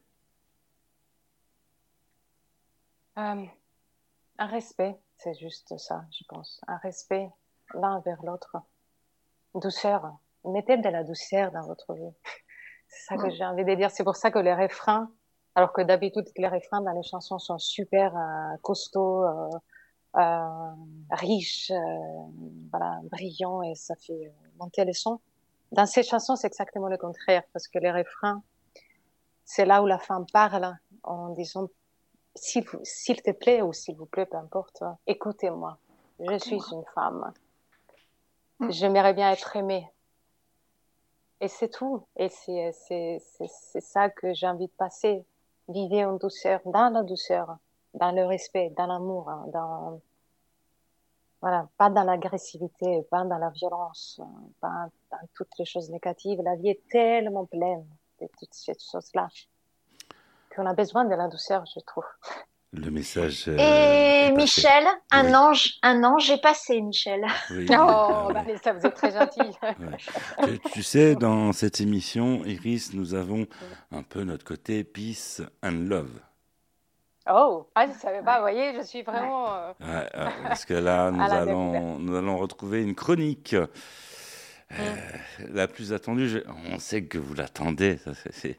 Euh, 3.18 3.46
un 4.38 4.48
respect, 4.48 4.98
c'est 5.18 5.38
juste 5.38 5.78
ça, 5.78 6.06
je 6.18 6.24
pense. 6.30 6.62
Un 6.68 6.78
respect 6.78 7.30
l'un 7.74 8.00
vers 8.06 8.24
l'autre. 8.24 8.56
Douceur. 9.54 10.10
Mettez 10.46 10.78
de 10.78 10.88
la 10.90 11.04
douceur 11.04 11.52
dans 11.52 11.66
votre 11.68 11.94
vie. 11.94 12.14
C'est 12.90 13.06
ça 13.06 13.18
que 13.18 13.30
j'ai 13.30 13.46
envie 13.46 13.64
de 13.64 13.76
dire. 13.76 13.92
C'est 13.92 14.04
pour 14.04 14.16
ça 14.16 14.32
que 14.32 14.40
les 14.40 14.54
refrains, 14.54 15.10
alors 15.56 15.72
que 15.72 15.82
d'habitude 15.82 16.26
les 16.36 16.48
refrains 16.48 16.82
dans 16.82 16.92
les 16.92 17.04
chansons 17.04 17.40
sont 17.40 17.60
super 17.60 18.16
euh, 18.18 18.58
costauds, 18.62 19.24
euh, 19.24 19.50
euh, 20.18 20.72
riches, 21.12 21.70
euh, 21.70 21.78
voilà, 22.72 23.00
brillants 23.12 23.62
et 23.62 23.76
ça 23.76 23.96
fait 23.96 24.26
euh, 24.26 24.48
monter 24.58 24.84
les 24.84 24.94
sons. 24.94 25.20
Dans 25.72 25.86
ces 25.86 26.02
chansons, 26.02 26.36
c'est 26.36 26.48
exactement 26.48 26.88
le 26.88 26.98
contraire 26.98 27.44
parce 27.54 27.68
que 27.68 27.78
les 27.78 27.92
refrains, 27.92 28.42
c'est 29.46 29.66
là 29.66 29.84
où 29.84 29.86
la 29.86 30.00
femme 30.00 30.26
parle 30.34 30.76
en 31.04 31.30
disant 31.30 31.68
s'il 32.34 32.64
te 32.66 33.32
plaît 33.32 33.62
ou 33.62 33.72
s'il 33.72 33.96
vous 33.98 34.08
plaît, 34.08 34.26
peu 34.26 34.38
importe, 34.38 34.84
écoutez-moi. 35.06 35.78
Je 36.20 36.38
suis 36.40 36.60
une 36.72 36.84
femme. 36.96 37.34
Mm. 38.60 38.72
J'aimerais 38.72 39.14
bien 39.14 39.32
être 39.32 39.56
aimée. 39.56 39.88
Et 41.42 41.48
c'est 41.48 41.70
tout. 41.70 42.06
Et 42.18 42.30
c'est, 42.30 42.72
ça 43.82 44.10
que 44.10 44.34
j'ai 44.34 44.48
envie 44.48 44.68
de 44.68 44.74
passer. 44.74 45.26
Vivez 45.68 46.06
en 46.06 46.14
douceur, 46.14 46.60
dans 46.66 46.90
la 46.90 47.04
douceur, 47.04 47.58
dans 47.94 48.12
le 48.12 48.26
respect, 48.26 48.72
dans 48.76 48.88
l'amour, 48.88 49.30
hein, 49.30 49.46
dans, 49.54 50.02
voilà, 51.42 51.70
pas 51.78 51.90
dans 51.90 52.04
l'agressivité, 52.04 53.04
pas 53.04 53.24
dans 53.24 53.38
la 53.38 53.50
violence, 53.50 54.20
pas 54.60 54.90
dans 55.12 55.18
toutes 55.36 55.58
les 55.60 55.66
choses 55.66 55.90
négatives. 55.90 56.42
La 56.42 56.56
vie 56.56 56.70
est 56.70 56.88
tellement 56.90 57.46
pleine 57.46 57.86
de 58.20 58.28
toutes 58.38 58.54
ces 58.54 58.74
choses-là 58.74 59.30
qu'on 60.56 60.66
a 60.66 60.74
besoin 60.74 61.06
de 61.06 61.16
la 61.16 61.28
douceur, 61.28 61.66
je 61.66 61.80
trouve. 61.82 62.06
Le 62.72 62.92
message. 62.92 63.46
euh, 63.48 64.28
Et. 64.28 64.32
Michel, 64.32 64.86
un 65.12 65.26
Oui. 65.26 65.36
ange, 65.36 65.74
un 65.82 66.04
ange 66.04 66.30
est 66.30 66.40
passé, 66.42 66.80
Michel. 66.82 67.26
Oui, 67.50 67.66
Oh, 67.72 67.74
ah 67.78 68.28
ouais. 68.28 68.34
Vanessa, 68.34 68.74
vous 68.74 68.86
êtes 68.86 68.94
très 68.94 69.12
gentille. 69.12 69.52
Tu, 70.44 70.60
tu 70.74 70.84
sais, 70.84 71.16
dans 71.16 71.52
cette 71.52 71.82
émission, 71.82 72.46
Iris, 72.46 72.94
nous 72.94 73.16
avons 73.16 73.48
un 73.92 74.04
peu 74.04 74.24
notre 74.24 74.46
côté 74.46 74.84
peace 74.84 75.42
and 75.64 75.88
love. 75.90 76.12
Oh, 77.32 77.68
ah, 77.76 77.86
je 77.88 77.92
ne 77.94 77.98
savais 77.98 78.22
pas, 78.24 78.36
vous 78.38 78.42
voyez, 78.44 78.74
je 78.76 78.82
suis 78.84 79.02
vraiment... 79.02 79.48
euh, 79.52 79.72
Ouais, 79.82 80.08
parce 80.44 80.66
que 80.66 80.74
là, 80.76 81.12
nous 81.12 81.22
allons, 81.22 81.98
nous 82.00 82.16
allons 82.16 82.38
retrouver 82.38 82.82
une 82.84 82.96
chronique. 82.96 83.56
Euh, 84.78 84.96
la 85.54 85.68
plus 85.68 85.94
attendue, 85.94 86.30
je- 86.30 86.40
on 86.74 86.80
sait 86.80 87.04
que 87.04 87.18
vous 87.18 87.34
l'attendez, 87.34 87.98
c'est- 88.32 88.58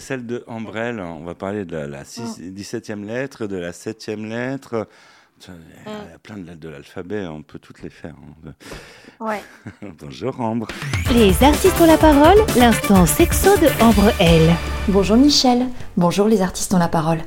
celle 0.00 0.26
de 0.26 0.44
Ambrelle. 0.46 1.00
On 1.00 1.24
va 1.24 1.34
parler 1.34 1.64
de 1.64 1.76
la, 1.76 1.86
la 1.86 2.04
six- 2.04 2.38
17e 2.40 3.04
lettre, 3.04 3.46
de 3.46 3.56
la 3.56 3.72
7e 3.72 4.26
lettre. 4.28 4.86
Il 5.46 5.52
y 6.10 6.14
a 6.14 6.18
plein 6.18 6.36
de 6.36 6.44
lettres 6.46 6.58
de 6.60 6.68
l'alphabet, 6.68 7.24
on 7.26 7.42
peut 7.42 7.58
toutes 7.60 7.82
les 7.82 7.90
faire. 7.90 8.14
hein. 8.46 8.52
Ouais. 9.20 9.40
Bonjour 10.00 10.40
Ambre. 10.40 10.66
Les 11.12 11.42
artistes 11.44 11.80
ont 11.80 11.86
la 11.86 11.96
parole, 11.98 12.38
l'instant 12.56 13.06
sexo 13.06 13.56
de 13.58 13.68
Ambre 13.82 14.12
L. 14.20 14.50
Bonjour 14.88 15.16
Michel, 15.16 15.66
bonjour 15.96 16.26
les 16.28 16.42
artistes 16.42 16.74
ont 16.74 16.78
la 16.78 16.88
parole. 16.88 17.20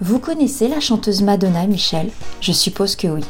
Vous 0.00 0.18
connaissez 0.18 0.68
la 0.68 0.80
chanteuse 0.80 1.22
Madonna, 1.22 1.66
Michel? 1.66 2.08
Je 2.40 2.52
suppose 2.52 2.96
que 2.96 3.08
oui. 3.08 3.24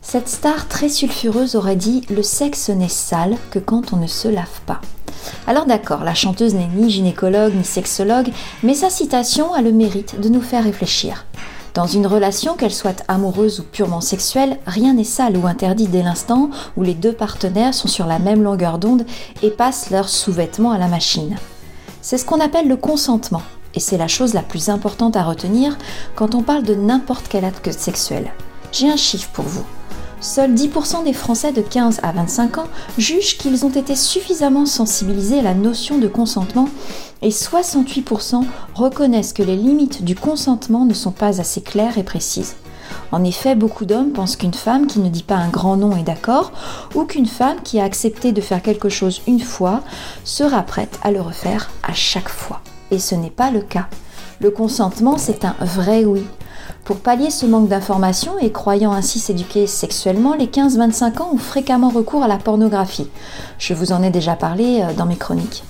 Cette 0.00 0.28
star 0.28 0.68
très 0.68 0.88
sulfureuse 0.88 1.56
aurait 1.56 1.76
dit 1.76 2.02
Le 2.08 2.22
sexe 2.22 2.68
n'est 2.70 2.88
sale 2.88 3.36
que 3.50 3.58
quand 3.58 3.92
on 3.92 3.96
ne 3.96 4.06
se 4.06 4.28
lave 4.28 4.60
pas. 4.66 4.80
Alors 5.46 5.66
d'accord, 5.66 6.04
la 6.04 6.14
chanteuse 6.14 6.54
n'est 6.54 6.68
ni 6.74 6.90
gynécologue 6.90 7.54
ni 7.54 7.64
sexologue, 7.64 8.30
mais 8.62 8.74
sa 8.74 8.90
citation 8.90 9.52
a 9.52 9.62
le 9.62 9.72
mérite 9.72 10.20
de 10.20 10.28
nous 10.28 10.40
faire 10.40 10.64
réfléchir. 10.64 11.26
Dans 11.74 11.86
une 11.86 12.06
relation, 12.06 12.54
qu'elle 12.54 12.72
soit 12.72 13.04
amoureuse 13.08 13.60
ou 13.60 13.62
purement 13.62 14.00
sexuelle, 14.00 14.58
rien 14.66 14.94
n'est 14.94 15.04
sale 15.04 15.36
ou 15.36 15.46
interdit 15.46 15.86
dès 15.86 16.02
l'instant 16.02 16.50
où 16.76 16.82
les 16.82 16.94
deux 16.94 17.12
partenaires 17.12 17.74
sont 17.74 17.88
sur 17.88 18.06
la 18.06 18.18
même 18.18 18.42
longueur 18.42 18.78
d'onde 18.78 19.04
et 19.42 19.50
passent 19.50 19.90
leurs 19.90 20.08
sous-vêtements 20.08 20.72
à 20.72 20.78
la 20.78 20.88
machine. 20.88 21.36
C'est 22.00 22.18
ce 22.18 22.24
qu'on 22.24 22.40
appelle 22.40 22.68
le 22.68 22.76
consentement, 22.76 23.42
et 23.74 23.80
c'est 23.80 23.98
la 23.98 24.08
chose 24.08 24.34
la 24.34 24.42
plus 24.42 24.70
importante 24.70 25.16
à 25.16 25.22
retenir 25.22 25.76
quand 26.16 26.34
on 26.34 26.42
parle 26.42 26.62
de 26.62 26.74
n'importe 26.74 27.26
quel 27.28 27.44
acte 27.44 27.70
sexuel. 27.70 28.32
J'ai 28.72 28.90
un 28.90 28.96
chiffre 28.96 29.28
pour 29.32 29.44
vous. 29.44 29.64
Seuls 30.20 30.52
10% 30.52 31.04
des 31.04 31.12
Français 31.12 31.52
de 31.52 31.62
15 31.62 32.00
à 32.02 32.10
25 32.10 32.58
ans 32.58 32.68
jugent 32.98 33.38
qu'ils 33.38 33.64
ont 33.64 33.70
été 33.70 33.94
suffisamment 33.94 34.66
sensibilisés 34.66 35.38
à 35.38 35.42
la 35.42 35.54
notion 35.54 35.98
de 35.98 36.08
consentement 36.08 36.68
et 37.22 37.28
68% 37.28 38.44
reconnaissent 38.74 39.32
que 39.32 39.44
les 39.44 39.56
limites 39.56 40.02
du 40.02 40.16
consentement 40.16 40.84
ne 40.84 40.94
sont 40.94 41.12
pas 41.12 41.40
assez 41.40 41.60
claires 41.60 41.98
et 41.98 42.02
précises. 42.02 42.56
En 43.12 43.22
effet, 43.22 43.54
beaucoup 43.54 43.84
d'hommes 43.84 44.12
pensent 44.12 44.36
qu'une 44.36 44.54
femme 44.54 44.88
qui 44.88 44.98
ne 44.98 45.08
dit 45.08 45.22
pas 45.22 45.36
un 45.36 45.50
grand 45.50 45.76
nom 45.76 45.96
est 45.96 46.02
d'accord, 46.02 46.52
ou 46.94 47.04
qu'une 47.04 47.26
femme 47.26 47.58
qui 47.62 47.78
a 47.78 47.84
accepté 47.84 48.32
de 48.32 48.40
faire 48.40 48.62
quelque 48.62 48.88
chose 48.88 49.22
une 49.26 49.40
fois 49.40 49.82
sera 50.24 50.62
prête 50.62 50.98
à 51.02 51.12
le 51.12 51.20
refaire 51.20 51.70
à 51.82 51.92
chaque 51.92 52.28
fois. 52.28 52.60
Et 52.90 52.98
ce 52.98 53.14
n'est 53.14 53.30
pas 53.30 53.50
le 53.50 53.60
cas. 53.60 53.86
Le 54.40 54.50
consentement, 54.50 55.18
c'est 55.18 55.44
un 55.44 55.54
vrai 55.60 56.04
oui. 56.04 56.24
Pour 56.88 57.00
pallier 57.00 57.28
ce 57.28 57.44
manque 57.44 57.68
d'informations 57.68 58.38
et 58.38 58.50
croyant 58.50 58.92
ainsi 58.92 59.18
s'éduquer 59.18 59.66
sexuellement, 59.66 60.32
les 60.32 60.46
15-25 60.46 61.20
ans 61.20 61.28
ont 61.34 61.36
fréquemment 61.36 61.90
recours 61.90 62.22
à 62.22 62.28
la 62.28 62.38
pornographie. 62.38 63.10
Je 63.58 63.74
vous 63.74 63.92
en 63.92 64.02
ai 64.02 64.08
déjà 64.08 64.36
parlé 64.36 64.80
euh, 64.80 64.94
dans 64.94 65.04
mes 65.04 65.18
chroniques. 65.18 65.64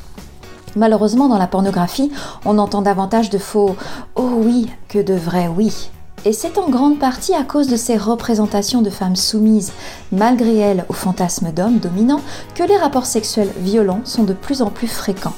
Malheureusement, 0.76 1.28
dans 1.28 1.36
la 1.36 1.48
pornographie, 1.48 2.12
on 2.44 2.56
entend 2.58 2.82
davantage 2.82 3.30
de 3.30 3.38
faux 3.38 3.74
oh 4.14 4.30
oui 4.36 4.70
que 4.88 5.00
de 5.00 5.14
vrais 5.14 5.48
oui. 5.48 5.90
Et 6.24 6.32
c'est 6.32 6.56
en 6.56 6.68
grande 6.68 7.00
partie 7.00 7.34
à 7.34 7.42
cause 7.42 7.66
de 7.66 7.76
ces 7.76 7.96
représentations 7.96 8.82
de 8.82 8.90
femmes 8.90 9.16
soumises, 9.16 9.72
malgré 10.12 10.56
elles, 10.58 10.84
au 10.88 10.92
fantasme 10.92 11.50
d'hommes 11.50 11.78
dominants, 11.78 12.22
que 12.54 12.62
les 12.62 12.76
rapports 12.76 13.06
sexuels 13.06 13.50
violents 13.58 14.02
sont 14.04 14.22
de 14.22 14.34
plus 14.34 14.62
en 14.62 14.70
plus 14.70 14.86
fréquents. 14.86 15.34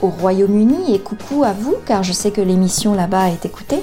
Au 0.00 0.10
Royaume-Uni, 0.10 0.94
et 0.94 1.00
coucou 1.00 1.42
à 1.42 1.52
vous, 1.52 1.74
car 1.86 2.04
je 2.04 2.12
sais 2.12 2.30
que 2.30 2.40
l'émission 2.40 2.94
là-bas 2.94 3.30
est 3.30 3.44
écoutée, 3.44 3.82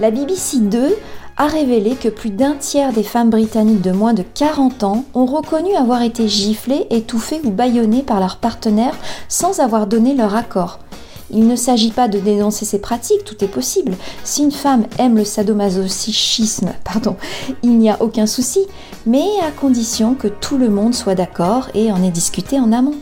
la 0.00 0.10
BBC 0.10 0.58
2 0.58 0.96
a 1.36 1.46
révélé 1.46 1.94
que 1.94 2.08
plus 2.08 2.30
d'un 2.30 2.54
tiers 2.54 2.92
des 2.92 3.02
femmes 3.02 3.30
britanniques 3.30 3.80
de 3.80 3.92
moins 3.92 4.14
de 4.14 4.22
40 4.22 4.82
ans 4.84 5.04
ont 5.14 5.26
reconnu 5.26 5.74
avoir 5.74 6.02
été 6.02 6.28
giflées, 6.28 6.86
étouffées 6.90 7.40
ou 7.44 7.50
bâillonnées 7.50 8.02
par 8.02 8.20
leur 8.20 8.36
partenaire 8.36 8.96
sans 9.28 9.60
avoir 9.60 9.86
donné 9.86 10.14
leur 10.14 10.34
accord. 10.34 10.80
Il 11.30 11.48
ne 11.48 11.56
s'agit 11.56 11.90
pas 11.90 12.06
de 12.06 12.18
dénoncer 12.18 12.64
ces 12.64 12.80
pratiques, 12.80 13.24
tout 13.24 13.42
est 13.42 13.48
possible. 13.48 13.96
Si 14.24 14.42
une 14.42 14.52
femme 14.52 14.86
aime 14.98 15.16
le 15.16 15.24
sadomasochisme, 15.24 16.72
pardon, 16.84 17.16
il 17.62 17.78
n'y 17.78 17.90
a 17.90 18.00
aucun 18.02 18.26
souci, 18.26 18.60
mais 19.06 19.26
à 19.42 19.50
condition 19.50 20.14
que 20.14 20.28
tout 20.28 20.58
le 20.58 20.68
monde 20.68 20.94
soit 20.94 21.14
d'accord 21.14 21.68
et 21.74 21.90
en 21.90 22.02
ait 22.02 22.10
discuté 22.10 22.60
en 22.60 22.72
amont. 22.72 22.98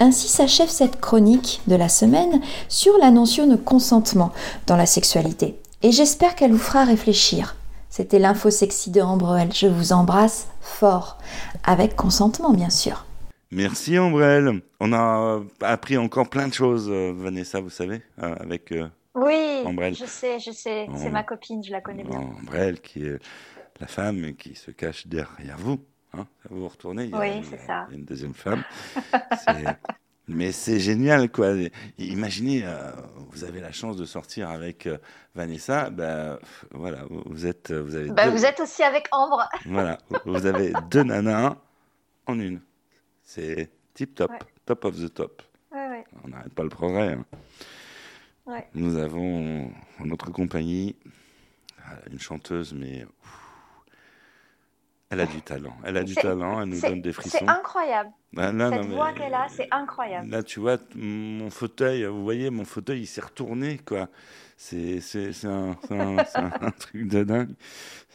Ainsi 0.00 0.28
s'achève 0.28 0.70
cette 0.70 1.00
chronique 1.00 1.60
de 1.66 1.76
la 1.76 1.88
semaine 1.88 2.40
sur 2.68 2.96
la 2.98 3.10
notion 3.10 3.46
de 3.46 3.56
consentement 3.56 4.32
dans 4.66 4.76
la 4.76 4.86
sexualité. 4.86 5.60
Et 5.82 5.92
j'espère 5.92 6.34
qu'elle 6.34 6.52
vous 6.52 6.58
fera 6.58 6.84
réfléchir. 6.84 7.56
C'était 7.88 8.18
l'info 8.18 8.50
sexy 8.50 8.90
de 8.90 9.00
Ambrel. 9.00 9.52
Je 9.52 9.66
vous 9.66 9.92
embrasse 9.92 10.48
fort, 10.60 11.18
avec 11.64 11.96
consentement 11.96 12.52
bien 12.52 12.70
sûr. 12.70 13.06
Merci 13.50 13.98
Ambrelle. 13.98 14.60
On 14.78 14.92
a 14.92 15.40
appris 15.62 15.96
encore 15.98 16.28
plein 16.28 16.46
de 16.48 16.54
choses, 16.54 16.88
euh, 16.88 17.12
Vanessa, 17.16 17.60
vous 17.60 17.70
savez, 17.70 18.02
euh, 18.22 18.34
avec 18.38 18.70
euh, 18.70 18.88
Oui, 19.16 19.64
je 19.92 20.04
sais, 20.06 20.38
je 20.38 20.52
sais. 20.52 20.86
C'est 20.96 21.10
ma 21.10 21.24
copine, 21.24 21.64
je 21.64 21.72
la 21.72 21.80
connais 21.80 22.04
bien. 22.04 22.18
Ambrelle, 22.40 22.80
qui 22.80 23.04
est 23.06 23.18
la 23.80 23.86
femme 23.88 24.34
qui 24.36 24.54
se 24.54 24.70
cache 24.70 25.06
derrière 25.08 25.56
vous. 25.58 25.78
Hein. 26.12 26.26
Vous 26.48 26.60
vous 26.60 26.68
retournez, 26.68 27.04
il 27.04 27.10
y 27.10 27.14
a, 27.14 27.18
Oui, 27.18 27.28
a- 27.28 27.66
ça. 27.66 27.86
il 27.88 27.92
y 27.92 27.94
a 27.96 27.98
une 27.98 28.04
deuxième 28.04 28.34
femme. 28.34 28.62
Mais 30.32 30.52
c'est 30.52 30.78
génial, 30.78 31.28
quoi. 31.30 31.54
Imaginez, 31.98 32.62
euh, 32.64 32.92
vous 33.30 33.42
avez 33.44 33.60
la 33.60 33.72
chance 33.72 33.96
de 33.96 34.04
sortir 34.04 34.48
avec 34.48 34.86
euh, 34.86 34.96
Vanessa, 35.34 35.90
ben 35.90 36.38
voilà, 36.70 37.04
vous- 37.10 37.46
êtes, 37.46 37.72
vous 37.72 37.96
avez 37.96 38.10
Bah, 38.10 38.26
deux- 38.26 38.30
vous 38.36 38.44
êtes 38.44 38.60
aussi 38.60 38.82
avec 38.82 39.08
Ambre. 39.12 39.48
voilà, 39.66 39.98
vous 40.24 40.46
avez 40.46 40.72
deux 40.90 41.02
nanas 41.02 41.56
en 42.26 42.38
une. 42.38 42.60
C'est 43.22 43.70
tip 43.94 44.14
top, 44.14 44.30
Ouais. 44.30 44.38
top 44.66 44.84
of 44.84 44.96
the 45.00 45.12
top. 45.12 45.42
Ouais, 45.72 45.88
ouais. 45.88 46.04
On 46.24 46.28
n'arrête 46.28 46.54
pas 46.54 46.62
le 46.62 46.68
progrès. 46.68 47.14
hein. 47.14 47.24
Ouais. 48.46 48.66
Nous 48.74 48.96
avons 48.98 49.70
en 50.00 50.04
notre 50.06 50.30
compagnie 50.30 50.96
euh, 51.80 51.94
une 52.12 52.18
chanteuse, 52.20 52.72
mais 52.72 53.04
ouf, 53.04 53.39
elle 55.10 55.20
a 55.20 55.26
du 55.26 55.42
talent. 55.42 55.76
Elle 55.84 55.96
a 55.96 56.04
du 56.04 56.14
talent, 56.14 56.62
elle 56.62 56.68
nous 56.68 56.80
donne 56.80 57.02
des 57.02 57.12
frissons. 57.12 57.38
C'est 57.40 57.48
incroyable. 57.48 58.10
Ah, 58.36 58.52
là, 58.52 58.70
Cette 58.70 58.80
non, 58.82 58.88
mais- 58.88 58.94
voix 58.94 59.12
qu'elle 59.12 59.34
a, 59.34 59.46
c'est 59.48 59.68
incroyable. 59.72 60.30
Là, 60.30 60.42
tu 60.42 60.60
vois, 60.60 60.78
mon 60.94 61.50
fauteuil, 61.50 62.04
vous 62.04 62.22
voyez, 62.22 62.48
mon 62.50 62.64
fauteuil, 62.64 63.00
il 63.02 63.06
s'est 63.06 63.20
retourné, 63.20 63.78
quoi. 63.84 64.08
C'est 64.56 65.00
un, 65.44 65.76
un- 65.90 66.16
un 66.60 66.70
truc 66.70 67.08
de 67.08 67.24
dingue. 67.24 67.50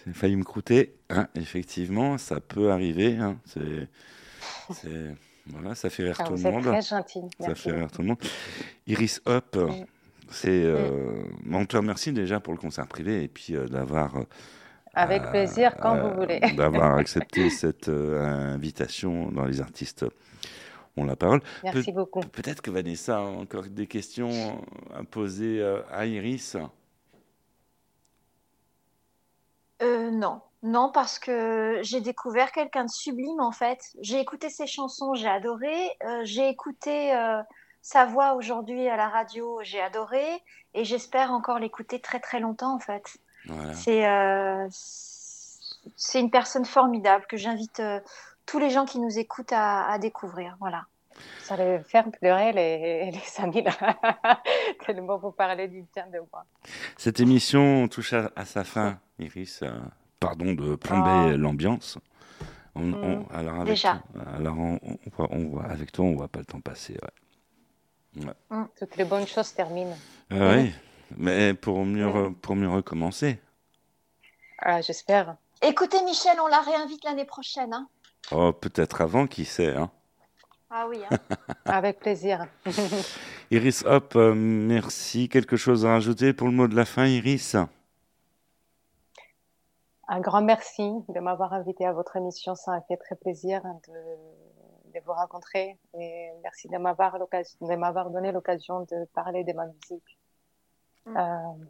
J'ai 0.05 0.13
failli 0.13 0.35
me 0.35 0.43
croûter. 0.43 0.95
hein, 1.09 1.27
effectivement, 1.35 2.17
ça 2.17 2.39
peut 2.39 2.71
arriver. 2.71 3.17
hein, 3.17 3.37
c'est, 3.45 3.87
voilà, 5.47 5.75
ça 5.75 5.89
fait 5.89 6.03
rire 6.03 6.15
Ah, 6.19 6.23
tout 6.23 6.33
le 6.35 6.39
monde. 6.51 6.63
très 6.63 6.81
gentil. 6.81 7.21
Ça 7.39 7.47
Merci 7.47 7.63
fait 7.63 7.71
rire 7.71 7.91
tout 7.91 8.01
le 8.01 8.07
monde. 8.09 8.17
Iris 8.87 9.21
Hop, 9.25 9.55
Mm. 9.55 9.85
c'est. 10.29 10.49
Euh, 10.63 11.23
On 11.51 11.65
te 11.65 11.75
remercie 11.77 12.11
déjà 12.13 12.39
pour 12.39 12.53
le 12.53 12.59
concert 12.59 12.87
privé 12.87 13.23
et 13.23 13.27
puis 13.27 13.55
euh, 13.55 13.67
d'avoir. 13.67 14.15
Euh, 14.95 15.01
Avec 15.01 15.23
euh, 15.23 15.31
plaisir, 15.31 15.75
quand 15.77 15.95
euh, 15.95 16.09
vous 16.09 16.15
voulez. 16.15 16.39
D'avoir 16.55 16.95
accepté 16.97 17.49
cette 17.49 17.89
euh, 17.89 18.53
invitation 18.53 19.31
dans 19.31 19.45
les 19.45 19.61
artistes 19.61 20.05
ont 20.97 21.05
la 21.05 21.15
parole. 21.15 21.41
Merci 21.63 21.91
beaucoup. 21.91 22.21
Peut-être 22.21 22.61
que 22.61 22.71
Vanessa 22.71 23.17
a 23.17 23.21
encore 23.21 23.65
des 23.65 23.87
questions 23.87 24.63
à 24.93 25.03
poser 25.03 25.61
euh, 25.61 25.81
à 25.91 26.05
Iris? 26.05 26.57
Euh, 29.81 30.09
non, 30.09 30.41
non, 30.63 30.91
parce 30.91 31.19
que 31.19 31.79
j'ai 31.81 32.01
découvert 32.01 32.51
quelqu'un 32.51 32.85
de 32.85 32.89
sublime 32.89 33.39
en 33.39 33.51
fait. 33.51 33.79
J'ai 34.01 34.19
écouté 34.19 34.49
ses 34.49 34.67
chansons, 34.67 35.13
j'ai 35.13 35.27
adoré. 35.27 35.75
Euh, 36.03 36.21
j'ai 36.23 36.47
écouté 36.47 37.13
euh, 37.13 37.41
sa 37.81 38.05
voix 38.05 38.33
aujourd'hui 38.33 38.87
à 38.87 38.95
la 38.95 39.09
radio, 39.09 39.59
j'ai 39.63 39.81
adoré. 39.81 40.25
Et 40.73 40.85
j'espère 40.85 41.31
encore 41.31 41.59
l'écouter 41.59 41.99
très 41.99 42.19
très 42.19 42.39
longtemps 42.39 42.73
en 42.73 42.79
fait. 42.79 43.17
Voilà. 43.47 43.73
C'est 43.73 44.07
euh, 44.07 44.67
c'est 44.69 46.19
une 46.19 46.31
personne 46.31 46.65
formidable 46.65 47.25
que 47.27 47.37
j'invite 47.37 47.79
euh, 47.79 47.99
tous 48.45 48.59
les 48.59 48.69
gens 48.69 48.85
qui 48.85 48.99
nous 48.99 49.17
écoutent 49.19 49.53
à, 49.53 49.87
à 49.89 49.97
découvrir. 49.99 50.55
Voilà. 50.59 50.85
Ça 51.43 51.55
les 51.55 51.79
faire 51.79 52.05
pleurer 52.11 52.51
les, 52.51 53.11
les 53.11 53.41
amis 53.43 53.61
là. 53.63 53.71
Tellement 54.85 55.17
vous 55.17 55.31
parlez 55.31 55.67
du 55.67 55.85
bien 55.93 56.07
de 56.07 56.19
moi. 56.31 56.43
Cette 56.97 57.19
émission 57.19 57.87
touche 57.87 58.13
à, 58.13 58.31
à 58.35 58.45
sa 58.45 58.63
fin, 58.63 58.99
Iris. 59.19 59.61
euh, 59.63 59.71
pardon 60.19 60.53
de 60.53 60.75
plomber 60.75 61.33
Oh. 61.33 61.37
l'ambiance. 61.37 61.97
On- 62.77 62.81
Mm. 62.81 62.93
on- 62.95 63.25
alors 63.33 63.55
avec 63.55 63.67
Déjà. 63.67 64.01
toi- 64.13 64.23
alors 64.35 64.57
on, 64.59 64.79
on 64.83 64.97
voit- 65.15 65.29
on 65.31 65.45
voit- 65.47 65.63
avec 65.65 65.93
toi, 65.93 66.03
on 66.05 66.15
voit 66.15 66.27
pas 66.27 66.39
le 66.39 66.45
temps 66.45 66.59
passer. 66.59 66.97
ouais. 68.17 68.25
Ouais. 68.25 68.57
Toutes 68.77 68.97
les 68.97 69.05
bonnes 69.05 69.27
choses 69.27 69.53
terminent. 69.53 69.95
Euh, 70.33 70.63
Oui, 70.63 70.73
mais 71.17 71.53
pour 71.53 71.85
mieux, 71.85 72.31
pour 72.41 72.55
mieux 72.55 72.69
recommencer. 72.69 73.39
Ah, 74.59 74.81
J'espère. 74.81 75.35
Écoutez 75.61 76.01
Michel, 76.03 76.37
on 76.41 76.47
la 76.47 76.61
réinvite 76.61 77.03
l'année 77.03 77.25
prochaine. 77.25 77.73
hein. 77.73 77.87
Oh, 78.31 78.51
peut-être 78.53 79.01
avant, 79.01 79.27
qui 79.27 79.45
sait. 79.45 79.75
Hein. 79.75 79.89
Ah 80.69 80.87
oui. 80.87 80.99
hein. 81.09 81.17
Avec 81.65 81.99
plaisir. 81.99 82.47
Iris 83.51 83.83
Hop, 83.85 84.15
euh, 84.15 84.33
merci. 84.35 85.29
Quelque 85.29 85.55
chose 85.55 85.85
à 85.85 85.89
rajouter 85.91 86.33
pour 86.33 86.47
le 86.47 86.53
mot 86.53 86.67
de 86.67 86.75
la 86.75 86.85
fin, 86.85 87.05
Iris? 87.05 87.55
Un 90.07 90.19
grand 90.19 90.41
merci 90.41 90.91
de 91.09 91.19
m'avoir 91.19 91.53
invité 91.53 91.85
à 91.85 91.93
votre 91.93 92.15
émission. 92.15 92.55
Ça 92.55 92.71
m'a 92.71 92.81
fait 92.81 92.97
très 92.97 93.15
plaisir 93.15 93.61
de, 93.63 94.93
de 94.93 94.99
vous 95.05 95.13
rencontrer. 95.13 95.77
Et 95.99 96.29
merci 96.43 96.67
de 96.67 96.77
m'avoir 96.77 98.09
donné 98.09 98.31
l'occasion 98.31 98.81
de 98.81 99.05
parler 99.13 99.43
de 99.43 99.53
ma 99.53 99.65
musique. 99.67 100.17
Mm. 101.05 101.17
Euh, 101.17 101.65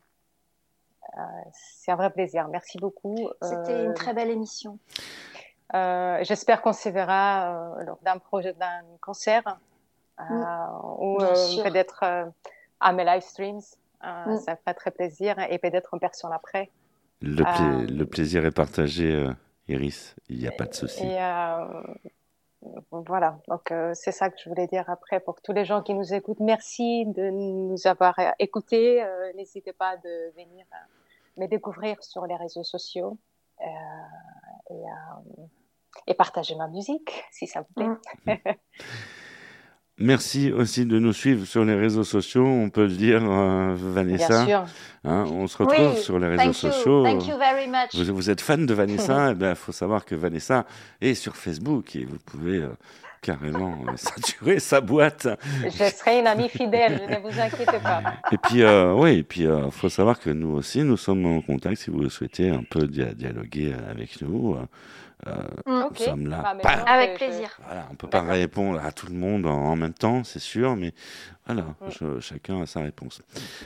euh, 1.18 1.22
c'est 1.54 1.92
un 1.92 1.96
vrai 1.96 2.10
plaisir. 2.10 2.48
Merci 2.50 2.78
beaucoup. 2.78 3.30
C'était 3.42 3.74
Euh, 3.74 3.86
une 3.86 3.94
très 3.94 4.14
belle 4.14 4.30
émission. 4.30 4.80
euh, 5.74 6.20
J'espère 6.24 6.62
qu'on 6.62 6.74
se 6.74 6.90
verra 6.90 7.76
euh, 7.78 7.84
lors 7.84 8.00
d'un 8.02 8.18
projet, 8.18 8.54
d'un 8.54 8.82
concert 9.02 9.58
euh, 10.20 10.24
ou 11.00 11.22
euh, 11.22 11.34
peut-être 11.64 12.00
euh, 12.04 12.26
à 12.80 12.92
mes 12.94 13.06
live 13.06 13.22
streams. 13.22 13.60
Euh, 14.04 14.26
Mm. 14.28 14.38
Ça 14.40 14.56
ferait 14.56 14.74
très 14.76 14.92
plaisir 14.92 15.36
et 15.50 15.58
peut-être 15.58 15.94
en 15.94 16.00
personne 16.00 16.32
après. 16.34 16.70
le, 17.22 17.44
pla- 17.44 17.62
Euh, 17.62 17.88
le 17.88 18.06
plaisir 18.06 18.46
est 18.46 18.52
partagé, 18.52 19.12
euh, 19.12 19.34
Iris. 19.68 20.16
Il 20.30 20.38
n'y 20.38 20.48
a 20.48 20.52
pas 20.52 20.66
de 20.66 20.74
souci. 20.76 21.04
Et 21.06 21.18
euh, 21.22 21.82
voilà, 22.92 23.40
donc 23.48 23.72
euh, 23.72 23.92
c'est 23.94 24.12
ça 24.12 24.30
que 24.30 24.38
je 24.42 24.50
voulais 24.50 24.68
dire 24.68 24.90
après 24.90 25.20
pour 25.20 25.42
tous 25.42 25.54
les 25.54 25.66
gens 25.66 25.82
qui 25.82 25.94
nous 25.94 26.14
écoutent. 26.14 26.40
Merci 26.40 27.06
de 27.06 27.30
nous 27.30 27.88
avoir 27.88 28.18
euh, 28.20 28.32
écoutés. 28.40 29.04
Euh, 29.04 29.34
N'hésitez 29.34 29.74
pas 29.74 29.98
de 29.98 30.32
venir 30.36 30.66
euh, 30.74 31.42
me 31.42 31.48
découvrir 31.48 32.04
sur 32.04 32.26
les 32.26 32.36
réseaux 32.36 32.64
sociaux 32.64 33.18
euh, 33.62 33.66
et, 34.70 34.74
euh, 34.74 35.44
et 36.08 36.14
partager 36.14 36.56
ma 36.56 36.68
musique 36.68 37.24
si 37.32 37.48
ça 37.48 37.62
vous 37.62 37.74
plaît. 37.74 38.56
Merci 39.98 40.52
aussi 40.52 40.86
de 40.86 41.00
nous 41.00 41.14
suivre 41.14 41.46
sur 41.46 41.64
les 41.64 41.74
réseaux 41.76 42.04
sociaux, 42.04 42.46
on 42.46 42.70
peut 42.70 42.84
le 42.84 42.90
dire, 42.90 43.22
euh, 43.24 43.76
Vanessa. 43.78 44.44
Bien 44.46 44.66
sûr. 44.66 44.66
Hein, 45.06 45.24
on 45.32 45.48
se 45.48 45.58
retrouve 45.58 45.94
Oui, 45.96 46.02
sur 46.02 46.20
les 46.20 46.28
réseaux 46.28 46.44
thank 46.52 46.64
you. 46.64 46.72
sociaux. 46.72 47.04
Thank 47.06 47.28
you 47.28 47.38
very 47.38 47.68
much. 47.68 47.96
Vous, 48.06 48.14
vous 48.14 48.30
êtes 48.30 48.42
fan 48.42 48.66
de 48.66 48.74
Vanessa, 48.74 49.32
il 49.40 49.56
faut 49.56 49.72
savoir 49.72 50.04
que 50.04 50.14
Vanessa 50.16 50.66
est 51.00 51.14
sur 51.14 51.38
Facebook 51.38 51.96
et 51.96 52.04
vous 52.04 52.18
pouvez 52.26 52.58
euh, 52.58 52.68
carrément 53.22 53.78
euh, 53.88 53.92
saturer 53.96 54.60
sa 54.60 54.82
boîte. 54.82 55.30
Je 55.64 55.70
serai 55.70 56.20
une 56.20 56.28
amie 56.28 56.50
fidèle, 56.50 57.02
ne 57.10 57.18
vous 57.20 57.40
inquiétez 57.40 57.80
pas. 57.82 58.04
Et 58.34 58.38
puis, 58.38 58.64
euh, 58.64 58.94
oui, 58.96 59.20
et 59.20 59.24
puis, 59.24 59.44
il 59.44 59.72
faut 59.72 59.88
savoir 59.90 60.20
que 60.20 60.30
nous 60.30 60.50
aussi, 60.58 60.80
nous 60.84 60.98
sommes 60.98 61.26
en 61.26 61.40
contact 61.42 61.78
si 61.78 61.90
vous 61.90 62.10
souhaitez 62.10 62.50
un 62.50 62.64
peu 62.70 62.86
dia- 62.86 63.14
dialoguer 63.14 63.74
avec 63.90 64.20
nous. 64.22 64.58
Euh, 65.28 65.32
Mm. 65.66 65.88
Nous 65.90 65.96
sommes 66.06 66.28
là. 66.28 66.44
Ah, 66.46 66.56
Pas- 66.56 66.76
non, 66.78 66.84
Avec 66.86 67.16
plaisir. 67.16 67.50
Voilà, 67.66 67.86
on 67.90 67.94
ne 67.94 67.98
peut 67.98 68.10
pas 68.10 68.22
répondre 68.22 68.80
à 68.84 68.92
tout 68.92 69.08
le 69.08 69.14
monde 69.16 69.46
en, 69.46 69.52
en 69.54 69.76
même 69.76 69.94
temps, 69.94 70.24
c'est 70.24 70.40
sûr, 70.40 70.76
mais 70.76 70.94
voilà, 71.46 71.64
Mm. 71.64 71.90
je- 71.90 72.20
chacun 72.20 72.62
a 72.62 72.66
sa 72.66 72.82
réponse. 72.82 73.22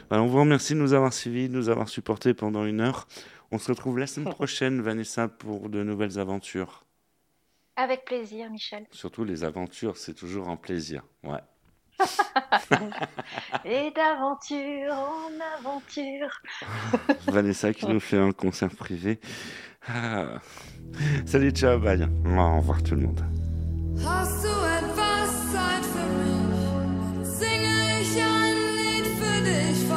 Voilà, 0.09 0.23
on 0.23 0.27
vous 0.27 0.39
remercie 0.39 0.73
de 0.73 0.79
nous 0.79 0.93
avoir 0.93 1.11
suivis, 1.13 1.49
de 1.49 1.53
nous 1.53 1.69
avoir 1.69 1.89
supportés 1.89 2.33
pendant 2.33 2.65
une 2.65 2.81
heure. 2.81 3.07
On 3.51 3.57
se 3.57 3.69
retrouve 3.71 3.97
la 3.99 4.07
semaine 4.07 4.33
prochaine, 4.33 4.81
Vanessa, 4.81 5.27
pour 5.27 5.69
de 5.69 5.83
nouvelles 5.83 6.19
aventures. 6.19 6.85
Avec 7.75 8.03
plaisir, 8.05 8.49
Michel. 8.51 8.85
Surtout 8.91 9.23
les 9.23 9.43
aventures, 9.43 9.95
c'est 9.97 10.13
toujours 10.13 10.49
un 10.49 10.57
plaisir. 10.57 11.03
Ouais. 11.23 11.39
Et 13.65 13.91
d'aventure 13.91 14.93
en 14.93 15.29
aventure. 15.57 16.41
Vanessa 17.27 17.73
qui 17.73 17.87
nous 17.87 17.99
fait 17.99 18.17
un 18.17 18.31
concert 18.31 18.69
privé. 18.69 19.19
Ah. 19.87 20.39
Salut, 21.25 21.51
ciao, 21.51 21.79
bye. 21.79 22.07
Au 22.25 22.57
revoir 22.57 22.83
tout 22.83 22.95
le 22.95 23.01
monde. 23.01 23.21
Hast 24.05 24.43
du 24.43 24.49
etwas 24.49 25.51
Zeit 25.51 25.85
für? 25.85 27.25
Singe 27.25 28.01
ich 28.01 28.21
ein 28.21 28.55
Lied 28.77 29.07
für 29.19 29.41
dich 29.43 29.89